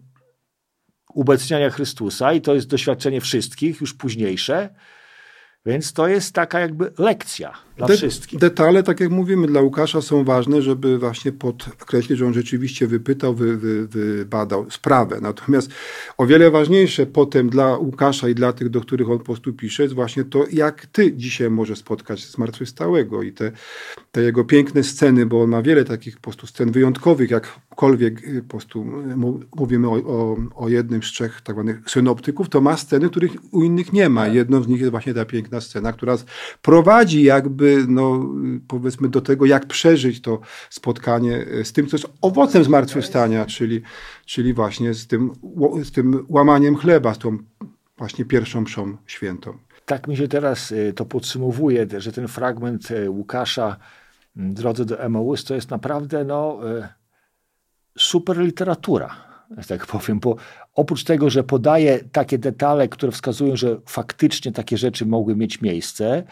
ubecniania 1.13 1.69
Chrystusa 1.69 2.33
i 2.33 2.41
to 2.41 2.55
jest 2.55 2.67
doświadczenie 2.67 3.21
wszystkich, 3.21 3.81
już 3.81 3.93
późniejsze. 3.93 4.69
Więc 5.65 5.93
to 5.93 6.07
jest 6.07 6.35
taka 6.35 6.59
jakby 6.59 6.93
lekcja 6.97 7.53
dla 7.77 7.87
De- 7.87 7.97
wszystkich. 7.97 8.39
Detale, 8.39 8.83
tak 8.83 8.99
jak 8.99 9.09
mówimy, 9.09 9.47
dla 9.47 9.61
Łukasza 9.61 10.01
są 10.01 10.23
ważne, 10.23 10.61
żeby 10.61 10.97
właśnie 10.97 11.31
podkreślić, 11.31 12.19
że 12.19 12.25
on 12.25 12.33
rzeczywiście 12.33 12.87
wypytał, 12.87 13.33
wy, 13.35 13.57
wy, 13.57 13.87
wybadał 13.87 14.71
sprawę. 14.71 15.19
Natomiast 15.21 15.69
o 16.17 16.25
wiele 16.25 16.51
ważniejsze 16.51 17.05
potem 17.05 17.49
dla 17.49 17.77
Łukasza 17.77 18.29
i 18.29 18.35
dla 18.35 18.53
tych, 18.53 18.69
do 18.69 18.81
których 18.81 19.09
on 19.09 19.17
po 19.17 19.23
prostu 19.25 19.53
pisze, 19.53 19.83
jest 19.83 19.95
właśnie 19.95 20.23
to, 20.23 20.45
jak 20.51 20.85
ty 20.85 21.13
dzisiaj 21.13 21.49
możesz 21.49 21.79
spotkać 21.79 22.25
zmartwychwstałego 22.27 23.23
i 23.23 23.31
te, 23.31 23.51
te 24.11 24.21
jego 24.21 24.43
piękne 24.45 24.83
sceny, 24.83 25.25
bo 25.25 25.41
on 25.43 25.49
ma 25.49 25.61
wiele 25.61 25.85
takich 25.85 26.15
po 26.15 26.21
prostu 26.21 26.47
scen 26.47 26.71
wyjątkowych, 26.71 27.31
jakkolwiek 27.31 28.27
y, 28.27 28.41
po 28.43 28.49
prostu 28.49 28.85
mu- 29.15 29.39
mówimy 29.55 29.87
o, 29.89 29.93
o, 29.93 30.37
o 30.55 30.69
jednym 30.69 31.03
z 31.03 31.05
trzech 31.05 31.41
tak 31.41 31.55
zwanych 31.55 31.77
synoptyków, 31.87 32.49
to 32.49 32.61
ma 32.61 32.77
sceny, 32.77 33.09
których 33.09 33.31
u 33.51 33.63
innych 33.63 33.93
nie 33.93 34.09
ma. 34.09 34.27
Jedną 34.27 34.63
z 34.63 34.67
nich 34.67 34.79
jest 34.79 34.91
właśnie 34.91 35.13
ta 35.13 35.25
piękna 35.25 35.61
scena, 35.61 35.93
która 35.93 36.17
prowadzi 36.61 37.23
jakby, 37.23 37.62
no, 37.87 38.29
powiedzmy, 38.67 39.09
do 39.09 39.21
tego, 39.21 39.45
jak 39.45 39.65
przeżyć 39.65 40.21
to 40.21 40.39
spotkanie 40.69 41.45
z 41.63 41.73
tym, 41.73 41.87
co 41.87 41.97
jest 41.97 42.07
owocem 42.21 42.63
zmartwychwstania, 42.63 43.45
czyli, 43.45 43.81
czyli 44.25 44.53
właśnie 44.53 44.93
z 44.93 45.07
tym, 45.07 45.31
z 45.83 45.91
tym 45.91 46.25
łamaniem 46.29 46.75
chleba, 46.75 47.13
z 47.13 47.17
tą 47.17 47.37
właśnie 47.97 48.25
pierwszą 48.25 48.61
mszą 48.61 48.97
świętą. 49.05 49.57
Tak 49.85 50.07
mi 50.07 50.17
się 50.17 50.27
teraz 50.27 50.71
y, 50.71 50.93
to 50.95 51.05
podsumowuje, 51.05 51.87
że 51.97 52.11
ten 52.11 52.27
fragment 52.27 52.91
y, 52.91 53.09
Łukasza 53.09 53.77
Drodze 54.35 54.85
do 54.85 54.99
Emaus 54.99 55.43
to 55.43 55.55
jest 55.55 55.69
naprawdę 55.69 56.23
no, 56.23 56.59
super 57.97 58.37
literatura, 58.37 59.15
tak 59.67 59.85
powiem, 59.85 60.19
bo 60.19 60.35
oprócz 60.75 61.03
tego, 61.03 61.29
że 61.29 61.43
podaje 61.43 61.99
takie 62.11 62.37
detale, 62.37 62.87
które 62.87 63.11
wskazują, 63.11 63.55
że 63.55 63.77
faktycznie 63.85 64.51
takie 64.51 64.77
rzeczy 64.77 65.05
mogły 65.05 65.35
mieć 65.35 65.61
miejsce, 65.61 66.23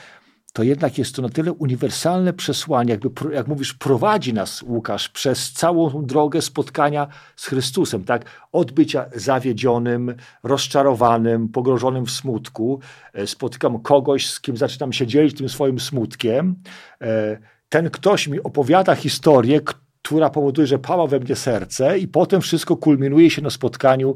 to 0.54 0.64
jednak 0.64 0.98
jest 0.98 1.16
to 1.16 1.22
na 1.22 1.30
tyle 1.30 1.54
uniwersalne 1.54 2.34
przesłanie, 2.34 2.92
jakby, 2.92 3.34
jak 3.34 3.48
mówisz, 3.48 3.74
prowadzi 3.74 4.34
nas 4.34 4.62
Łukasz 4.62 5.10
przez 5.10 5.52
całą 5.52 6.06
drogę 6.06 6.42
spotkania 6.42 7.08
z 7.36 7.46
Chrystusem, 7.46 8.04
tak? 8.04 8.26
Od 8.52 8.72
bycia 8.72 9.06
zawiedzionym, 9.16 10.16
rozczarowanym, 10.44 11.50
pogrążonym 11.50 12.06
w 12.06 12.12
smutku. 12.12 12.80
E, 13.14 13.28
Spotykam 13.28 13.80
kogoś, 13.80 14.30
z 14.30 14.42
kim 14.42 14.58
zaczynam 14.58 14.94
się 14.94 15.08
dzielić 15.08 15.38
tym 15.38 15.50
swoim 15.50 15.80
smutkiem. 15.80 16.56
E, 17.02 17.38
Ten 17.70 17.90
ktoś 17.90 18.28
mi 18.28 18.44
opowiada 18.44 18.96
historię, 18.96 19.62
która 20.02 20.30
powoduje, 20.30 20.68
że 20.68 20.80
pała 20.80 21.08
we 21.08 21.20
mnie 21.20 21.36
serce 21.36 22.00
i 22.00 22.08
potem 22.08 22.42
wszystko 22.42 22.78
kulminuje 22.78 23.30
się 23.30 23.42
na 23.42 23.50
spotkaniu 23.50 24.16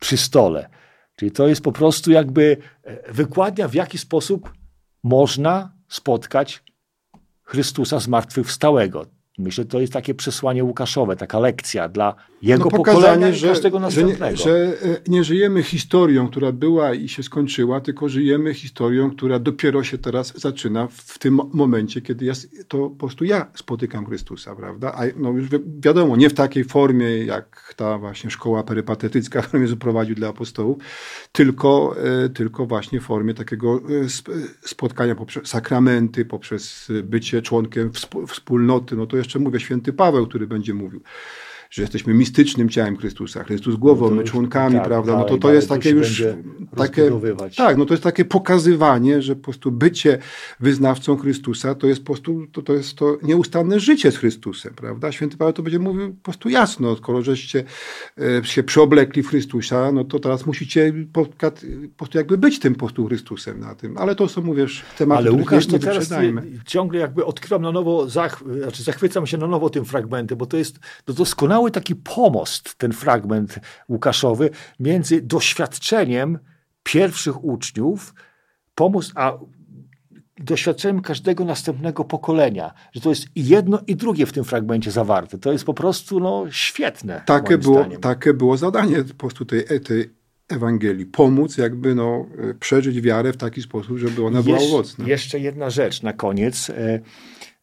przy 0.00 0.16
stole. 0.16 0.68
Czyli 1.16 1.30
to 1.30 1.48
jest 1.48 1.62
po 1.62 1.72
prostu 1.72 2.10
jakby 2.10 2.56
e, 2.84 3.12
wykładnia, 3.12 3.68
w 3.68 3.74
jaki 3.74 3.98
sposób 3.98 4.57
można 5.08 5.72
spotkać 5.88 6.62
Chrystusa 7.42 8.00
zmartwychwstałego. 8.00 9.06
Myślę, 9.38 9.64
że 9.64 9.68
to 9.68 9.80
jest 9.80 9.92
takie 9.92 10.14
przesłanie 10.14 10.64
Łukaszowe, 10.64 11.16
taka 11.16 11.38
lekcja 11.38 11.88
dla 11.88 12.14
jego 12.42 12.64
No, 12.64 12.70
pokolenia 12.70 13.32
że, 13.32 13.48
każdego 13.48 13.78
że, 13.78 13.82
następnego. 13.82 14.30
nie, 14.30 14.36
że 14.36 14.72
nie 15.08 15.24
żyjemy 15.24 15.62
historią, 15.62 16.28
która 16.28 16.52
była 16.52 16.94
i 16.94 17.08
się 17.08 17.22
skończyła, 17.22 17.80
tylko 17.80 18.08
żyjemy 18.08 18.54
historią, 18.54 19.10
która 19.10 19.38
dopiero 19.38 19.84
się 19.84 19.98
teraz 19.98 20.32
zaczyna 20.40 20.88
w 20.90 21.18
tym 21.18 21.40
momencie, 21.52 22.00
kiedy 22.00 22.24
ja, 22.24 22.32
to 22.68 22.78
po 22.78 22.96
prostu 22.96 23.24
ja 23.24 23.46
spotykam 23.54 24.06
Chrystusa, 24.06 24.56
prawda? 24.56 24.92
A 24.94 25.02
no 25.16 25.30
już 25.30 25.48
wi- 25.48 25.58
wiadomo, 25.80 26.16
nie 26.16 26.30
w 26.30 26.34
takiej 26.34 26.64
formie, 26.64 27.24
jak 27.24 27.74
ta 27.76 27.98
właśnie 27.98 28.30
szkoła 28.30 28.62
perypatetycka, 28.62 29.42
którą 29.42 29.62
Jezus 29.62 29.78
prowadził 29.78 30.14
dla 30.14 30.28
apostołów, 30.28 30.78
tylko, 31.32 31.94
e, 32.24 32.28
tylko 32.28 32.66
właśnie 32.66 33.00
w 33.00 33.04
formie 33.04 33.34
takiego 33.34 33.80
e, 34.00 34.04
sp- 34.16 34.32
spotkania 34.64 35.14
poprzez 35.14 35.46
sakramenty, 35.48 36.24
poprzez 36.24 36.88
bycie 37.04 37.42
członkiem 37.42 37.90
wspó- 37.90 38.26
wspólnoty. 38.26 38.96
No 38.96 39.06
to 39.06 39.16
jeszcze 39.16 39.27
mówię 39.38 39.60
święty 39.60 39.92
Paweł, 39.92 40.26
który 40.26 40.46
będzie 40.46 40.74
mówił 40.74 41.00
że 41.70 41.82
jesteśmy 41.82 42.14
mistycznym 42.14 42.68
ciałem 42.68 42.96
Chrystusa, 42.96 43.44
Chrystus 43.44 43.76
głową, 43.76 44.10
No 44.10 44.16
my 44.16 44.24
członkami, 44.24 44.74
tak, 44.74 44.84
prawda? 44.84 45.12
No 45.12 45.18
to 45.18 45.24
dalej, 45.24 45.40
to 45.40 45.52
jest 45.52 45.68
takie 45.68 45.90
już 45.90 46.24
takie, 46.76 47.10
tak, 47.56 47.76
no 47.76 47.86
to 47.86 47.94
jest 47.94 48.04
takie 48.04 48.24
pokazywanie, 48.24 49.22
że 49.22 49.36
po 49.36 49.42
prostu 49.42 49.72
bycie 49.72 50.18
wyznawcą 50.60 51.16
Chrystusa 51.16 51.74
to 51.74 51.86
jest 51.86 52.00
po 52.00 52.06
prostu, 52.06 52.46
to, 52.52 52.62
to 52.62 52.72
jest 52.72 52.94
to 52.94 53.18
nieustanne 53.22 53.80
życie 53.80 54.12
z 54.12 54.16
Chrystusem, 54.16 54.74
prawda? 54.74 55.12
Święty 55.12 55.36
Paweł 55.36 55.52
to 55.52 55.62
będzie 55.62 55.78
mówił 55.78 56.08
po 56.08 56.22
prostu 56.22 56.48
jasno, 56.48 56.96
skoro 56.96 57.22
żeście 57.22 57.64
e, 58.18 58.44
się 58.44 58.62
przeoblekli 58.62 59.22
w 59.22 59.28
Chrystusa, 59.28 59.92
no 59.92 60.04
to 60.04 60.18
teraz 60.18 60.46
musicie 60.46 60.92
po, 61.12 61.24
po 61.24 61.50
prostu 61.96 62.18
jakby 62.18 62.38
być 62.38 62.58
tym 62.58 62.74
po 62.74 62.78
prostu 62.78 63.06
Chrystusem 63.06 63.60
na 63.60 63.74
tym. 63.74 63.98
Ale 63.98 64.14
to 64.14 64.28
są, 64.28 64.42
mówisz, 64.42 64.84
tematy, 64.98 65.18
Ale 65.18 65.32
Łukasz, 65.32 65.66
to 65.66 65.78
teraz 65.78 66.10
ciągle 66.66 66.98
jakby 66.98 67.24
odkrywam 67.24 67.62
na 67.62 67.72
nowo, 67.72 68.08
zach, 68.08 68.42
znaczy 68.62 68.82
zachwycam 68.82 69.26
się 69.26 69.38
na 69.38 69.46
nowo 69.46 69.70
tym 69.70 69.84
fragmentem, 69.84 70.38
bo 70.38 70.46
to 70.46 70.56
jest 70.56 70.78
to 71.04 71.12
doskonały 71.58 71.70
taki 71.70 71.96
pomost, 71.96 72.74
ten 72.74 72.92
fragment 72.92 73.58
Łukaszowy, 73.88 74.50
między 74.80 75.22
doświadczeniem 75.22 76.38
pierwszych 76.82 77.44
uczniów, 77.44 78.14
pomost, 78.74 79.12
a 79.14 79.32
doświadczeniem 80.38 81.02
każdego 81.02 81.44
następnego 81.44 82.04
pokolenia. 82.04 82.74
Że 82.92 83.00
to 83.00 83.10
jest 83.10 83.26
i 83.34 83.46
jedno, 83.46 83.80
i 83.86 83.96
drugie 83.96 84.26
w 84.26 84.32
tym 84.32 84.44
fragmencie 84.44 84.90
zawarte. 84.90 85.38
To 85.38 85.52
jest 85.52 85.64
po 85.64 85.74
prostu 85.74 86.20
no, 86.20 86.46
świetne. 86.50 87.22
Takie 87.26 87.58
było, 87.58 87.78
zdaniem. 87.78 88.00
takie 88.00 88.34
było 88.34 88.56
zadanie 88.56 89.04
po 89.04 89.14
prostu 89.14 89.44
tej, 89.44 89.64
tej 89.84 90.10
Ewangelii. 90.48 91.06
Pomóc 91.06 91.58
jakby 91.58 91.94
no, 91.94 92.26
e, 92.50 92.54
przeżyć 92.54 93.00
wiarę 93.00 93.32
w 93.32 93.36
taki 93.36 93.62
sposób, 93.62 93.98
żeby 93.98 94.26
ona 94.26 94.42
była 94.42 94.58
Jesz- 94.58 94.68
owocna. 94.68 95.08
Jeszcze 95.08 95.38
jedna 95.38 95.70
rzecz 95.70 96.02
na 96.02 96.12
koniec. 96.12 96.70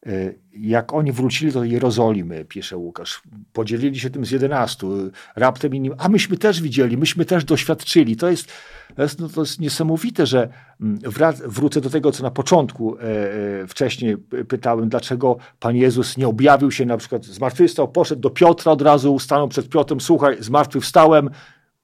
E, 0.06 0.46
Jak 0.58 0.92
oni 0.92 1.12
wrócili 1.12 1.52
do 1.52 1.64
Jerozolimy, 1.64 2.44
pisze 2.44 2.76
Łukasz, 2.76 3.22
podzielili 3.52 4.00
się 4.00 4.10
tym 4.10 4.26
z 4.26 4.30
jedenastu, 4.30 5.10
raptem 5.36 5.74
inni, 5.74 5.90
a 5.98 6.08
myśmy 6.08 6.36
też 6.36 6.62
widzieli, 6.62 6.96
myśmy 6.96 7.24
też 7.24 7.44
doświadczyli. 7.44 8.16
To 8.16 8.30
jest, 8.30 8.52
to 8.96 9.02
jest, 9.02 9.20
no, 9.20 9.28
to 9.28 9.40
jest 9.40 9.60
niesamowite, 9.60 10.26
że 10.26 10.48
mm, 10.80 10.98
wrac, 10.98 11.40
wrócę 11.46 11.80
do 11.80 11.90
tego, 11.90 12.12
co 12.12 12.22
na 12.22 12.30
początku 12.30 12.96
e, 12.96 13.02
e, 13.02 13.66
wcześniej 13.66 14.16
pytałem, 14.48 14.88
dlaczego 14.88 15.36
Pan 15.60 15.76
Jezus 15.76 16.16
nie 16.16 16.28
objawił 16.28 16.70
się 16.70 16.86
na 16.86 16.96
przykład, 16.96 17.24
zmartwychwstał, 17.24 17.88
poszedł 17.88 18.20
do 18.20 18.30
Piotra 18.30 18.72
od 18.72 18.82
razu, 18.82 19.18
stanął 19.18 19.48
przed 19.48 19.68
Piotrem, 19.68 20.00
słuchaj, 20.00 20.36
zmartwychwstałem, 20.40 21.30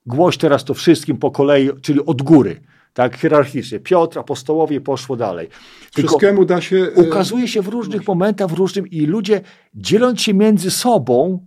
głoś 0.07 0.39
teraz 0.39 0.65
to 0.65 0.75
wszystkim 0.75 1.17
po 1.17 1.31
kolei, 1.31 1.71
czyli 1.83 2.07
od 2.07 2.23
góry. 2.23 2.61
Tak, 2.93 3.17
hierarchicznie. 3.17 3.81
Piotr, 3.81 4.19
apostołowie 4.19 4.81
poszło 4.81 5.17
dalej. 5.17 5.49
Tylko 5.95 6.09
Wszystkiemu 6.09 6.45
da 6.45 6.61
się... 6.61 6.77
e, 6.77 7.03
ukazuje 7.03 7.49
się 7.49 7.63
w 7.63 7.69
różnych 7.69 8.07
momentach, 8.07 8.49
w 8.49 8.53
różnym 8.53 8.87
i 8.87 9.07
ludzie 9.07 9.41
dzieląc 9.75 10.21
się 10.21 10.35
między 10.35 10.71
sobą 10.71 11.47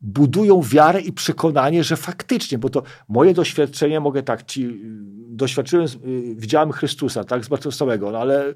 budują 0.00 0.62
wiarę 0.62 1.00
i 1.00 1.12
przekonanie, 1.12 1.84
że 1.84 1.96
faktycznie, 1.96 2.58
bo 2.58 2.68
to 2.68 2.82
moje 3.08 3.34
doświadczenie, 3.34 4.00
mogę 4.00 4.22
tak, 4.22 4.42
ci, 4.42 4.64
y, 4.64 4.70
doświadczyłem, 5.28 5.86
y, 5.86 6.34
widziałem 6.34 6.72
Chrystusa, 6.72 7.24
tak, 7.24 7.44
zmartwychwstałego, 7.44 8.10
no 8.10 8.18
ale 8.18 8.54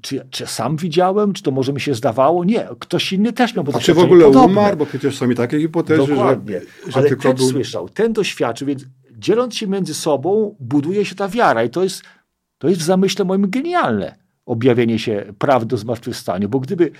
czy, 0.00 0.26
czy 0.30 0.46
sam 0.46 0.76
widziałem, 0.76 1.32
czy 1.32 1.42
to 1.42 1.50
może 1.50 1.72
mi 1.72 1.80
się 1.80 1.94
zdawało? 1.94 2.44
Nie, 2.44 2.68
ktoś 2.78 3.12
inny 3.12 3.32
też 3.32 3.54
miał 3.54 3.64
A 3.74 3.78
czy 3.78 3.94
w 3.94 3.98
ogóle 3.98 4.24
podobne. 4.24 4.52
umarł? 4.52 4.76
Bo 4.76 4.86
przecież 4.86 5.16
są 5.16 5.30
i 5.30 5.34
takie 5.34 5.60
hipotezy, 5.60 6.06
Dokładnie. 6.06 6.60
że, 6.86 6.92
że 6.92 6.98
Ale 6.98 7.16
ten 7.16 7.36
był... 7.36 7.48
słyszał, 7.48 7.88
ten 7.88 8.12
doświadczył, 8.12 8.68
więc 8.68 8.84
dzieląc 9.18 9.56
się 9.56 9.66
między 9.66 9.94
sobą, 9.94 10.56
buduje 10.60 11.04
się 11.04 11.14
ta 11.14 11.28
wiara. 11.28 11.64
I 11.64 11.70
to 11.70 11.82
jest, 11.82 12.02
to 12.58 12.68
jest 12.68 12.80
w 12.80 12.84
zamyśle 12.84 13.24
moim 13.24 13.50
genialne 13.50 14.28
objawienie 14.48 14.98
się 14.98 15.32
prawdy 15.38 15.74
o 15.74 15.78
zmartwychwstaniu. 15.78 16.48
Bo 16.48 16.60
gdyby 16.60 16.90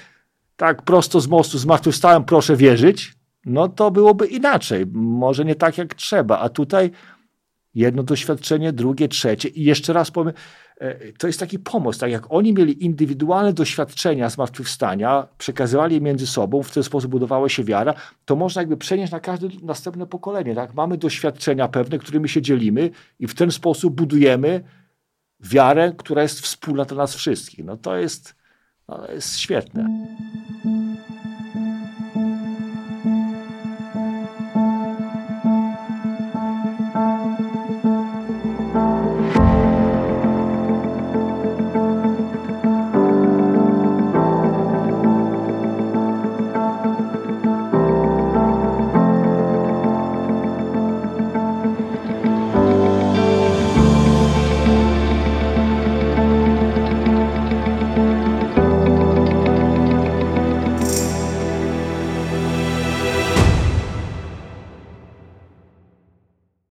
tak 0.56 0.82
prosto 0.82 1.20
z 1.20 1.28
mostu 1.28 1.58
zmartwychwstałem, 1.58 2.24
proszę 2.24 2.56
wierzyć, 2.56 3.14
no 3.44 3.68
to 3.68 3.90
byłoby 3.90 4.26
inaczej. 4.26 4.86
Może 4.92 5.44
nie 5.44 5.54
tak 5.54 5.78
jak 5.78 5.94
trzeba. 5.94 6.38
A 6.38 6.48
tutaj 6.48 6.90
jedno 7.74 8.02
doświadczenie, 8.02 8.72
drugie, 8.72 9.08
trzecie. 9.08 9.48
I 9.48 9.64
jeszcze 9.64 9.92
raz 9.92 10.10
powiem, 10.10 10.32
to 11.18 11.26
jest 11.26 11.40
taki 11.40 11.58
pomost. 11.58 12.00
Tak 12.00 12.10
jak 12.10 12.32
oni 12.32 12.52
mieli 12.52 12.84
indywidualne 12.84 13.52
doświadczenia 13.52 14.30
zmartwychwstania, 14.30 15.28
przekazywali 15.38 16.00
między 16.00 16.26
sobą, 16.26 16.62
w 16.62 16.70
ten 16.70 16.82
sposób 16.82 17.10
budowała 17.10 17.48
się 17.48 17.64
wiara, 17.64 17.94
to 18.24 18.36
można 18.36 18.62
jakby 18.62 18.76
przenieść 18.76 19.12
na 19.12 19.20
każde 19.20 19.48
następne 19.62 20.06
pokolenie. 20.06 20.54
Tak? 20.54 20.74
Mamy 20.74 20.98
doświadczenia 20.98 21.68
pewne, 21.68 21.98
którymi 21.98 22.28
się 22.28 22.42
dzielimy 22.42 22.90
i 23.18 23.26
w 23.26 23.34
ten 23.34 23.50
sposób 23.50 23.94
budujemy 23.94 24.64
wiarę, 25.40 25.92
która 25.96 26.22
jest 26.22 26.40
wspólna 26.40 26.84
dla 26.84 26.96
nas 26.96 27.14
wszystkich. 27.14 27.64
No 27.64 27.76
to 27.76 27.96
jest, 27.96 28.34
no, 28.88 28.98
to 28.98 29.12
jest 29.12 29.38
świetne. 29.38 30.06